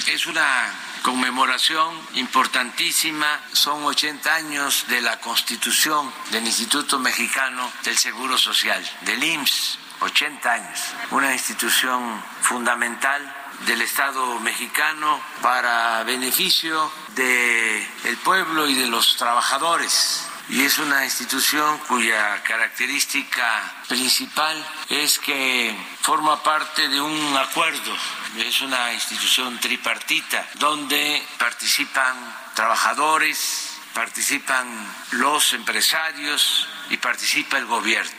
[0.07, 0.73] Es una
[1.03, 9.23] conmemoración importantísima, son 80 años de la constitución del Instituto Mexicano del Seguro Social, del
[9.23, 10.79] IMSS, 80 años,
[11.11, 13.21] una institución fundamental
[13.65, 20.27] del Estado mexicano para beneficio del pueblo y de los trabajadores.
[20.47, 27.95] Y es una institución cuya característica principal es que forma parte de un acuerdo.
[28.37, 32.15] Es una institución tripartita donde participan
[32.53, 34.67] trabajadores, participan
[35.11, 38.11] los empresarios y participa el gobierno.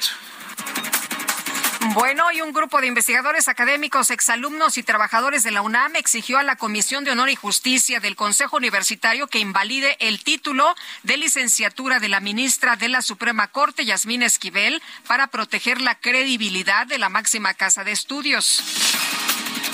[1.94, 6.42] Bueno, y un grupo de investigadores académicos, exalumnos y trabajadores de la UNAM exigió a
[6.42, 11.98] la Comisión de Honor y Justicia del Consejo Universitario que invalide el título de licenciatura
[11.98, 17.08] de la ministra de la Suprema Corte, Yasmín Esquivel, para proteger la credibilidad de la
[17.08, 18.62] máxima casa de estudios.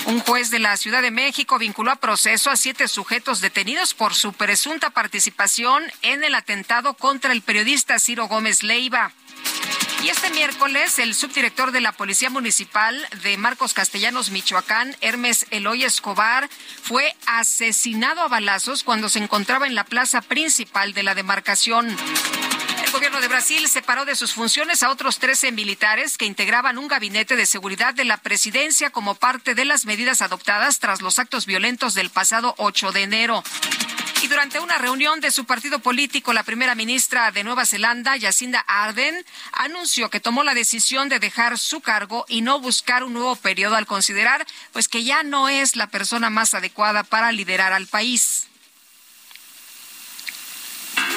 [0.05, 4.13] Un juez de la Ciudad de México vinculó a proceso a siete sujetos detenidos por
[4.13, 9.11] su presunta participación en el atentado contra el periodista Ciro Gómez Leiva.
[10.03, 15.85] Y este miércoles, el subdirector de la Policía Municipal de Marcos Castellanos, Michoacán, Hermes Eloy
[15.85, 16.49] Escobar,
[16.81, 21.95] fue asesinado a balazos cuando se encontraba en la plaza principal de la demarcación.
[22.93, 26.87] El gobierno de Brasil separó de sus funciones a otros 13 militares que integraban un
[26.87, 31.47] gabinete de seguridad de la presidencia como parte de las medidas adoptadas tras los actos
[31.47, 33.43] violentos del pasado 8 de enero.
[34.21, 38.59] Y durante una reunión de su partido político, la primera ministra de Nueva Zelanda, Jacinda
[38.59, 43.35] Arden, anunció que tomó la decisión de dejar su cargo y no buscar un nuevo
[43.35, 47.87] periodo al considerar pues que ya no es la persona más adecuada para liderar al
[47.87, 48.49] país.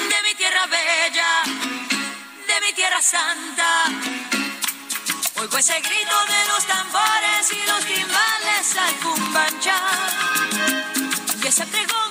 [0.09, 1.43] De mi tierra bella,
[2.47, 3.87] de mi tierra santa,
[5.41, 9.79] oigo ese grito de los tambores y los timbales al cumbancha.
[11.43, 12.06] Y ese pregón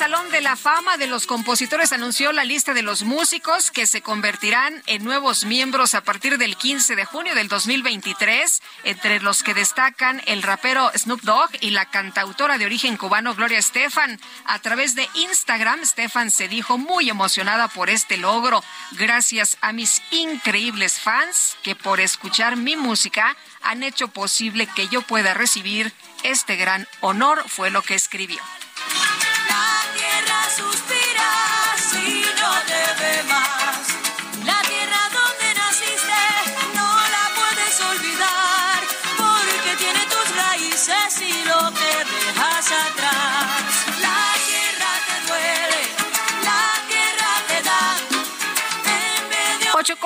[0.00, 4.00] Salón de la Fama de los Compositores anunció la lista de los músicos que se
[4.00, 9.52] convertirán en nuevos miembros a partir del 15 de junio del 2023, entre los que
[9.52, 14.18] destacan el rapero Snoop Dogg y la cantautora de origen cubano Gloria Estefan.
[14.46, 18.64] A través de Instagram, Stefan se dijo muy emocionada por este logro.
[18.92, 25.02] Gracias a mis increíbles fans que por escuchar mi música han hecho posible que yo
[25.02, 28.40] pueda recibir este gran honor, fue lo que escribió.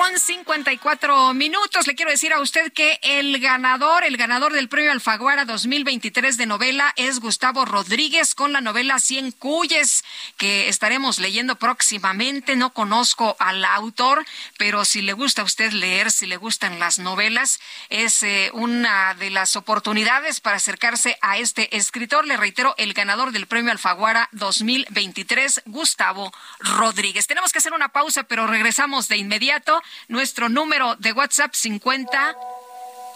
[0.05, 1.87] Con 54 minutos.
[1.87, 6.45] Le quiero decir a usted que el ganador, el ganador del premio Alfaguara 2023 de
[6.45, 10.03] novela es Gustavo Rodríguez con la novela Cien Cuyes,
[10.37, 12.55] que estaremos leyendo próximamente.
[12.55, 14.25] No conozco al autor,
[14.57, 17.59] pero si le gusta a usted leer, si le gustan las novelas,
[17.89, 22.27] es eh, una de las oportunidades para acercarse a este escritor.
[22.27, 27.27] Le reitero, el ganador del premio Alfaguara 2023, Gustavo Rodríguez.
[27.27, 29.81] Tenemos que hacer una pausa, pero regresamos de inmediato.
[30.07, 32.35] Nuestro número de WhatsApp 50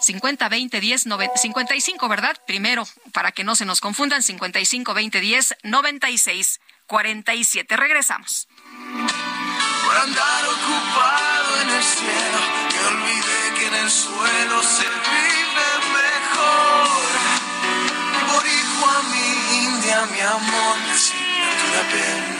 [0.00, 2.36] 50 20 10 9, 55, ¿verdad?
[2.46, 7.76] Primero, para que no se nos confundan, 55 20 10 96 47.
[7.76, 8.48] Regresamos.
[9.84, 12.40] Por andar ocupado en el cielo,
[12.72, 17.10] me olvidé que en el suelo se vive mejor.
[18.18, 22.39] Y por hijo a mi India, mi amor, decirle ven.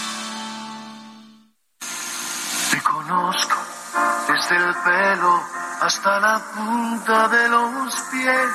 [3.01, 3.57] conozco
[4.27, 5.43] desde el pelo
[5.81, 8.51] hasta la punta de los pies.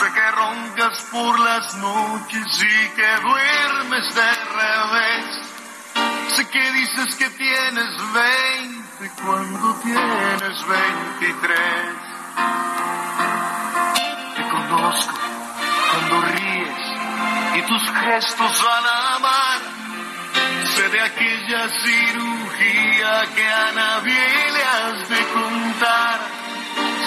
[0.00, 5.26] Sé que roncas por las noches y que duermes de revés.
[6.34, 11.58] Sé que dices que tienes 20 cuando tienes 23.
[14.36, 15.14] Te conozco
[15.90, 16.78] cuando ríes
[17.56, 19.73] y tus gestos al amar.
[21.04, 26.18] Aquella cirugía que a nadie le has de contar.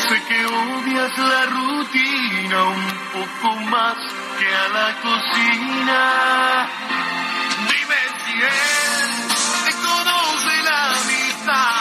[0.08, 3.98] Sé que odias la rutina un poco más
[4.38, 6.70] que a la cocina.
[7.70, 9.10] Dime si él
[9.66, 11.77] te conoce la mitad.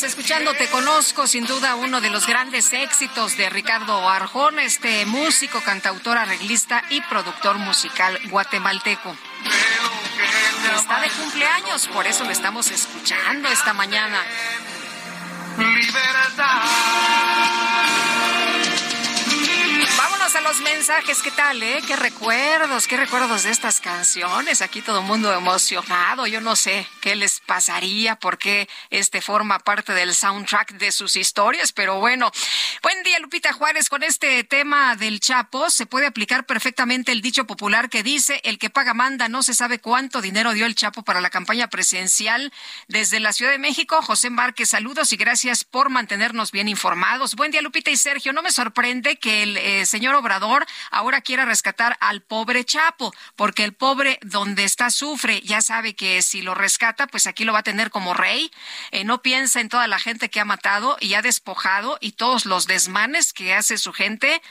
[0.00, 5.60] Escuchando Te Conozco, sin duda uno de los grandes éxitos de Ricardo Arjón, este músico,
[5.60, 9.14] cantautor, arreglista y productor musical guatemalteco.
[10.74, 14.18] Está de cumpleaños, por eso lo estamos escuchando esta mañana.
[16.38, 18.01] A
[20.42, 21.80] los mensajes, ¿qué tal, eh?
[21.86, 24.60] ¿Qué recuerdos, qué recuerdos de estas canciones?
[24.60, 29.92] Aquí todo el mundo emocionado, yo no sé qué les pasaría, porque este forma parte
[29.92, 32.32] del soundtrack de sus historias, pero bueno.
[32.82, 37.46] Buen día, Lupita Juárez, con este tema del Chapo se puede aplicar perfectamente el dicho
[37.46, 41.02] popular que dice, el que paga manda, no se sabe cuánto dinero dio el Chapo
[41.02, 42.52] para la campaña presidencial
[42.88, 44.02] desde la Ciudad de México.
[44.02, 47.36] José Márquez, saludos y gracias por mantenernos bien informados.
[47.36, 48.32] Buen día, Lupita y Sergio.
[48.32, 50.31] No me sorprende que el eh, señor Obrador
[50.90, 56.22] ahora quiera rescatar al pobre Chapo, porque el pobre donde está sufre, ya sabe que
[56.22, 58.50] si lo rescata, pues aquí lo va a tener como rey.
[58.90, 62.46] Eh, no piensa en toda la gente que ha matado y ha despojado y todos
[62.46, 64.42] los desmanes que hace su gente.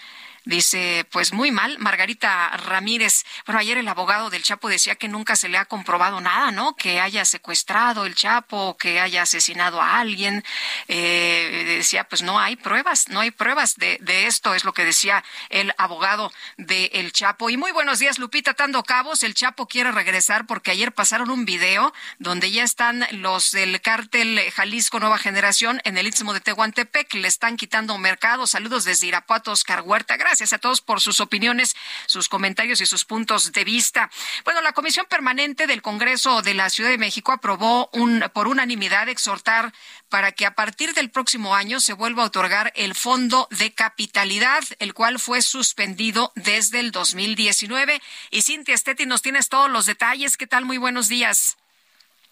[0.44, 3.26] Dice, pues muy mal, Margarita Ramírez.
[3.46, 6.76] Bueno, ayer el abogado del Chapo decía que nunca se le ha comprobado nada, ¿no?
[6.76, 10.44] Que haya secuestrado el Chapo, que haya asesinado a alguien.
[10.88, 14.84] Eh, decía, pues no hay pruebas, no hay pruebas de, de esto, es lo que
[14.84, 17.52] decía el abogado del Chapo.
[17.52, 19.22] Y muy buenos días, Lupita Tando Cabos.
[19.22, 24.42] El Chapo quiere regresar porque ayer pasaron un video donde ya están los del cártel
[24.56, 27.14] Jalisco Nueva Generación en el Istmo de Tehuantepec.
[27.14, 28.48] Le están quitando mercado.
[28.48, 30.18] Saludos desde Irapuato, Oscar Huerta.
[30.18, 31.76] Gracias a todos por sus opiniones,
[32.08, 34.10] sus comentarios y sus puntos de vista.
[34.46, 39.10] Bueno, la Comisión Permanente del Congreso de la Ciudad de México aprobó un, por unanimidad
[39.10, 39.74] exhortar
[40.08, 44.64] para que a partir del próximo año se vuelva a otorgar el Fondo de Capitalidad,
[44.80, 48.02] el cual fue suspendido desde el 2019.
[48.30, 50.38] Y Cintia Estetti, nos tienes todos los detalles.
[50.38, 50.64] ¿Qué tal?
[50.64, 51.58] Muy buenos días.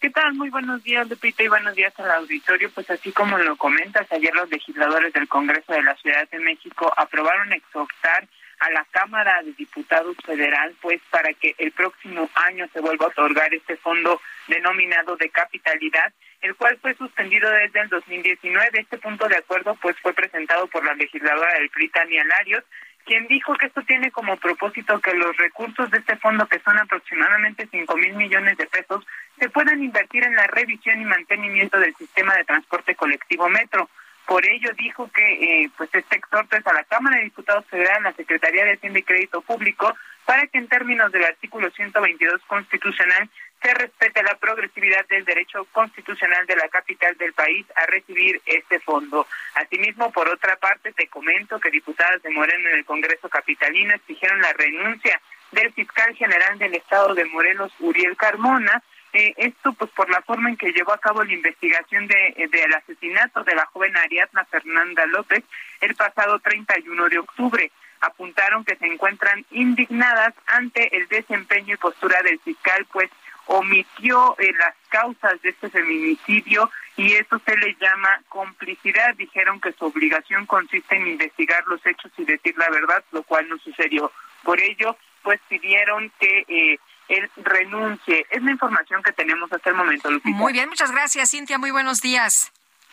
[0.00, 0.32] ¿Qué tal?
[0.32, 2.70] Muy buenos días, Lupita, y buenos días al auditorio.
[2.70, 6.90] Pues así como lo comentas, ayer los legisladores del Congreso de la Ciudad de México
[6.96, 8.26] aprobaron exhortar
[8.60, 13.08] a la Cámara de Diputados Federal, pues para que el próximo año se vuelva a
[13.08, 14.18] otorgar este fondo
[14.48, 18.80] denominado de capitalidad, el cual fue suspendido desde el 2019.
[18.80, 22.64] Este punto de acuerdo pues fue presentado por la legisladora del PRI, Tania Larios,
[23.04, 26.78] quien dijo que esto tiene como propósito que los recursos de este fondo, que son
[26.78, 29.06] aproximadamente cinco mil millones de pesos,
[29.38, 33.88] se puedan invertir en la revisión y mantenimiento del sistema de transporte colectivo metro.
[34.26, 37.96] Por ello dijo que eh, pues este exhorto es a la Cámara de Diputados Federal,
[37.98, 39.92] a la Secretaría de Hacienda y Crédito Público,
[40.24, 43.28] para que en términos del artículo 122 constitucional
[43.62, 48.80] se respete la progresividad del derecho constitucional de la capital del país a recibir este
[48.80, 49.26] fondo.
[49.54, 54.40] Asimismo, por otra parte, te comento que diputadas de Moreno en el Congreso Capitalino exigieron
[54.40, 55.20] la renuncia
[55.52, 58.82] del fiscal general del Estado de Morelos, Uriel Carmona,
[59.12, 62.48] eh, esto pues por la forma en que llevó a cabo la investigación de, eh,
[62.48, 65.42] del asesinato de la joven Ariadna Fernanda López
[65.80, 67.72] el pasado 31 de octubre.
[68.00, 73.10] Apuntaron que se encuentran indignadas ante el desempeño y postura del fiscal, pues
[73.52, 79.14] omitió eh, las causas de este feminicidio y eso se le llama complicidad.
[79.16, 83.48] Dijeron que su obligación consiste en investigar los hechos y decir la verdad, lo cual
[83.48, 84.12] no sucedió.
[84.44, 86.78] Por ello, pues pidieron que eh,
[87.08, 88.24] él renuncie.
[88.30, 90.08] Es la información que tenemos hasta el momento.
[90.22, 91.58] Muy bien, muchas gracias, Cintia.
[91.58, 92.52] Muy buenos días.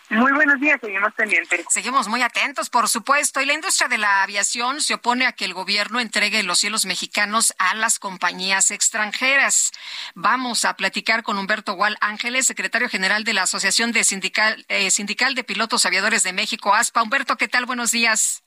[0.10, 1.66] Muy buenos días, seguimos pendientes.
[1.70, 3.42] Seguimos muy atentos, por supuesto.
[3.42, 6.86] Y la industria de la aviación se opone a que el gobierno entregue los cielos
[6.86, 9.72] mexicanos a las compañías extranjeras.
[10.16, 14.92] Vamos a platicar con Humberto Gual Ángeles, secretario general de la Asociación de Sindical, eh,
[14.92, 17.04] Sindical de Pilotos Aviadores de México, ASPA.
[17.04, 17.66] Humberto, ¿qué tal?
[17.66, 18.44] Buenos días.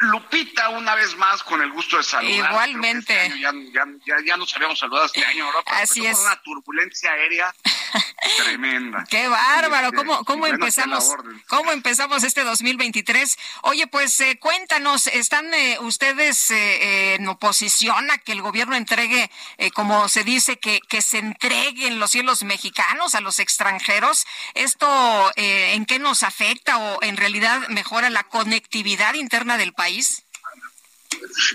[0.00, 2.50] Lupita, una vez más, con el gusto de saludar.
[2.50, 3.26] Igualmente.
[3.26, 5.60] Este ya, ya, ya, ya, nos habíamos saludado este año, ¿verdad?
[5.64, 6.18] Pero Así es.
[6.18, 7.54] Una turbulencia aérea
[8.44, 9.04] tremenda.
[9.08, 9.88] Qué bárbaro.
[9.88, 11.14] Este, ¿Cómo, cómo empezamos?
[11.48, 13.36] ¿Cómo empezamos este 2023?
[13.62, 18.76] Oye, pues eh, cuéntanos, ¿están eh, ustedes eh, eh, en oposición a que el gobierno
[18.76, 24.26] entregue, eh, como se dice, que, que se entreguen los cielos mexicanos a los extranjeros?
[24.54, 30.22] ¿Esto eh, en qué nos afecta o en realidad mejora la conectividad interna del país?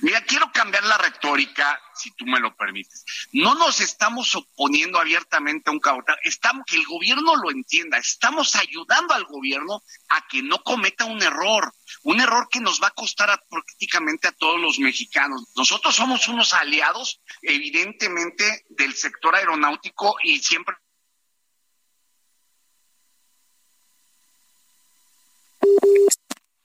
[0.01, 3.03] Mira, quiero cambiar la retórica, si tú me lo permites.
[3.33, 8.55] No nos estamos oponiendo abiertamente a un cabotaje, estamos que el gobierno lo entienda, estamos
[8.55, 11.73] ayudando al gobierno a que no cometa un error,
[12.03, 15.43] un error que nos va a costar a- prácticamente a todos los mexicanos.
[15.55, 20.75] Nosotros somos unos aliados, evidentemente, del sector aeronáutico y siempre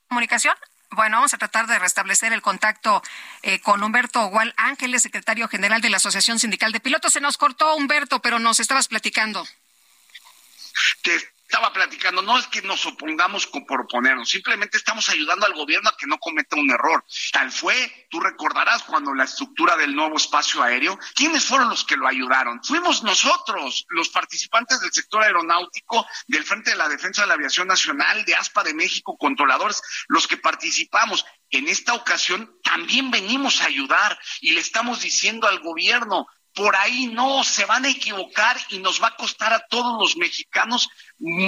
[0.09, 0.55] comunicación?
[0.95, 3.03] Bueno, vamos a tratar de restablecer el contacto
[3.43, 7.13] eh, con Humberto Gual Ángeles, secretario general de la Asociación Sindical de Pilotos.
[7.13, 9.47] Se nos cortó, Humberto, pero nos estabas platicando.
[11.03, 15.91] te estaba platicando, no es que nos opongamos por oponernos, simplemente estamos ayudando al gobierno
[15.91, 17.05] a que no cometa un error.
[17.33, 21.97] Tal fue, tú recordarás cuando la estructura del nuevo espacio aéreo, ¿quiénes fueron los que
[21.97, 22.63] lo ayudaron?
[22.65, 27.69] Fuimos nosotros, los participantes del sector aeronáutico, del Frente de la Defensa de la Aviación
[27.69, 31.25] Nacional, de ASPA de México, controladores, los que participamos.
[31.51, 37.09] En esta ocasión también venimos a ayudar y le estamos diciendo al gobierno, por ahí
[37.09, 40.89] no, se van a equivocar y nos va a costar a todos los mexicanos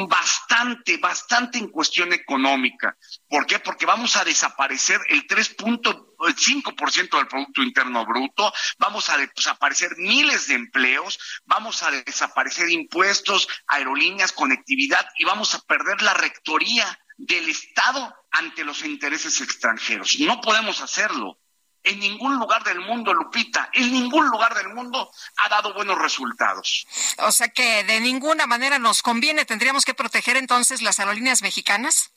[0.09, 2.97] bastante, bastante en cuestión económica.
[3.28, 3.61] ¿Por qué?
[3.61, 10.55] Porque vamos a desaparecer el 3.5% del Producto Interno Bruto, vamos a desaparecer miles de
[10.55, 18.15] empleos, vamos a desaparecer impuestos, aerolíneas, conectividad y vamos a perder la rectoría del Estado
[18.33, 20.19] ante los intereses extranjeros.
[20.20, 21.39] No podemos hacerlo
[21.87, 26.87] en ningún lugar del mundo, Lupita, en ningún lugar del mundo ha dado buenos resultados.
[27.19, 29.45] O sea que de ninguna manera nos conviene.
[29.45, 32.13] ¿Tendríamos que proteger entonces las aerolíneas mexicanas?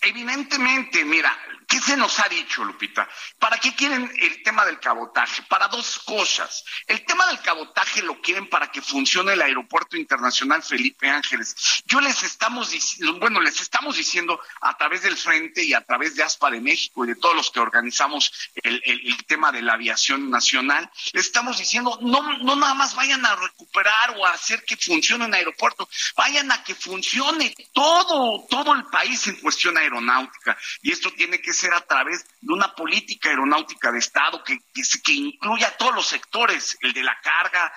[0.00, 1.36] Evidentemente, mira,
[1.66, 3.08] ¿qué se nos ha dicho, Lupita?
[3.38, 5.42] ¿Para qué quieren el tema del cabotaje?
[5.42, 6.64] Para dos cosas.
[6.86, 11.82] El tema del cabotaje lo quieren para que funcione el Aeropuerto Internacional Felipe Ángeles.
[11.86, 16.14] Yo les estamos diciendo, bueno, les estamos diciendo a través del Frente y a través
[16.14, 18.32] de ASPA de México y de todos los que organizamos
[18.62, 18.82] el,
[19.26, 24.16] tema de la aviación nacional, les estamos diciendo, no, no nada más vayan a recuperar
[24.16, 29.26] o a hacer que funcione un aeropuerto, vayan a que funcione todo, todo el país
[29.28, 30.56] en cuestión aeronáutica.
[30.82, 34.82] Y esto tiene que ser a través de una política aeronáutica de Estado que, que,
[35.02, 37.72] que incluya todos los sectores, el de la carga,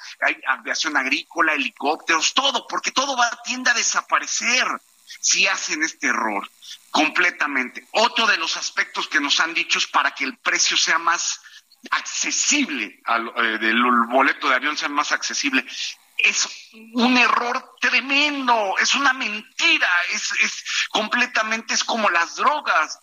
[0.47, 4.67] aviación agrícola, helicópteros, todo, porque todo va tiende a desaparecer
[5.19, 6.49] si hacen este error
[6.91, 7.87] completamente.
[7.91, 11.41] Otro de los aspectos que nos han dicho es para que el precio sea más
[11.91, 15.65] accesible, al, eh, del boleto de avión sea más accesible.
[16.25, 16.47] Es
[16.93, 22.99] un error tremendo, es una mentira, es, es completamente, es como las drogas.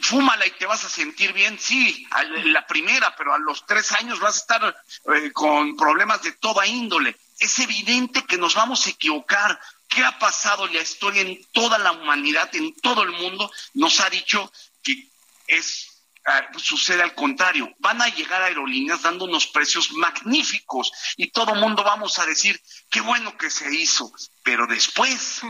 [0.00, 2.06] Fúmala y te vas a sentir bien, sí,
[2.44, 4.84] la primera, pero a los tres años vas a estar
[5.14, 7.16] eh, con problemas de toda índole.
[7.38, 9.58] Es evidente que nos vamos a equivocar.
[9.88, 13.50] ¿Qué ha pasado la historia en toda la humanidad, en todo el mundo?
[13.74, 14.50] Nos ha dicho
[14.82, 15.08] que
[15.48, 15.91] es
[16.26, 17.72] ah, sucede al contrario.
[17.78, 23.00] Van a llegar aerolíneas dando unos precios magníficos y todo mundo vamos a decir, qué
[23.00, 24.12] bueno que se hizo.
[24.42, 25.40] Pero después,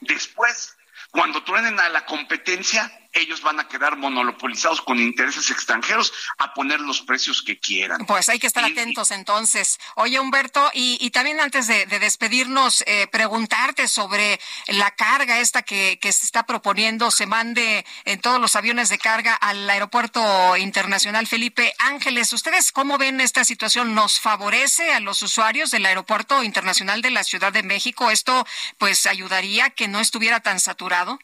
[0.00, 0.76] después,
[1.10, 6.80] cuando truenen a la competencia, ellos van a quedar monopolizados con intereses extranjeros a poner
[6.80, 8.06] los precios que quieran.
[8.06, 9.78] Pues hay que estar atentos entonces.
[9.96, 15.62] Oye, Humberto, y, y también antes de, de despedirnos, eh, preguntarte sobre la carga esta
[15.62, 20.56] que, que se está proponiendo, se mande en todos los aviones de carga al Aeropuerto
[20.56, 22.32] Internacional Felipe Ángeles.
[22.32, 23.94] ¿Ustedes cómo ven esta situación?
[23.94, 28.10] ¿Nos favorece a los usuarios del Aeropuerto Internacional de la Ciudad de México?
[28.10, 28.46] ¿Esto
[28.78, 31.18] pues ayudaría a que no estuviera tan saturado?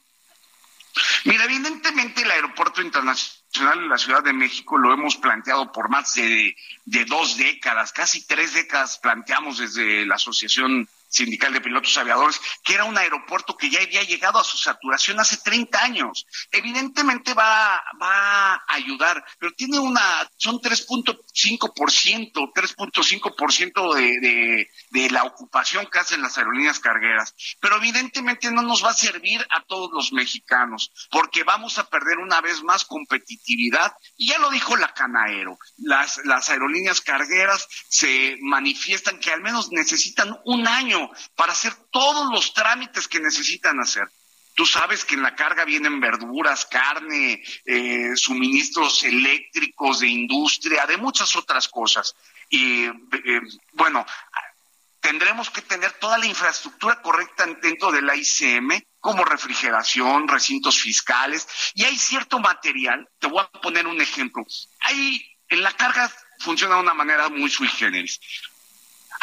[1.24, 5.90] Mira, evidentemente el Aeropuerto Internacional Nacional de la Ciudad de México lo hemos planteado por
[5.90, 6.56] más de,
[6.86, 12.72] de dos décadas, casi tres décadas planteamos desde la Asociación Sindical de Pilotos Aviadores, que
[12.72, 16.26] era un aeropuerto que ya había llegado a su saturación hace 30 años.
[16.50, 20.00] Evidentemente va, va a ayudar, pero tiene una,
[20.38, 27.34] son 3.5%, 3.5% de, de, de la ocupación que hacen las aerolíneas cargueras.
[27.60, 32.18] Pero evidentemente no nos va a servir a todos los mexicanos, porque vamos a perder
[32.18, 33.92] una vez más competitividad.
[34.16, 39.70] Y ya lo dijo la Canaero, las, las aerolíneas cargueras se manifiestan que al menos
[39.72, 41.01] necesitan un año
[41.34, 44.04] para hacer todos los trámites que necesitan hacer.
[44.54, 50.98] Tú sabes que en la carga vienen verduras, carne, eh, suministros eléctricos de industria, de
[50.98, 52.14] muchas otras cosas.
[52.50, 53.40] Y eh,
[53.72, 54.04] bueno,
[55.00, 61.46] tendremos que tener toda la infraestructura correcta dentro de la ICM, como refrigeración, recintos fiscales,
[61.74, 64.44] y hay cierto material, te voy a poner un ejemplo.
[64.80, 68.20] Hay, en la carga funciona de una manera muy sui generis.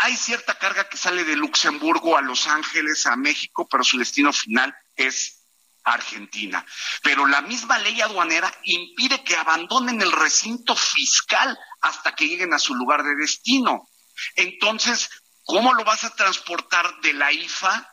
[0.01, 4.31] Hay cierta carga que sale de Luxemburgo a Los Ángeles, a México, pero su destino
[4.31, 5.43] final es
[5.83, 6.65] Argentina.
[7.03, 12.59] Pero la misma ley aduanera impide que abandonen el recinto fiscal hasta que lleguen a
[12.59, 13.89] su lugar de destino.
[14.35, 15.09] Entonces,
[15.43, 17.89] ¿cómo lo vas a transportar de la IFA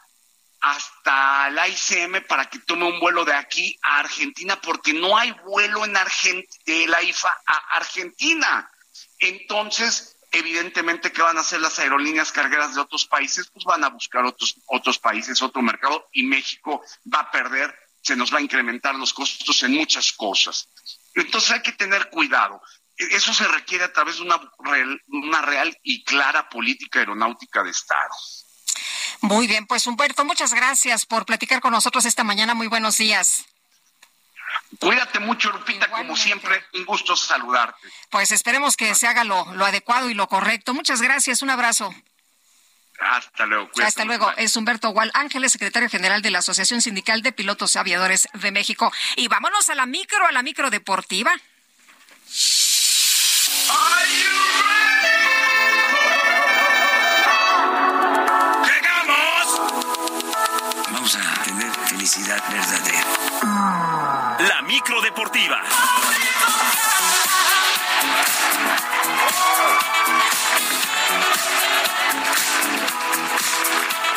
[0.61, 4.61] hasta la ICM para que tome un vuelo de aquí a Argentina?
[4.61, 5.95] Porque no hay vuelo en
[6.67, 8.71] de la IFA a Argentina.
[9.19, 13.89] Entonces, evidentemente que van a hacer las aerolíneas cargueras de otros países, pues van a
[13.89, 16.83] buscar otros otros países, otro mercado y México
[17.13, 20.69] va a perder, se nos va a incrementar los costos en muchas cosas.
[21.15, 22.61] Entonces hay que tener cuidado.
[22.97, 24.41] Eso se requiere a través de una
[25.09, 28.11] una real y clara política aeronáutica de Estado.
[29.21, 32.55] Muy bien, pues Humberto, muchas gracias por platicar con nosotros esta mañana.
[32.55, 33.47] Muy buenos días.
[34.79, 37.89] Cuídate mucho, Lupita, como siempre, un gusto saludarte.
[38.11, 40.75] Pues esperemos que se haga lo, adecuado y lo correcto.
[40.75, 41.95] Muchas gracias, un abrazo.
[42.99, 43.71] Hasta luego.
[43.83, 44.33] Hasta luego.
[44.37, 48.93] Es Humberto Gual Ángeles, secretario general de la Asociación Sindical de Pilotos Aviadores de México.
[49.17, 51.33] Y vámonos a la micro, a la micro deportiva.
[62.27, 63.05] Felicidad verdadera.
[64.49, 65.63] La micro deportiva.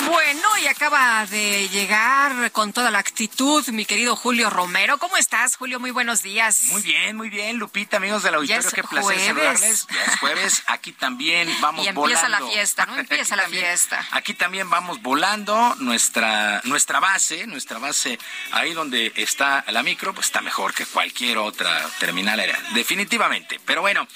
[0.07, 4.97] Bueno, y acaba de llegar con toda la actitud mi querido Julio Romero.
[4.97, 5.28] ¿Cómo estás,
[5.59, 5.77] Julio?
[5.77, 6.61] Muy buenos días.
[6.69, 9.25] Muy bien, muy bien, Lupita, amigos del auditorio, qué placer jueves.
[9.25, 9.87] saludarles.
[9.93, 12.45] Ya es jueves, aquí también vamos y empieza volando.
[12.45, 12.97] la fiesta, ¿no?
[12.97, 14.07] Empieza la fiesta.
[14.11, 15.75] Aquí también vamos volando.
[15.79, 18.17] Nuestra, nuestra base, nuestra base,
[18.53, 22.57] ahí donde está la micro, pues está mejor que cualquier otra terminal aérea.
[22.73, 23.59] Definitivamente.
[23.65, 24.07] Pero bueno,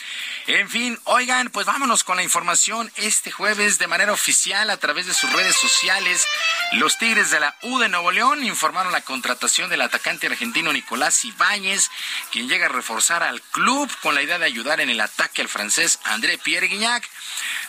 [0.48, 5.07] en fin, oigan, pues vámonos con la información este jueves de manera oficial a través
[5.07, 6.26] de sus redes sociales.
[6.72, 11.26] Los Tigres de la U de Nuevo León informaron la contratación del atacante argentino Nicolás
[11.36, 11.90] Ibáñez,
[12.32, 15.50] quien llega a reforzar al club con la idea de ayudar en el ataque al
[15.50, 17.08] francés André Pierre Guignac.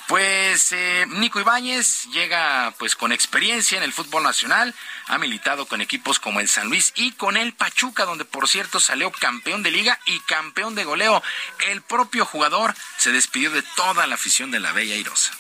[0.07, 4.75] Pues eh, Nico Ibáñez llega pues con experiencia en el fútbol nacional,
[5.07, 8.81] ha militado con equipos como el San Luis y con el Pachuca, donde por cierto
[8.81, 11.23] salió campeón de liga y campeón de goleo.
[11.71, 15.33] El propio jugador se despidió de toda la afición de la Bella Irosa.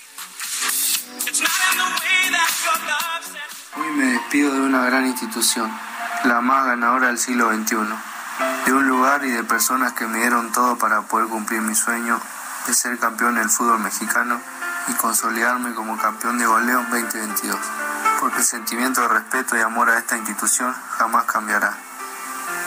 [3.76, 5.70] Hoy me despido de una gran institución,
[6.24, 7.76] la más ganadora del siglo XXI,
[8.66, 12.20] de un lugar y de personas que me dieron todo para poder cumplir mi sueño
[12.66, 14.40] de ser campeón del fútbol mexicano
[14.88, 17.56] y consolidarme como campeón de goleo 2022,
[18.20, 21.74] porque el sentimiento de respeto y amor a esta institución jamás cambiará.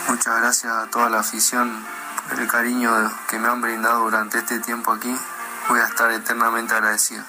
[0.08, 1.72] Muchas gracias a toda la afición
[2.30, 2.92] por el cariño
[3.28, 5.16] que me han brindado durante este tiempo aquí.
[5.70, 7.24] Voy a estar eternamente agradecido.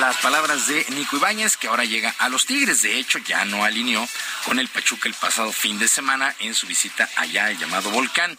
[0.00, 2.80] Las palabras de Nico Ibáñez, que ahora llega a los Tigres.
[2.80, 4.08] De hecho, ya no alineó
[4.46, 8.38] con el Pachuca el pasado fin de semana en su visita allá, el llamado Volcán.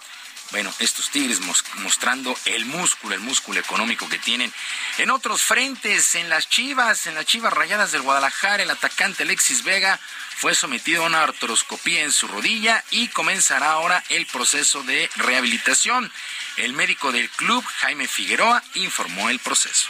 [0.49, 1.39] Bueno, estos Tigres
[1.75, 4.51] mostrando el músculo, el músculo económico que tienen.
[4.97, 9.63] En otros frentes, en las Chivas, en las Chivas Rayadas del Guadalajara, el atacante Alexis
[9.63, 9.99] Vega
[10.37, 16.11] fue sometido a una artroscopía en su rodilla y comenzará ahora el proceso de rehabilitación.
[16.57, 19.87] El médico del club, Jaime Figueroa, informó el proceso.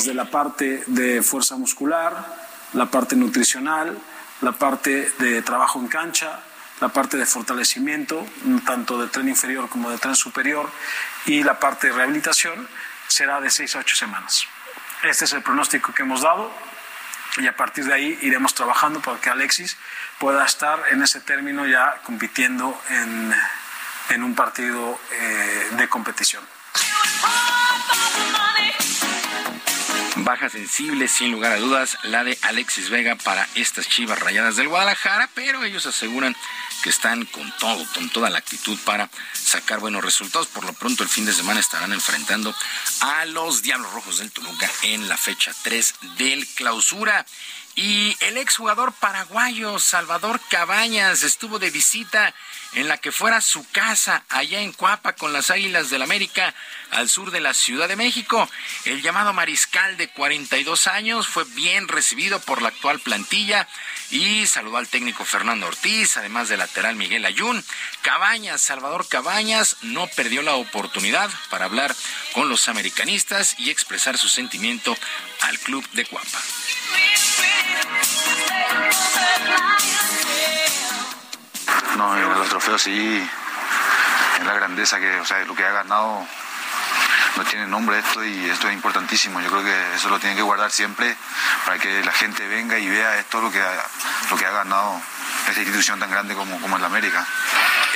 [0.00, 2.24] Desde la parte de fuerza muscular,
[2.72, 3.98] la parte nutricional,
[4.40, 6.40] la parte de trabajo en cancha,
[6.80, 8.26] la parte de fortalecimiento,
[8.64, 10.70] tanto de tren inferior como de tren superior,
[11.26, 12.66] y la parte de rehabilitación
[13.08, 14.46] será de 6 a 8 semanas.
[15.02, 16.50] Este es el pronóstico que hemos dado
[17.36, 19.76] y a partir de ahí iremos trabajando para que Alexis
[20.18, 23.34] pueda estar en ese término ya compitiendo en,
[24.08, 26.42] en un partido eh, de competición.
[30.24, 34.68] Baja sensible, sin lugar a dudas, la de Alexis Vega para estas chivas rayadas del
[34.68, 36.36] Guadalajara, pero ellos aseguran
[36.82, 40.46] que están con todo, con toda la actitud para sacar buenos resultados.
[40.48, 42.54] Por lo pronto, el fin de semana estarán enfrentando
[43.00, 47.24] a los Diablos Rojos del Toluca en la fecha 3 del clausura.
[47.74, 52.34] Y el exjugador paraguayo Salvador Cabañas estuvo de visita
[52.74, 56.54] en la que fuera su casa allá en Cuapa con las Águilas del América
[56.90, 58.48] al sur de la Ciudad de México.
[58.84, 63.66] El llamado mariscal de 42 años fue bien recibido por la actual plantilla
[64.10, 67.64] y saludó al técnico Fernando Ortiz, además del lateral Miguel Ayun.
[68.02, 71.94] Cabañas, Salvador Cabañas, no perdió la oportunidad para hablar
[72.32, 74.96] con los americanistas y expresar su sentimiento
[75.40, 76.40] al club de Cuapa.
[81.96, 83.28] No, en los trofeos sí,
[84.38, 86.26] en la grandeza que, o sea, lo que ha ganado
[87.36, 89.40] no tiene nombre esto y esto es importantísimo.
[89.40, 91.16] Yo creo que eso lo tienen que guardar siempre
[91.64, 93.86] para que la gente venga y vea esto lo que ha,
[94.30, 95.00] lo que ha ganado
[95.48, 97.26] esta institución tan grande como, como la América.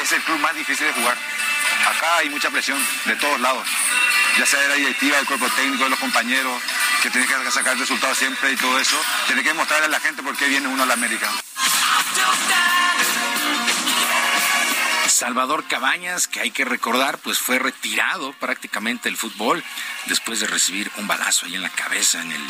[0.02, 1.16] Es el club más difícil de jugar.
[1.88, 3.66] Acá hay mucha presión de todos lados,
[4.38, 6.62] ya sea de la directiva, del cuerpo técnico, de los compañeros,
[7.02, 8.96] que tienen que sacar resultados siempre y todo eso.
[9.26, 11.28] Tiene que mostrarle a la gente por qué viene uno a la América.
[15.14, 19.62] Salvador Cabañas, que hay que recordar, pues fue retirado prácticamente del fútbol
[20.06, 22.42] después de recibir un balazo ahí en la cabeza en el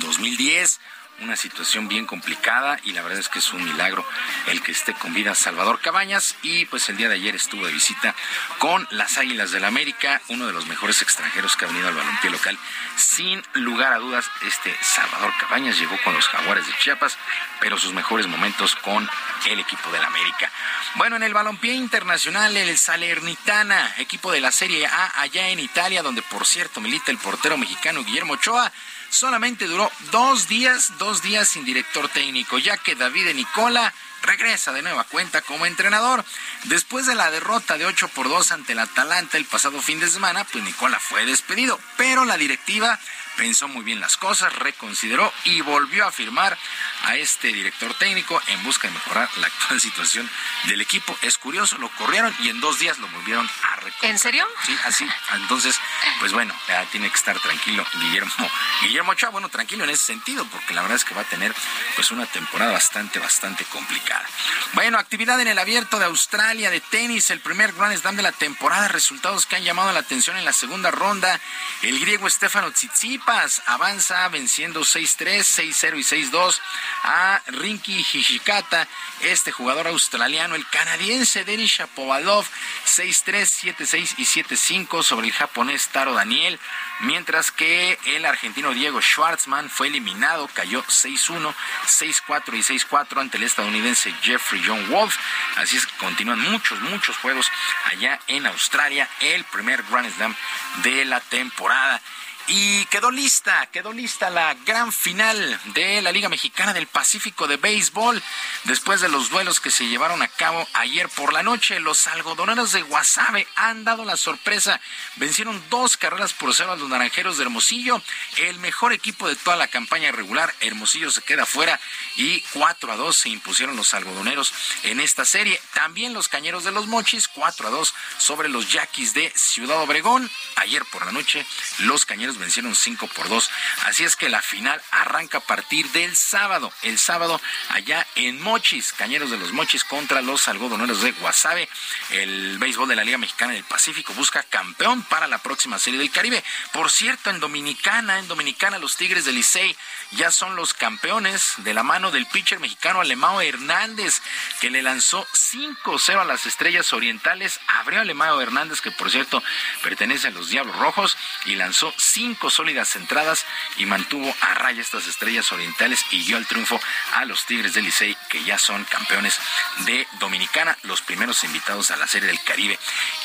[0.00, 0.80] 2010
[1.20, 4.04] una situación bien complicada y la verdad es que es un milagro
[4.48, 7.72] el que esté con vida Salvador Cabañas y pues el día de ayer estuvo de
[7.72, 8.14] visita
[8.58, 11.94] con las Águilas del la América, uno de los mejores extranjeros que ha venido al
[11.94, 12.58] balompié local.
[12.96, 17.16] Sin lugar a dudas, este Salvador Cabañas llegó con los Jaguares de Chiapas,
[17.60, 19.08] pero sus mejores momentos con
[19.46, 20.50] el equipo del América.
[20.96, 26.02] Bueno, en el balompié internacional, el Salernitana, equipo de la Serie A allá en Italia,
[26.02, 28.72] donde por cierto milita el portero mexicano Guillermo Ochoa,
[29.10, 33.92] solamente duró dos días, dos días sin director técnico, ya que David Nicola
[34.22, 36.24] regresa de nueva cuenta como entrenador.
[36.64, 40.08] Después de la derrota de 8 por 2 ante el Atalanta el pasado fin de
[40.08, 42.98] semana, pues Nicola fue despedido, pero la directiva
[43.36, 46.56] pensó muy bien las cosas, reconsideró y volvió a firmar
[47.04, 50.28] a este director técnico en busca de mejorar la actual situación
[50.64, 51.16] del equipo.
[51.22, 54.10] Es curioso, lo corrieron y en dos días lo volvieron a reconocer.
[54.10, 54.46] ¿En serio?
[54.64, 55.06] Sí, así.
[55.34, 55.78] Entonces,
[56.20, 58.50] pues bueno, ya tiene que estar tranquilo Guillermo.
[58.82, 61.54] Guillermo Ochoa, bueno, tranquilo en ese sentido, porque la verdad es que va a tener
[61.94, 64.26] pues una temporada bastante, bastante complicada.
[64.72, 68.32] Bueno, actividad en el abierto de Australia de tenis, el primer Grand Slam de la
[68.32, 71.40] temporada, resultados que han llamado la atención en la segunda ronda.
[71.82, 73.25] El griego Stefano Tsitsipas
[73.66, 76.60] avanza venciendo 6-3, 6-0 y 6-2
[77.02, 78.86] a Rinky Hishikata,
[79.20, 82.46] este jugador australiano, el canadiense Denis Shapovalov,
[82.86, 86.60] 6-3, 7-6 y 7-5 sobre el japonés Taro Daniel,
[87.00, 91.52] mientras que el argentino Diego Schwartzman fue eliminado, cayó 6-1,
[91.86, 95.16] 6-4 y 6-4 ante el estadounidense Jeffrey John Wolf.
[95.56, 97.50] Así es que continúan muchos, muchos juegos
[97.86, 100.34] allá en Australia, el primer Grand Slam
[100.82, 102.00] de la temporada.
[102.48, 107.56] Y quedó lista, quedó lista la gran final de la Liga Mexicana del Pacífico de
[107.56, 108.22] Béisbol.
[108.64, 112.70] Después de los duelos que se llevaron a cabo ayer por la noche, los algodoneros
[112.70, 114.80] de Guasave han dado la sorpresa.
[115.16, 118.00] Vencieron dos carreras por cero a los naranjeros de Hermosillo.
[118.36, 121.80] El mejor equipo de toda la campaña regular, Hermosillo se queda fuera
[122.14, 124.52] y 4 a 2 se impusieron los algodoneros
[124.84, 125.60] en esta serie.
[125.74, 130.30] También los cañeros de los Mochis, 4 a 2 sobre los Yaquis de Ciudad Obregón.
[130.54, 131.44] Ayer por la noche,
[131.80, 133.50] los cañeros vencieron 5 por 2.
[133.84, 136.72] Así es que la final arranca a partir del sábado.
[136.82, 137.40] El sábado
[137.70, 141.68] allá en Mochis, Cañeros de los Mochis contra los algodoneros de Guasave.
[142.10, 146.10] El béisbol de la Liga Mexicana del Pacífico busca campeón para la próxima serie del
[146.10, 146.42] Caribe.
[146.72, 149.76] Por cierto, en Dominicana, en Dominicana los Tigres del Licey
[150.12, 154.22] ya son los campeones de la mano del pitcher mexicano Alemao Hernández,
[154.60, 157.60] que le lanzó 5-0 a las Estrellas Orientales.
[157.66, 159.42] Abrió Alemao Hernández, que por cierto
[159.82, 163.44] pertenece a los Diablos Rojos, y lanzó 5 sólidas entradas
[163.76, 166.80] y mantuvo a raya estas Estrellas Orientales y dio el triunfo
[167.14, 169.38] a los Tigres del Licey, que ya son campeones
[169.84, 172.78] de Dominicana, los primeros invitados a la Serie del Caribe.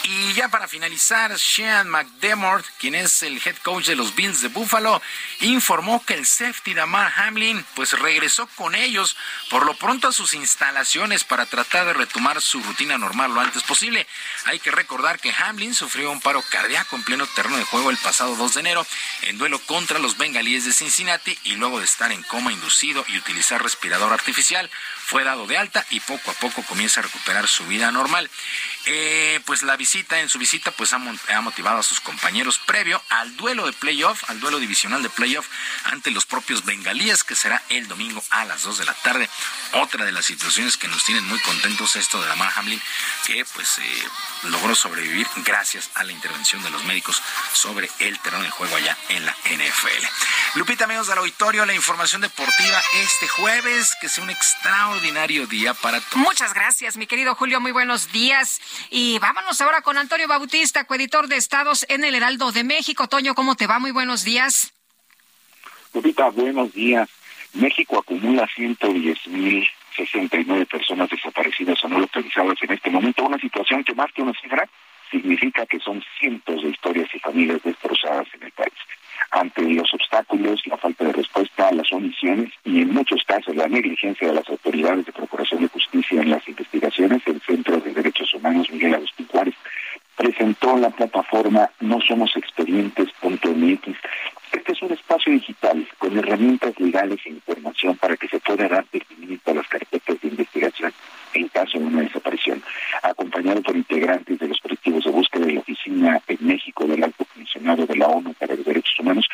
[0.04, 4.50] Y ya para finalizar, Sean McDermott, quien es el head coach de los Bills de
[4.50, 5.02] Buffalo,
[5.42, 9.16] informó que el safety Damar Hamlin pues regresó con ellos
[9.50, 13.64] por lo pronto a sus instalaciones para tratar de retomar su rutina normal lo antes
[13.64, 14.06] posible.
[14.46, 17.98] Hay que recordar que Hamlin sufrió un paro cardíaco en pleno terreno de juego el
[17.98, 18.86] pasado 2 de enero
[19.24, 23.18] en duelo contra los bengalíes de Cincinnati y luego de estar en coma inducido y
[23.18, 24.70] utilizar respirador artificial,
[25.12, 28.30] fue dado de alta y poco a poco comienza a recuperar su vida normal.
[28.86, 33.36] Eh, pues la visita, en su visita, pues ha, motivado a sus compañeros previo al
[33.36, 35.50] duelo de playoff, al duelo divisional de playoff
[35.84, 39.30] ante los propios bengalíes, que será el domingo a las 2 de la tarde.
[39.74, 42.82] Otra de las situaciones que nos tienen muy contentos esto de Damar Hamlin,
[43.26, 44.04] que pues eh,
[44.44, 47.22] logró sobrevivir gracias a la intervención de los médicos
[47.52, 50.06] sobre el terreno de juego allá en la NFL.
[50.56, 56.00] Lupita, amigos del auditorio, la información deportiva este jueves, que sea un extraordinario día para
[56.00, 56.18] todos.
[56.18, 58.62] Muchas gracias, mi querido Julio, muy buenos días.
[58.92, 63.08] Y vámonos ahora con Antonio Bautista, coeditor de Estados en el Heraldo de México.
[63.08, 63.80] Toño, ¿cómo te va?
[63.80, 64.74] Muy buenos días.
[65.94, 67.10] Lupita, buenos días.
[67.54, 73.84] México acumula 110 mil 69 personas desaparecidas o no localizadas en este momento, una situación
[73.84, 74.70] que más que una cifra
[75.10, 78.74] significa que son cientos de historias y familias destrozadas en el país.
[79.32, 84.28] Ante los obstáculos, la falta de respuesta, las omisiones y en muchos casos la negligencia
[84.28, 88.70] de las autoridades de Procuración de Justicia en las investigaciones, el Centro de Derechos Humanos
[88.72, 89.56] Miguel Agustín Juárez
[90.18, 93.98] presentó la plataforma No Somos Expedientes.mx.
[94.52, 98.86] Este es un espacio digital con herramientas legales e información para que se pueda dar
[98.92, 100.94] seguimiento a las carpetas de investigación
[101.34, 102.62] en caso de una desaparición,
[103.02, 107.24] acompañado por integrantes de los colectivos de búsqueda de la Oficina en México del Alto
[107.34, 109.26] Comisionado de la ONU para los Derechos Humanos,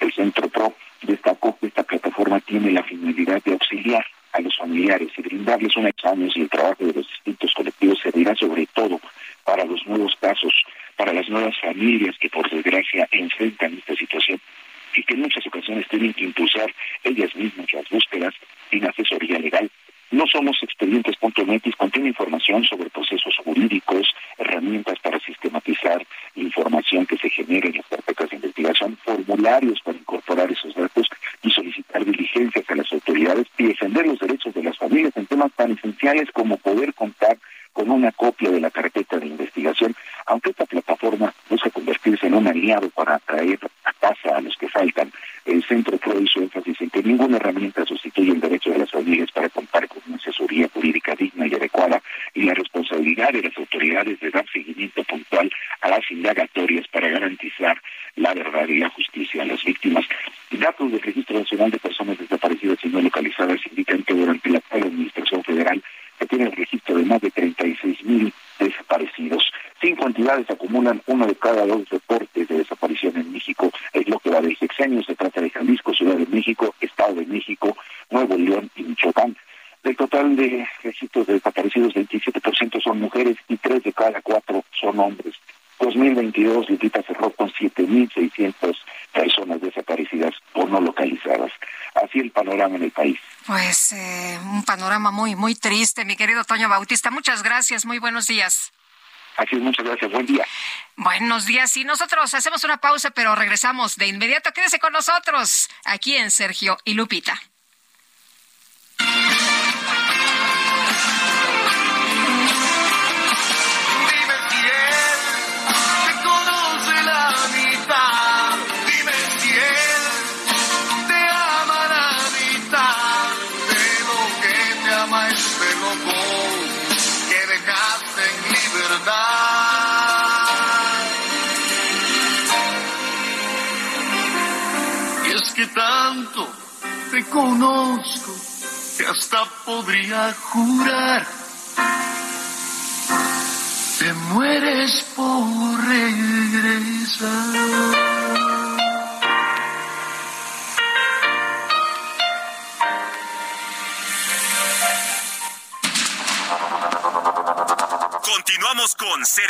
[0.00, 5.08] el Centro PRO destacó que esta plataforma tiene la finalidad de auxiliar a los familiares
[5.16, 9.00] y brindarles unos años y el trabajo de los distintos colectivos servirá sobre todo
[9.42, 10.52] para los nuevos casos,
[10.96, 14.38] para las nuevas familias que por desgracia enfrentan esta situación
[14.96, 16.72] y que en muchas ocasiones tienen que impulsar
[17.04, 18.34] ellas mismas las búsquedas
[18.70, 19.70] sin asesoría legal.
[20.12, 26.06] No somos expedientes.mx, contiene información sobre procesos jurídicos, herramientas para sistematizar
[26.36, 31.08] información que se genere en las carpetas de investigación, formularios para incorporar esos datos
[31.42, 35.52] y solicitar diligencias a las autoridades y defender los derechos de las familias en temas
[35.56, 37.36] tan esenciales como poder contar
[37.76, 39.94] con una copia de la carpeta de investigación,
[40.24, 44.66] aunque esta plataforma busca convertirse en un aliado para atraer a casa a los que
[44.70, 45.12] faltan.
[45.44, 49.30] El Centro Pro hizo énfasis en que ninguna herramienta sustituye el derecho de las familias
[49.30, 52.02] para contar con una asesoría jurídica digna y adecuada
[52.32, 55.50] y la responsabilidad de las autoridades de dar seguimiento puntual
[55.82, 57.78] a las indagatorias para garantizar
[58.14, 60.06] la verdad y la justicia a las víctimas.
[60.50, 64.84] Datos del Registro Nacional de Personas Desaparecidas y No Localizadas indican que durante la actual
[64.84, 65.82] Administración Federal
[66.18, 69.52] se tiene el registro de más de 36 mil desaparecidos.
[69.80, 73.70] Cinco entidades acumulan uno de cada dos reportes de desaparición en México.
[73.92, 75.02] Es lo que va del sexenio.
[75.02, 77.76] Se trata de Jalisco, Ciudad de México, Estado de México,
[78.10, 79.36] Nuevo León y Michoacán.
[79.82, 84.98] Del total de registros de desaparecidos, 27% son mujeres y tres de cada cuatro son
[84.98, 85.34] hombres.
[85.78, 88.76] 2022, Lupita cerró con 7.600
[89.12, 91.52] personas desaparecidas o no localizadas.
[91.94, 93.18] Así el panorama en el país.
[93.46, 94.64] Pues eh, un
[94.96, 97.10] panorama muy, muy triste, mi querido Toño Bautista.
[97.10, 98.72] Muchas gracias, muy buenos días.
[99.36, 100.46] Así es, muchas gracias, buen día.
[100.96, 104.52] Buenos días, y nosotros hacemos una pausa, pero regresamos de inmediato.
[104.52, 107.38] Quédese con nosotros, aquí en Sergio y Lupita.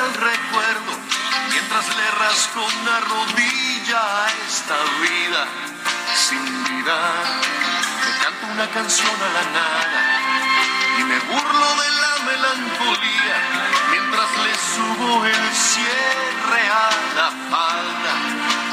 [0.00, 0.92] Recuerdo
[1.50, 5.46] mientras le rasco una rodilla a esta vida
[6.16, 6.96] sin vida.
[8.00, 10.00] Me canto una canción a la nada
[10.98, 13.36] y me burlo de la melancolía
[13.90, 18.14] mientras le subo el cierre a la falda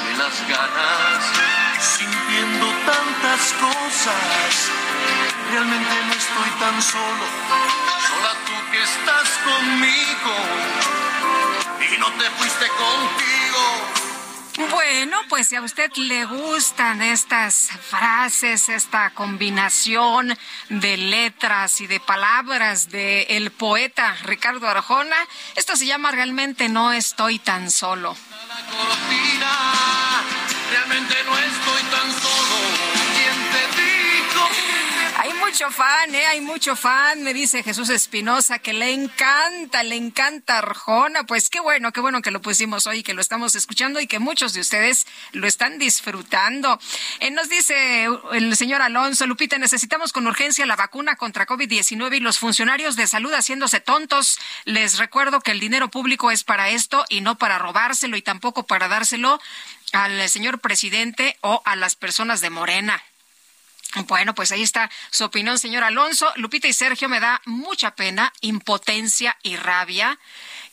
[0.06, 1.24] de las ganas,
[1.82, 4.72] sintiendo tantas cosas.
[5.52, 7.26] Realmente no estoy tan solo,
[8.08, 10.79] sola tú que estás conmigo
[12.10, 14.00] no te fuiste contigo.
[14.72, 20.38] Bueno, pues si a usted le gustan estas frases, esta combinación
[20.70, 25.16] de letras y de palabras del el poeta Ricardo Arjona,
[25.56, 28.18] esto se llama realmente No estoy tan solo.
[30.72, 32.39] Realmente no estoy tan solo.
[35.50, 36.28] Mucho fan, ¿eh?
[36.28, 41.24] Hay mucho fan, me dice Jesús Espinosa, que le encanta, le encanta Arjona.
[41.24, 44.20] Pues qué bueno, qué bueno que lo pusimos hoy, que lo estamos escuchando y que
[44.20, 46.80] muchos de ustedes lo están disfrutando.
[47.20, 52.20] Eh, nos dice el señor Alonso, Lupita, necesitamos con urgencia la vacuna contra COVID-19 y
[52.20, 54.38] los funcionarios de salud haciéndose tontos.
[54.66, 58.68] Les recuerdo que el dinero público es para esto y no para robárselo y tampoco
[58.68, 59.42] para dárselo
[59.94, 63.02] al señor presidente o a las personas de Morena.
[64.08, 66.32] Bueno, pues ahí está su opinión, señor Alonso.
[66.36, 70.20] Lupita y Sergio, me da mucha pena, impotencia y rabia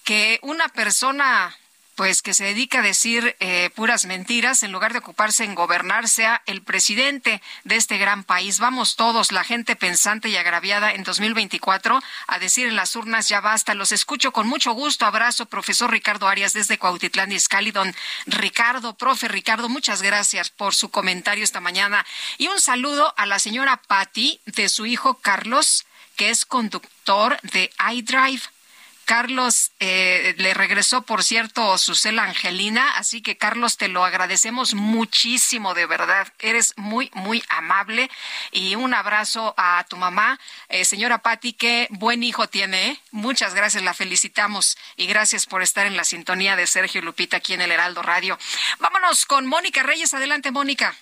[0.05, 1.57] que una persona
[1.97, 6.09] pues que se dedica a decir eh, puras mentiras en lugar de ocuparse en gobernar
[6.09, 8.61] sea el presidente de este gran país.
[8.61, 13.41] Vamos todos, la gente pensante y agraviada en 2024 a decir en las urnas ya
[13.41, 13.75] basta.
[13.75, 15.07] Los escucho con mucho gusto.
[15.07, 17.27] Abrazo, profesor Ricardo Arias desde Cuautitlán.
[17.73, 17.95] Don
[18.27, 22.05] Ricardo, profe Ricardo, muchas gracias por su comentario esta mañana
[22.39, 25.87] y un saludo a la señora Patti de su hijo Carlos,
[26.17, 28.43] que es conductor de iDrive.
[29.07, 34.75] Carlos eh, le regresó, por cierto, su cela Angelina, así que Carlos, te lo agradecemos
[34.75, 36.33] muchísimo, de verdad.
[36.41, 38.11] Eres muy, muy amable.
[38.51, 42.89] Y un abrazo a tu mamá, eh, señora Patti, qué buen hijo tiene.
[42.89, 43.01] ¿eh?
[43.13, 47.55] Muchas gracias, la felicitamos y gracias por estar en la sintonía de Sergio Lupita aquí
[47.55, 48.37] en el Heraldo Radio.
[48.81, 50.15] Vámonos con Mónica Reyes.
[50.15, 50.97] Adelante, Mónica.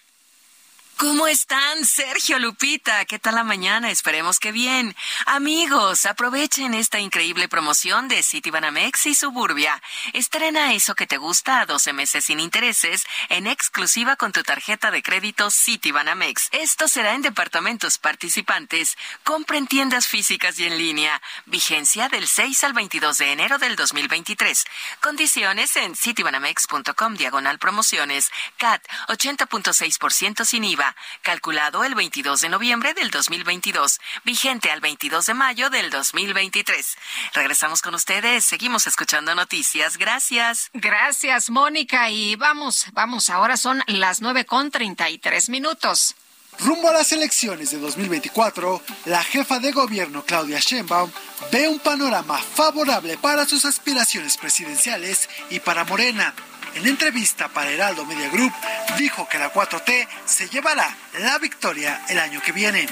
[0.96, 3.04] ¿Cómo están, Sergio Lupita?
[3.04, 3.90] ¿Qué tal la mañana?
[3.90, 4.94] Esperemos que bien.
[5.26, 9.82] Amigos, aprovechen esta increíble promoción de Citibanamex y Suburbia.
[10.12, 14.92] Estrena eso que te gusta a 12 meses sin intereses en exclusiva con tu tarjeta
[14.92, 16.48] de crédito Citibanamex.
[16.52, 18.96] Esto será en departamentos participantes.
[19.24, 21.20] Compra en tiendas físicas y en línea.
[21.46, 24.64] Vigencia del 6 al 22 de enero del 2023.
[25.00, 28.30] Condiciones en citibanamex.com diagonal promociones.
[28.58, 30.83] CAT 80.6% sin IVA
[31.22, 36.96] calculado el 22 de noviembre del 2022, vigente al 22 de mayo del 2023.
[37.34, 39.96] Regresamos con ustedes, seguimos escuchando noticias.
[39.96, 40.70] Gracias.
[40.72, 42.10] Gracias, Mónica.
[42.10, 46.14] Y vamos, vamos, ahora son las nueve con treinta y tres minutos.
[46.60, 51.10] Rumbo a las elecciones de 2024, la jefa de gobierno Claudia Sheinbaum
[51.50, 56.34] ve un panorama favorable para sus aspiraciones presidenciales y para Morena.
[56.74, 58.52] En entrevista para Heraldo Media Group,
[58.98, 62.88] dijo que la 4T se llevará la victoria el año que viene.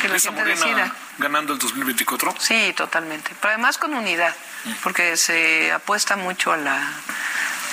[0.00, 0.94] Que la gente decida.
[1.18, 2.34] ganando el 2024?
[2.38, 3.32] Sí, totalmente.
[3.40, 4.34] Pero además con unidad,
[4.82, 6.90] porque se apuesta mucho a la,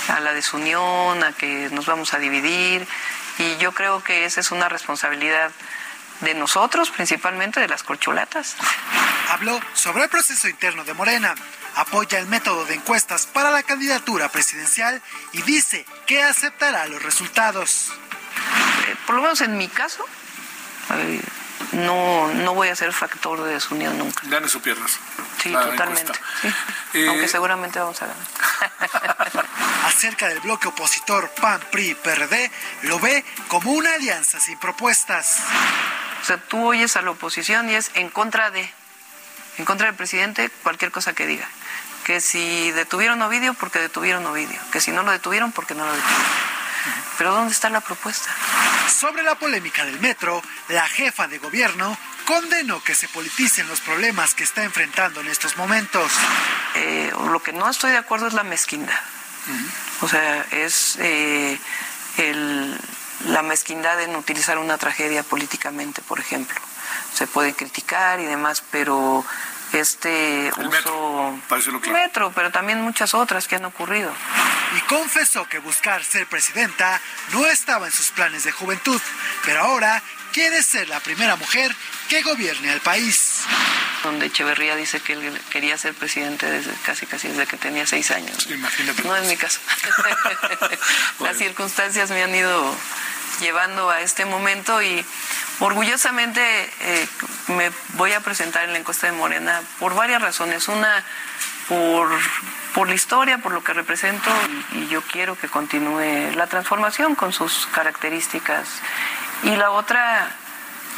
[0.10, 2.86] a la desunión, a que nos vamos a dividir,
[3.38, 5.52] y yo creo que esa es una responsabilidad
[6.22, 8.56] de nosotros, principalmente de las corcholatas.
[9.30, 11.36] Habló sobre el proceso interno de Morena,
[11.76, 15.02] apoya el método de encuestas para la candidatura presidencial
[15.32, 17.91] y dice que aceptará los resultados.
[18.88, 20.06] Eh, por lo menos en mi caso,
[21.72, 24.22] no, no voy a ser factor de desunión nunca.
[24.28, 25.00] Ganes o pierdas.
[25.41, 26.14] Sí, la totalmente.
[26.41, 26.54] sí.
[26.94, 29.45] Eh, Aunque seguramente vamos a ganar.
[29.86, 32.52] Acerca del bloque opositor PAN, PRI, PRD,
[32.84, 35.40] lo ve como una alianza sin propuestas.
[36.22, 38.72] O sea, tú oyes a la oposición y es en contra de,
[39.58, 41.48] en contra del presidente, cualquier cosa que diga.
[42.06, 44.60] Que si detuvieron a Ovidio, porque detuvieron a Ovidio.
[44.72, 46.26] Que si no lo detuvieron, porque no lo detuvieron.
[47.18, 48.30] Pero ¿dónde está la propuesta?
[48.94, 54.34] Sobre la polémica del metro, la jefa de gobierno condenó que se politicen los problemas
[54.34, 56.12] que está enfrentando en estos momentos.
[56.76, 59.00] Eh, lo que no estoy de acuerdo es la mezquindad.
[60.02, 61.58] O sea, es eh,
[62.18, 62.78] el-
[63.28, 66.60] la mezquindad en utilizar una tragedia políticamente, por ejemplo.
[67.14, 69.26] Se puede criticar y demás, pero
[69.80, 71.41] este El uso metro,
[71.82, 71.98] claro.
[71.98, 74.12] metro, pero también muchas otras que han ocurrido.
[74.78, 77.00] Y confesó que buscar ser presidenta
[77.32, 79.02] no estaba en sus planes de juventud,
[79.45, 80.02] pero ahora
[80.32, 81.74] quiere ser la primera mujer
[82.10, 83.41] que gobierne al país.
[84.04, 88.12] Donde Echeverría dice que él quería ser presidente desde casi casi desde que tenía seis
[88.12, 88.48] años.
[88.50, 89.04] Imagínate.
[89.04, 89.60] No es mi caso.
[91.20, 92.76] Las circunstancias me han ido
[93.40, 95.06] llevando a este momento y
[95.60, 96.42] orgullosamente
[96.82, 97.08] eh,
[97.48, 100.68] me voy a presentar en la encuesta de Morena por varias razones.
[100.68, 101.04] Una,
[101.68, 102.10] por,
[102.74, 104.30] por la historia, por lo que represento
[104.74, 108.68] y, yo quiero que continúe la transformación con sus características.
[109.44, 110.36] Y la otra,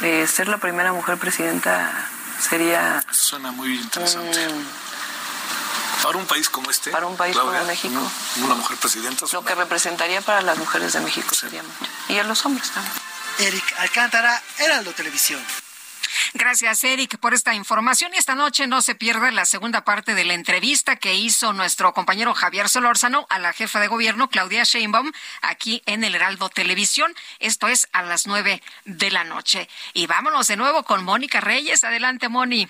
[0.02, 1.92] eh, ser la primera mujer presidenta
[2.38, 3.02] sería...
[3.10, 4.48] Suena muy interesante.
[6.02, 6.90] Para un país como este.
[6.90, 8.10] Para un país como México.
[8.36, 9.26] Una mujer presidenta.
[9.32, 11.90] Lo que representaría para las mujeres de México sería mucho.
[12.08, 12.94] Y a los hombres también.
[13.38, 15.40] Eric Alcántara, Heraldo Televisión.
[16.34, 18.12] Gracias, Eric, por esta información.
[18.14, 21.92] Y esta noche no se pierda la segunda parte de la entrevista que hizo nuestro
[21.92, 25.12] compañero Javier Solórzano a la jefa de gobierno, Claudia Sheinbaum,
[25.42, 27.14] aquí en el Heraldo Televisión.
[27.38, 29.68] Esto es a las nueve de la noche.
[29.92, 31.84] Y vámonos de nuevo con Mónica Reyes.
[31.84, 32.68] Adelante, Moni.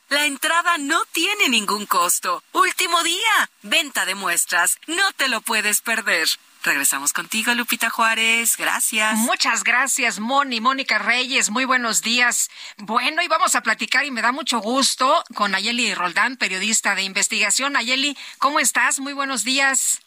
[0.08, 2.44] La entrada no tiene ningún costo.
[2.52, 3.50] Último día.
[3.62, 4.78] Venta de muestras.
[4.86, 6.28] No te lo puedes perder.
[6.64, 8.56] Regresamos contigo, Lupita Juárez.
[8.56, 9.16] Gracias.
[9.18, 11.50] Muchas gracias, Moni, Mónica Reyes.
[11.50, 12.50] Muy buenos días.
[12.78, 17.02] Bueno, y vamos a platicar y me da mucho gusto con Ayeli Roldán, periodista de
[17.02, 17.76] investigación.
[17.76, 18.98] Ayeli, ¿cómo estás?
[18.98, 20.00] Muy buenos días.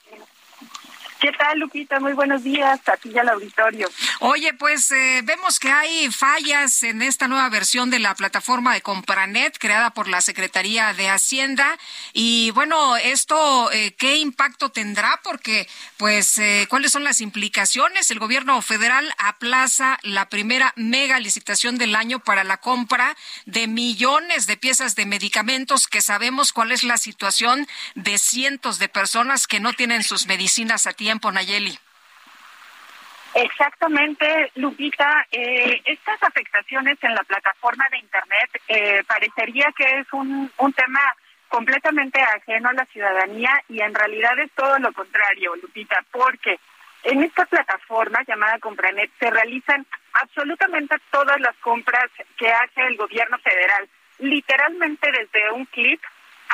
[1.21, 1.99] ¿Qué tal, Lupita?
[1.99, 3.87] Muy buenos días a ti y al auditorio.
[4.21, 8.81] Oye, pues eh, vemos que hay fallas en esta nueva versión de la plataforma de
[8.81, 11.77] Compranet creada por la Secretaría de Hacienda.
[12.11, 15.19] Y bueno, esto, eh, ¿qué impacto tendrá?
[15.23, 15.67] Porque,
[15.97, 18.09] pues, eh, ¿cuáles son las implicaciones?
[18.09, 23.15] El gobierno federal aplaza la primera mega licitación del año para la compra
[23.45, 28.89] de millones de piezas de medicamentos que sabemos cuál es la situación de cientos de
[28.89, 31.77] personas que no tienen sus medicinas a tiempo Nayeli.
[33.33, 35.25] Exactamente, Lupita.
[35.31, 41.01] Eh, estas afectaciones en la plataforma de Internet eh, parecería que es un, un tema
[41.47, 46.59] completamente ajeno a la ciudadanía y en realidad es todo lo contrario, Lupita, porque
[47.03, 53.37] en esta plataforma llamada Compranet se realizan absolutamente todas las compras que hace el gobierno
[53.39, 53.89] federal,
[54.19, 55.99] literalmente desde un clic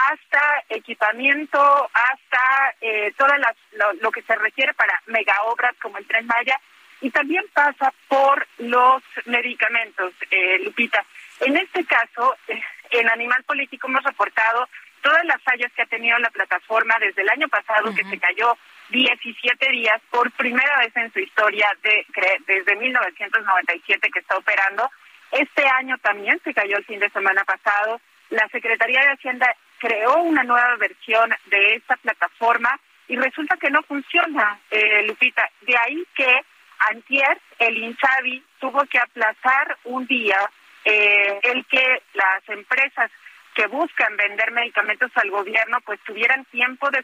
[0.06, 3.56] hasta equipamiento, hasta eh, todas las,
[4.02, 6.60] lo, que se requiere para mega obras como el Tren Maya,
[7.02, 11.04] y también pasa por los medicamentos, eh, Lupita.
[11.42, 12.62] En este caso, eh,
[12.92, 14.68] en Animal Político hemos reportado
[15.02, 18.58] todas las fallas que ha tenido la plataforma desde el año pasado, que se cayó
[18.90, 22.06] 17 días por primera vez en su historia de,
[22.48, 24.90] desde 1997 que está operando.
[25.32, 28.02] Este año también se cayó el fin de semana pasado.
[28.30, 33.82] La Secretaría de Hacienda creó una nueva versión de esta plataforma y resulta que no
[33.84, 35.50] funciona, eh, Lupita.
[35.62, 36.42] De ahí que
[36.92, 40.38] antier el INSABI tuvo que aplazar un día
[40.86, 43.12] eh, el que las empresas
[43.56, 47.04] que buscan vender medicamentos al gobierno pues tuvieran tiempo de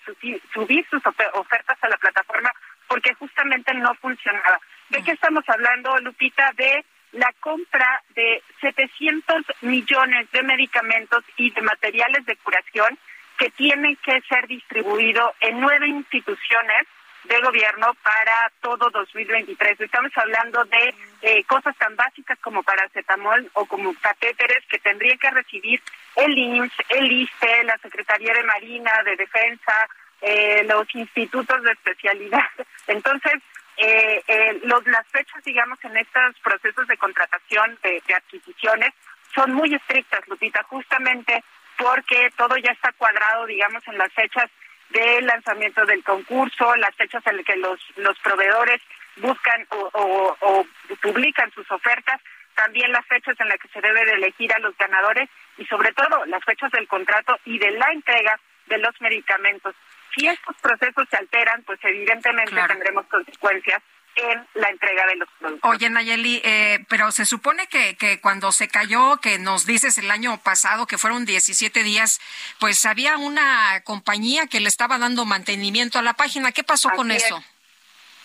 [0.53, 2.51] subir sus ofertas a la plataforma
[2.87, 4.59] porque justamente no funcionaba.
[4.89, 6.51] ¿De qué estamos hablando, Lupita?
[6.55, 12.97] De la compra de 700 millones de medicamentos y de materiales de curación
[13.37, 16.87] que tienen que ser distribuidos en nueve instituciones
[17.25, 19.79] de gobierno para todo 2023.
[19.79, 25.31] Estamos hablando de eh, cosas tan básicas como paracetamol o como catéteres que tendrían que
[25.31, 25.81] recibir
[26.15, 29.87] el IMSS, el ISTE, la Secretaría de Marina, de Defensa,
[30.21, 32.45] eh, los institutos de especialidad.
[32.87, 33.41] Entonces,
[33.77, 38.93] eh, eh, los, las fechas, digamos, en estos procesos de contratación de, adquisiciones
[39.33, 41.43] son muy estrictas, Lupita, justamente
[41.77, 44.49] porque todo ya está cuadrado, digamos, en las fechas
[44.89, 48.79] del lanzamiento del concurso, las fechas en las que los, proveedores
[49.17, 50.65] buscan o,
[51.01, 52.21] publican sus ofertas,
[52.53, 55.27] también las fechas en las que se debe de elegir a los ganadores
[55.57, 59.75] y sobre todo las fechas del contrato y de la entrega de los medicamentos
[60.15, 63.81] si estos procesos se alteran, pues evidentemente tendremos consecuencias
[64.15, 65.71] en la entrega de los productos.
[65.71, 70.11] Oye, Nayeli, eh, pero se supone que, que cuando se cayó, que nos dices el
[70.11, 72.21] año pasado, que fueron 17 días,
[72.59, 76.51] pues había una compañía que le estaba dando mantenimiento a la página.
[76.51, 77.43] ¿Qué pasó con eso?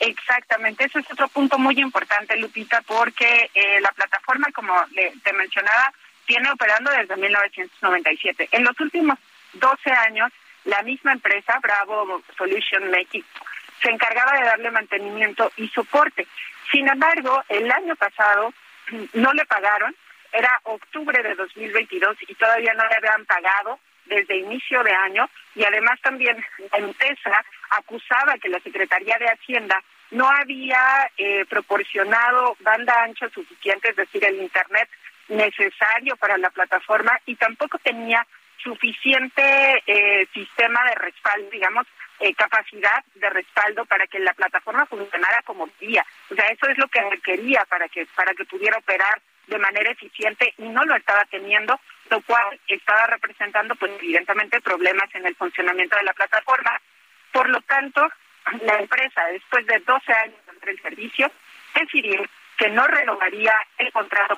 [0.01, 5.33] Exactamente, ese es otro punto muy importante, Lupita, porque eh, la plataforma, como le, te
[5.33, 5.93] mencionaba,
[6.25, 8.49] tiene operando desde 1997.
[8.53, 9.19] En los últimos
[9.55, 10.31] 12 años,
[10.65, 13.27] la misma empresa, Bravo Solution México,
[13.83, 16.27] se encargaba de darle mantenimiento y soporte.
[16.71, 18.53] Sin embargo, el año pasado
[19.15, 19.95] no le pagaron,
[20.33, 25.65] era octubre de 2022 y todavía no le habían pagado desde inicio de año y
[25.65, 26.37] además también
[26.73, 33.91] la empresa acusaba que la Secretaría de Hacienda no había eh, proporcionado banda ancha suficiente,
[33.91, 34.89] es decir, el Internet
[35.29, 38.27] necesario para la plataforma y tampoco tenía
[38.63, 41.87] suficiente eh, sistema de respaldo, digamos,
[42.21, 46.05] eh, capacidad de respaldo para que la plataforma funcionara como día.
[46.31, 49.91] O sea, eso es lo que requería para que para que pudiera operar de manera
[49.91, 51.79] eficiente y no lo estaba teniendo,
[52.11, 56.81] lo cual estaba representando, pues evidentemente, problemas en el funcionamiento de la plataforma.
[57.33, 58.09] Por lo tanto,
[58.63, 61.31] la empresa, después de 12 años entre el servicio,
[61.75, 62.23] decidió
[62.57, 64.37] que no renovaría el contrato.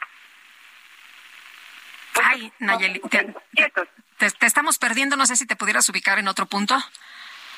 [2.23, 3.32] Ay, Nayeli, te,
[4.28, 6.78] te, estamos perdiendo, no sé si te pudieras ubicar en otro punto.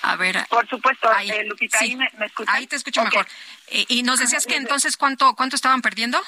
[0.02, 0.44] A ver.
[0.48, 3.26] Por supuesto, ahí, eh, Lupita, ahí me, me Ahí te escucho mejor.
[3.68, 6.20] y nos decías que entonces, ¿cuánto, cuánto estaban perdiendo?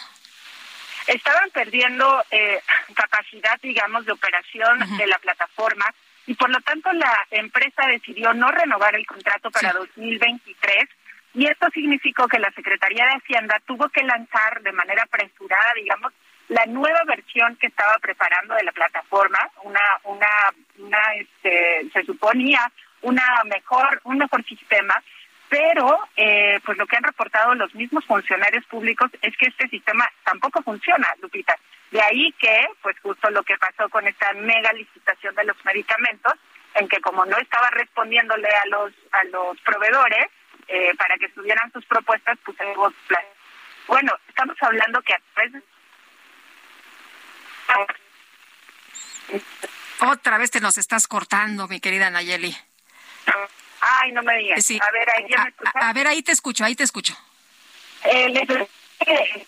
[1.06, 2.60] estaban perdiendo eh,
[2.94, 5.86] capacidad, digamos, de operación de la plataforma
[6.26, 10.88] y por lo tanto la empresa decidió no renovar el contrato para 2023
[11.34, 16.12] y esto significó que la Secretaría de Hacienda tuvo que lanzar de manera apresurada, digamos,
[16.48, 20.28] la nueva versión que estaba preparando de la plataforma, una, una,
[20.78, 22.70] una, este, se suponía
[23.02, 25.02] una mejor, un mejor sistema
[25.48, 30.04] pero eh, pues lo que han reportado los mismos funcionarios públicos es que este sistema
[30.24, 31.56] tampoco funciona, Lupita.
[31.92, 36.32] De ahí que, pues justo lo que pasó con esta mega licitación de los medicamentos,
[36.74, 40.26] en que como no estaba respondiéndole a los a los proveedores
[40.66, 42.58] eh, para que subieran sus propuestas, pues
[43.86, 45.52] Bueno, estamos hablando que a través
[50.00, 52.56] Otra vez te nos estás cortando, mi querida Nayeli.
[53.80, 54.70] Ay, no me digas.
[54.70, 57.16] A ver, ahí ya me a, a, ver, ahí te escucho, ahí te escucho.
[58.04, 59.46] Eh.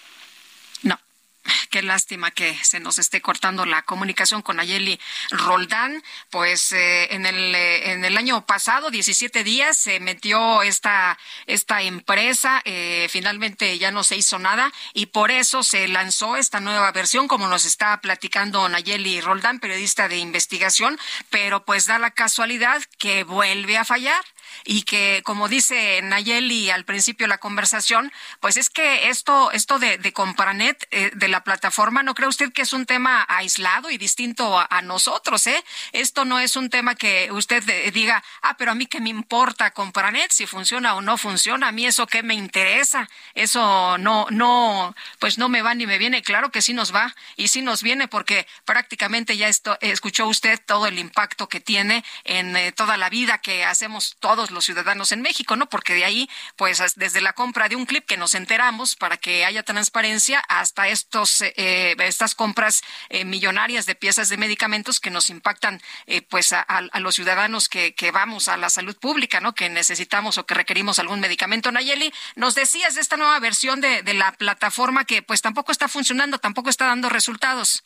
[1.70, 6.02] Qué lástima que se nos esté cortando la comunicación con Ayeli Roldán.
[6.30, 11.82] Pues eh, en, el, eh, en el año pasado, 17 días, se metió esta, esta
[11.82, 12.62] empresa.
[12.64, 17.28] Eh, finalmente ya no se hizo nada y por eso se lanzó esta nueva versión,
[17.28, 20.98] como nos está platicando Nayeli Roldán, periodista de investigación.
[21.30, 24.24] Pero pues da la casualidad que vuelve a fallar
[24.64, 29.78] y que, como dice Nayeli al principio de la conversación, pues es que esto, esto
[29.78, 33.90] de, de Compranet, eh, de la plataforma, ¿no cree usted que es un tema aislado
[33.90, 35.64] y distinto a, nosotros, eh?
[35.92, 37.62] Esto no es un tema que usted
[37.92, 41.72] diga, ah, pero a mí qué me importa Compranet, si funciona o no funciona, a
[41.72, 46.22] mí eso qué me interesa, eso no, no, pues no me va ni me viene,
[46.22, 50.60] claro que sí nos va y sí nos viene porque prácticamente ya esto, escuchó usted
[50.64, 55.12] todo el impacto que tiene en eh, toda la vida que hacemos todos los ciudadanos
[55.12, 55.68] en México, ¿no?
[55.68, 59.44] Porque de ahí, pues desde la compra de un clip que nos enteramos para que
[59.44, 65.30] haya transparencia hasta estos eh, estas compras eh, millonarias de piezas de medicamentos que nos
[65.30, 66.66] impactan eh, pues a,
[67.00, 69.54] los ciudadanos que, que vamos a la salud pública, ¿no?
[69.54, 71.70] Que necesitamos o que requerimos algún medicamento.
[71.70, 75.88] Nayeli, nos decías de esta nueva versión de, de la plataforma que pues tampoco está
[75.88, 77.84] funcionando, tampoco está dando resultados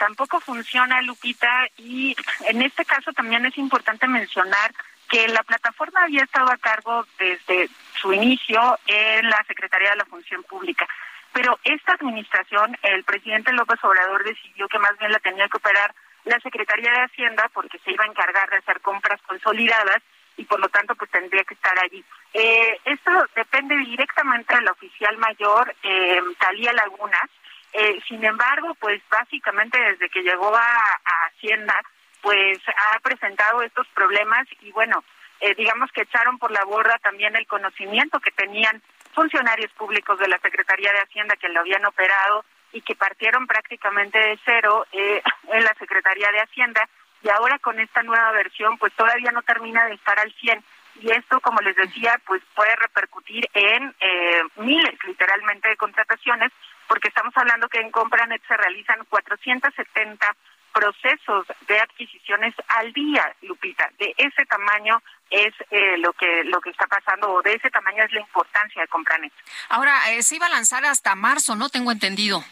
[0.00, 2.16] tampoco funciona, Lupita, y
[2.48, 4.72] en este caso también es importante mencionar
[5.10, 7.68] que la plataforma había estado a cargo desde
[8.00, 10.86] su inicio en la Secretaría de la Función Pública.
[11.32, 15.92] Pero esta administración, el presidente López Obrador decidió que más bien la tenía que operar
[16.24, 20.00] la Secretaría de Hacienda porque se iba a encargar de hacer compras consolidadas
[20.36, 22.04] y por lo tanto pues tendría que estar allí.
[22.32, 27.30] Eh, esto depende directamente de la oficial mayor, eh, Talía Lagunas.
[27.72, 31.74] Eh, sin embargo, pues básicamente desde que llegó a Hacienda
[32.22, 35.04] pues ha presentado estos problemas y bueno,
[35.40, 38.82] eh, digamos que echaron por la borda también el conocimiento que tenían
[39.14, 44.18] funcionarios públicos de la Secretaría de Hacienda que lo habían operado y que partieron prácticamente
[44.18, 46.88] de cero eh, en la Secretaría de Hacienda.
[47.22, 50.62] Y ahora con esta nueva versión pues todavía no termina de estar al 100
[51.02, 56.50] y esto como les decía pues puede repercutir en eh, miles literalmente de contrataciones
[56.88, 60.36] porque estamos hablando que en Compranet se realizan 470
[60.72, 63.90] procesos de adquisiciones al día, Lupita.
[63.98, 68.02] De ese tamaño es eh, lo que lo que está pasando o de ese tamaño
[68.04, 69.32] es la importancia de Compranet.
[69.68, 71.68] Ahora, eh, se iba a lanzar hasta marzo, ¿no?
[71.68, 72.44] Tengo entendido.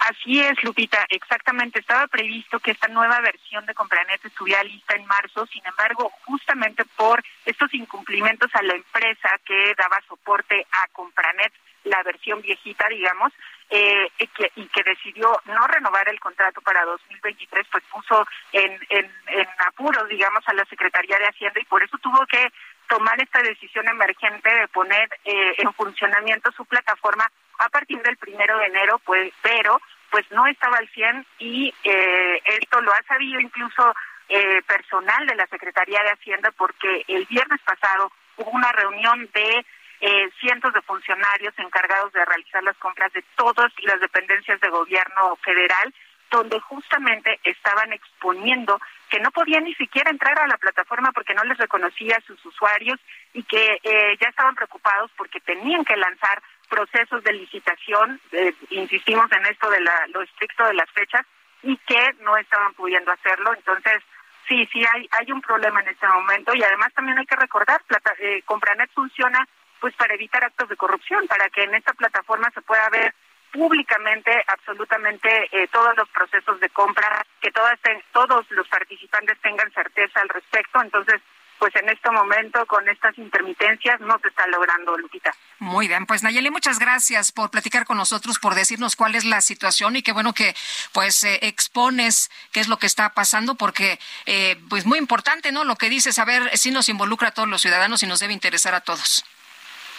[0.00, 1.78] Así es, Lupita, exactamente.
[1.78, 6.84] Estaba previsto que esta nueva versión de Compranet estuviera lista en marzo, sin embargo, justamente
[6.96, 11.52] por estos incumplimientos a la empresa que daba soporte a Compranet,
[11.84, 13.32] la versión viejita, digamos,
[13.70, 18.78] eh, y, que, y que decidió no renovar el contrato para 2023, pues puso en,
[18.90, 22.52] en, en apuros, digamos, a la Secretaría de Hacienda y por eso tuvo que
[22.88, 28.58] tomar esta decisión emergente de poner eh, en funcionamiento su plataforma a partir del primero
[28.58, 29.80] de enero, pues, pero
[30.10, 33.94] pues no estaba al 100 y eh, esto lo ha sabido incluso
[34.28, 39.66] eh, personal de la Secretaría de Hacienda porque el viernes pasado hubo una reunión de
[40.00, 45.36] eh, cientos de funcionarios encargados de realizar las compras de todas las dependencias de gobierno
[45.36, 45.94] federal,
[46.30, 51.44] donde justamente estaban exponiendo que no podían ni siquiera entrar a la plataforma porque no
[51.44, 52.98] les reconocía a sus usuarios
[53.32, 59.30] y que eh, ya estaban preocupados porque tenían que lanzar procesos de licitación, eh, insistimos
[59.30, 61.24] en esto de la, lo estricto de las fechas,
[61.62, 63.54] y que no estaban pudiendo hacerlo.
[63.54, 64.02] Entonces,
[64.48, 67.82] sí, sí hay, hay un problema en este momento y además también hay que recordar,
[67.84, 69.46] plata, eh, Compranet funciona
[69.86, 73.14] pues para evitar actos de corrupción, para que en esta plataforma se pueda ver
[73.52, 77.78] públicamente absolutamente eh, todos los procesos de compra, que todas
[78.10, 80.82] todos los participantes tengan certeza al respecto.
[80.82, 81.22] Entonces,
[81.60, 85.32] pues en este momento con estas intermitencias no se está logrando, Lupita.
[85.60, 89.40] Muy bien, pues Nayeli, muchas gracias por platicar con nosotros, por decirnos cuál es la
[89.40, 90.54] situación y qué bueno que
[90.92, 95.62] pues eh, expones qué es lo que está pasando, porque eh, pues muy importante, ¿no?
[95.64, 98.32] Lo que dices, a ver si nos involucra a todos los ciudadanos y nos debe
[98.32, 99.24] interesar a todos.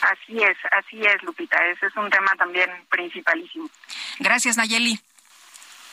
[0.01, 1.57] Así es, así es, Lupita.
[1.67, 3.69] Ese es un tema también principalísimo.
[4.19, 4.99] Gracias, Nayeli.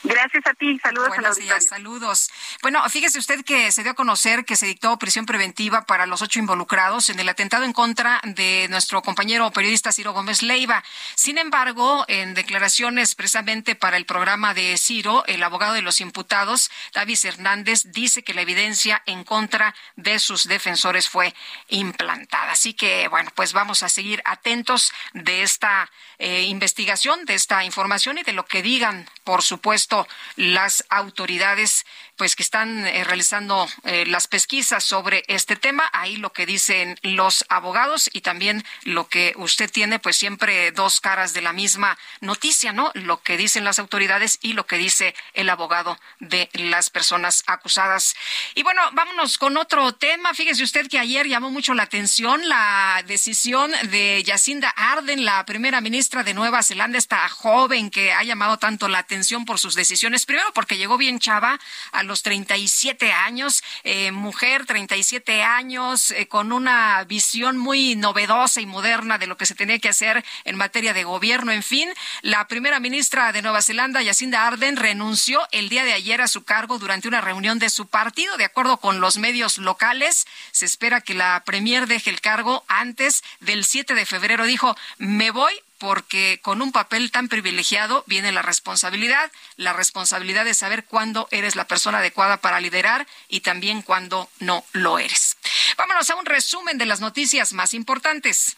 [0.05, 2.31] Gracias a ti, saludos Buenos a días, saludos.
[2.61, 6.21] Bueno, fíjese usted que se dio a conocer que se dictó prisión preventiva para los
[6.21, 10.85] ocho involucrados en el atentado en contra de nuestro compañero periodista Ciro Gómez Leiva.
[11.15, 16.71] Sin embargo, en declaraciones precisamente para el programa de Ciro, el abogado de los imputados,
[16.93, 21.35] Davis Hernández, dice que la evidencia en contra de sus defensores fue
[21.69, 22.53] implantada.
[22.53, 28.19] Así que, bueno, pues vamos a seguir atentos de esta eh, investigación, de esta información
[28.19, 29.94] y de lo que digan, por supuesto,
[30.37, 31.85] las autoridades
[32.17, 35.89] pues que están eh, realizando eh, las pesquisas sobre este tema.
[35.93, 41.01] Ahí lo que dicen los abogados y también lo que usted tiene, pues siempre dos
[41.01, 42.91] caras de la misma noticia, ¿no?
[42.95, 48.15] Lo que dicen las autoridades y lo que dice el abogado de las personas acusadas.
[48.55, 50.35] Y bueno, vámonos con otro tema.
[50.35, 55.81] Fíjese usted que ayer llamó mucho la atención la decisión de Jacinda Arden, la primera
[55.81, 60.27] ministra de Nueva Zelanda, esta joven que ha llamado tanto la atención por sus decisiones.
[60.27, 61.59] Primero porque llegó bien chava
[62.07, 69.19] los 37 años, eh, mujer, 37 años, eh, con una visión muy novedosa y moderna
[69.19, 71.53] de lo que se tenía que hacer en materia de gobierno.
[71.53, 71.89] En fin,
[72.23, 76.45] la primera ministra de Nueva Zelanda, Jacinda Arden, renunció el día de ayer a su
[76.45, 78.37] cargo durante una reunión de su partido.
[78.37, 83.23] De acuerdo con los medios locales, se espera que la premier deje el cargo antes
[83.41, 84.45] del 7 de febrero.
[84.45, 90.55] Dijo, me voy porque con un papel tan privilegiado viene la responsabilidad, la responsabilidad de
[90.55, 95.37] saber cuándo eres la persona adecuada para liderar y también cuándo no lo eres.
[95.77, 98.57] Vámonos a un resumen de las noticias más importantes.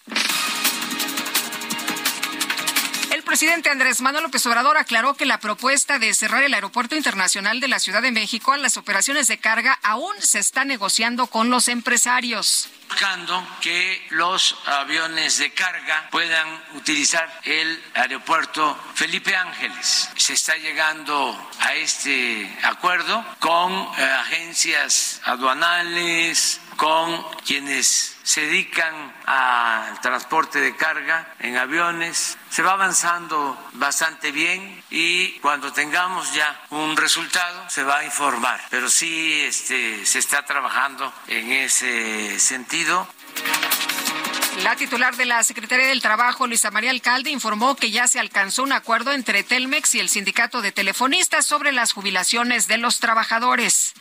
[3.27, 7.67] Presidente Andrés Manuel López Obrador aclaró que la propuesta de cerrar el Aeropuerto Internacional de
[7.67, 11.67] la Ciudad de México a las operaciones de carga aún se está negociando con los
[11.67, 20.09] empresarios buscando que los aviones de carga puedan utilizar el aeropuerto Felipe Ángeles.
[20.17, 30.01] Se está llegando a este acuerdo con eh, agencias aduanales, con quienes se dedican al
[30.01, 32.37] transporte de carga en aviones.
[32.51, 38.61] Se va avanzando bastante bien y cuando tengamos ya un resultado se va a informar.
[38.71, 43.09] Pero sí este, se está trabajando en ese sentido.
[44.63, 48.63] La titular de la Secretaría del Trabajo, Luisa María Alcalde, informó que ya se alcanzó
[48.63, 53.93] un acuerdo entre Telmex y el Sindicato de Telefonistas sobre las jubilaciones de los trabajadores.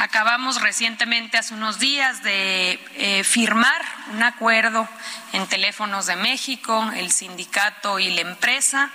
[0.00, 3.82] Acabamos recientemente, hace unos días, de eh, firmar
[4.14, 4.88] un acuerdo
[5.34, 8.90] en Teléfonos de México, el sindicato y la empresa.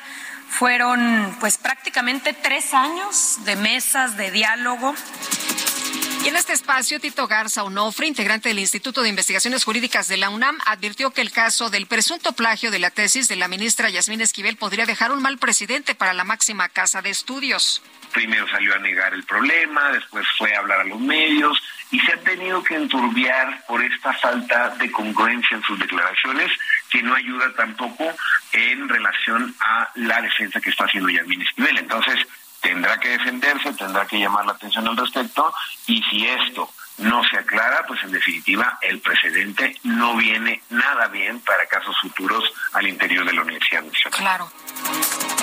[0.50, 4.96] Fueron pues prácticamente tres años de mesas de diálogo.
[6.26, 10.32] Y en este espacio, Tito Garza Onofre, integrante del Instituto de Investigaciones Jurídicas de la
[10.32, 14.22] UNAM, advirtió que el caso del presunto plagio de la tesis de la ministra Yasmín
[14.22, 17.84] Esquivel podría dejar un mal presidente para la máxima casa de estudios
[18.16, 22.14] primero salió a negar el problema, después fue a hablar a los medios y se
[22.14, 26.50] ha tenido que enturbiar por esta falta de congruencia en sus declaraciones
[26.90, 28.06] que no ayuda tampoco
[28.54, 31.78] en relación a la defensa que está haciendo Yasmín Esquivel.
[31.78, 32.26] Entonces,
[32.66, 35.54] tendrá que defenderse, tendrá que llamar la atención al respecto,
[35.86, 41.40] y si esto no se aclara, pues en definitiva el precedente no viene nada bien
[41.42, 44.20] para casos futuros al interior de la Universidad Nacional.
[44.20, 44.52] Claro.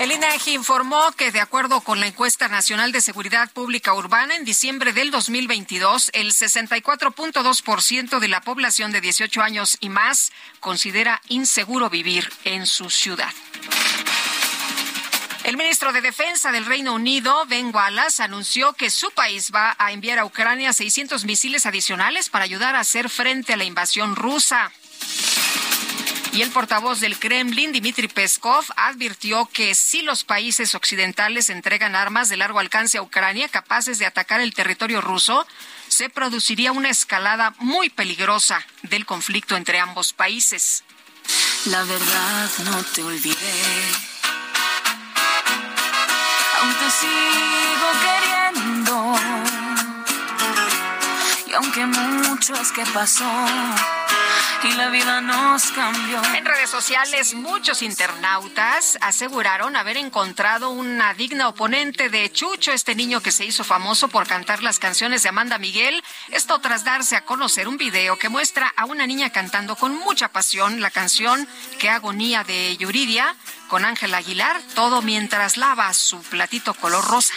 [0.01, 4.45] El INEGI informó que de acuerdo con la encuesta nacional de seguridad pública urbana en
[4.45, 11.89] diciembre del 2022, el 64.2% de la población de 18 años y más considera inseguro
[11.89, 13.33] vivir en su ciudad.
[15.45, 19.91] El ministro de Defensa del Reino Unido, Ben Wallace, anunció que su país va a
[19.91, 24.71] enviar a Ucrania 600 misiles adicionales para ayudar a hacer frente a la invasión rusa.
[26.33, 32.29] Y el portavoz del Kremlin, Dmitry Peskov, advirtió que si los países occidentales entregan armas
[32.29, 35.45] de largo alcance a Ucrania capaces de atacar el territorio ruso,
[35.89, 40.85] se produciría una escalada muy peligrosa del conflicto entre ambos países.
[41.67, 43.37] La verdad no te olvidé
[46.83, 49.15] te sigo queriendo.
[51.47, 53.25] Y aunque mucho es que pasó
[54.65, 56.23] y la vida nos cambió.
[56.35, 63.21] En redes sociales, muchos internautas aseguraron haber encontrado una digna oponente de Chucho, este niño
[63.21, 66.03] que se hizo famoso por cantar las canciones de Amanda Miguel.
[66.29, 70.29] Esto tras darse a conocer un video que muestra a una niña cantando con mucha
[70.29, 73.35] pasión la canción Que agonía de Yuridia
[73.69, 77.35] con Ángel Aguilar, todo mientras lava su platito color rosa.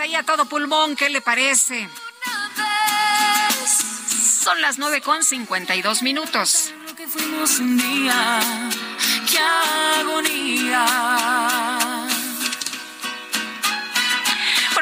[0.00, 1.88] Ahí a todo pulmón, ¿qué le parece?
[4.42, 6.72] Son las nueve con cincuenta y dos minutos.
[6.96, 8.40] Que fuimos un día,
[9.30, 9.38] qué
[10.00, 10.86] agonía.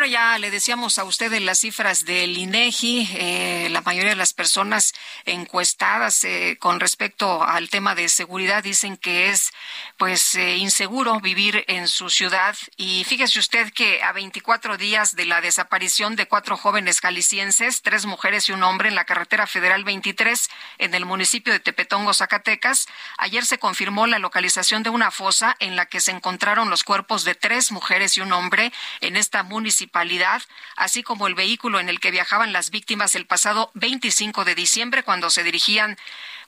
[0.06, 3.08] Ya le decíamos a ustedes las cifras del INEGI.
[3.14, 4.92] Eh, la mayoría de las personas
[5.24, 9.52] encuestadas eh, con respecto al tema de seguridad dicen que es
[9.96, 12.54] pues eh, inseguro vivir en su ciudad.
[12.76, 18.04] Y fíjese usted que a 24 días de la desaparición de cuatro jóvenes jaliscienses, tres
[18.04, 22.88] mujeres y un hombre en la carretera federal 23 en el municipio de Tepetongo, Zacatecas,
[23.16, 27.24] ayer se confirmó la localización de una fosa en la que se encontraron los cuerpos
[27.24, 29.93] de tres mujeres y un hombre en esta municipalidad
[30.76, 35.02] así como el vehículo en el que viajaban las víctimas el pasado 25 de diciembre
[35.02, 35.96] cuando se dirigían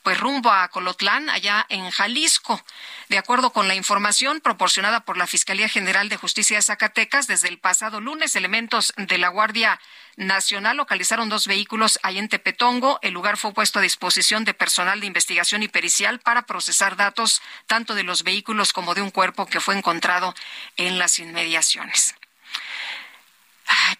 [0.06, 2.62] pues rumbo a Colotlán, allá en Jalisco.
[3.08, 7.48] De acuerdo con la información proporcionada por la Fiscalía General de Justicia de Zacatecas, desde
[7.48, 9.80] el pasado lunes, elementos de la Guardia
[10.14, 13.00] Nacional localizaron dos vehículos ahí en Tepetongo.
[13.02, 17.42] El lugar fue puesto a disposición de personal de investigación y pericial para procesar datos
[17.66, 20.36] tanto de los vehículos como de un cuerpo que fue encontrado
[20.76, 22.14] en las inmediaciones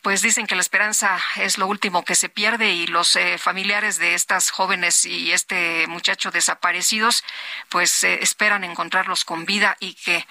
[0.03, 3.99] pues dicen que la esperanza es lo último que se pierde y los eh, familiares
[3.99, 7.25] de estas jóvenes y este muchacho desaparecidos
[7.69, 10.27] pues eh, esperan encontrarlos con vida y que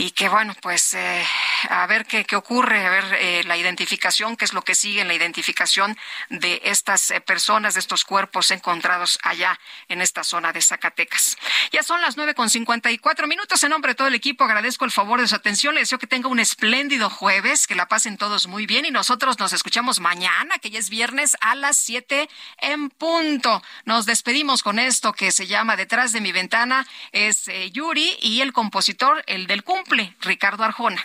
[0.00, 1.22] y que bueno, pues eh,
[1.68, 5.02] a ver qué, qué, ocurre, a ver eh, la identificación, qué es lo que sigue
[5.02, 5.94] en la identificación
[6.30, 11.36] de estas eh, personas, de estos cuerpos encontrados allá en esta zona de Zacatecas.
[11.70, 13.62] Ya son las nueve con cincuenta y cuatro minutos.
[13.62, 15.74] En nombre de todo el equipo agradezco el favor de su atención.
[15.74, 19.38] Les deseo que tenga un espléndido jueves, que la pasen todos muy bien y nosotros
[19.38, 23.62] nos escuchamos mañana, que ya es viernes a las siete en punto.
[23.84, 26.86] Nos despedimos con esto que se llama Detrás de mi ventana.
[27.12, 29.89] Es Yuri y el compositor, el del cumple
[30.20, 31.04] Ricardo Arjona.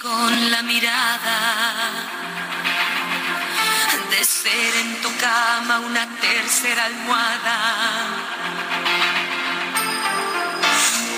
[0.00, 1.36] Con la mirada
[4.08, 7.56] de ser en tu cama una tercera almohada,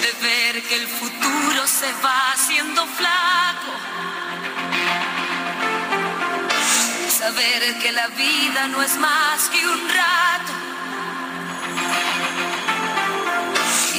[0.00, 3.72] de ver que el futuro se va haciendo flaco,
[7.18, 10.71] saber que la vida no es más que un rato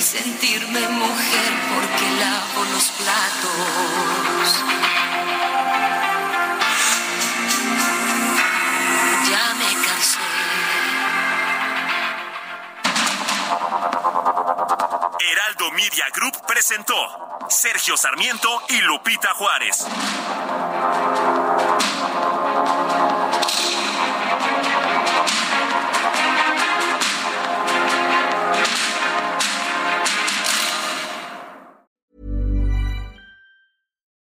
[0.04, 4.64] sentirme mujer porque lavo los platos.
[9.30, 10.20] Ya me cansé.
[15.32, 16.96] Heraldo Media Group presentó
[17.48, 19.88] Sergio Sarmiento y Lupita Juárez.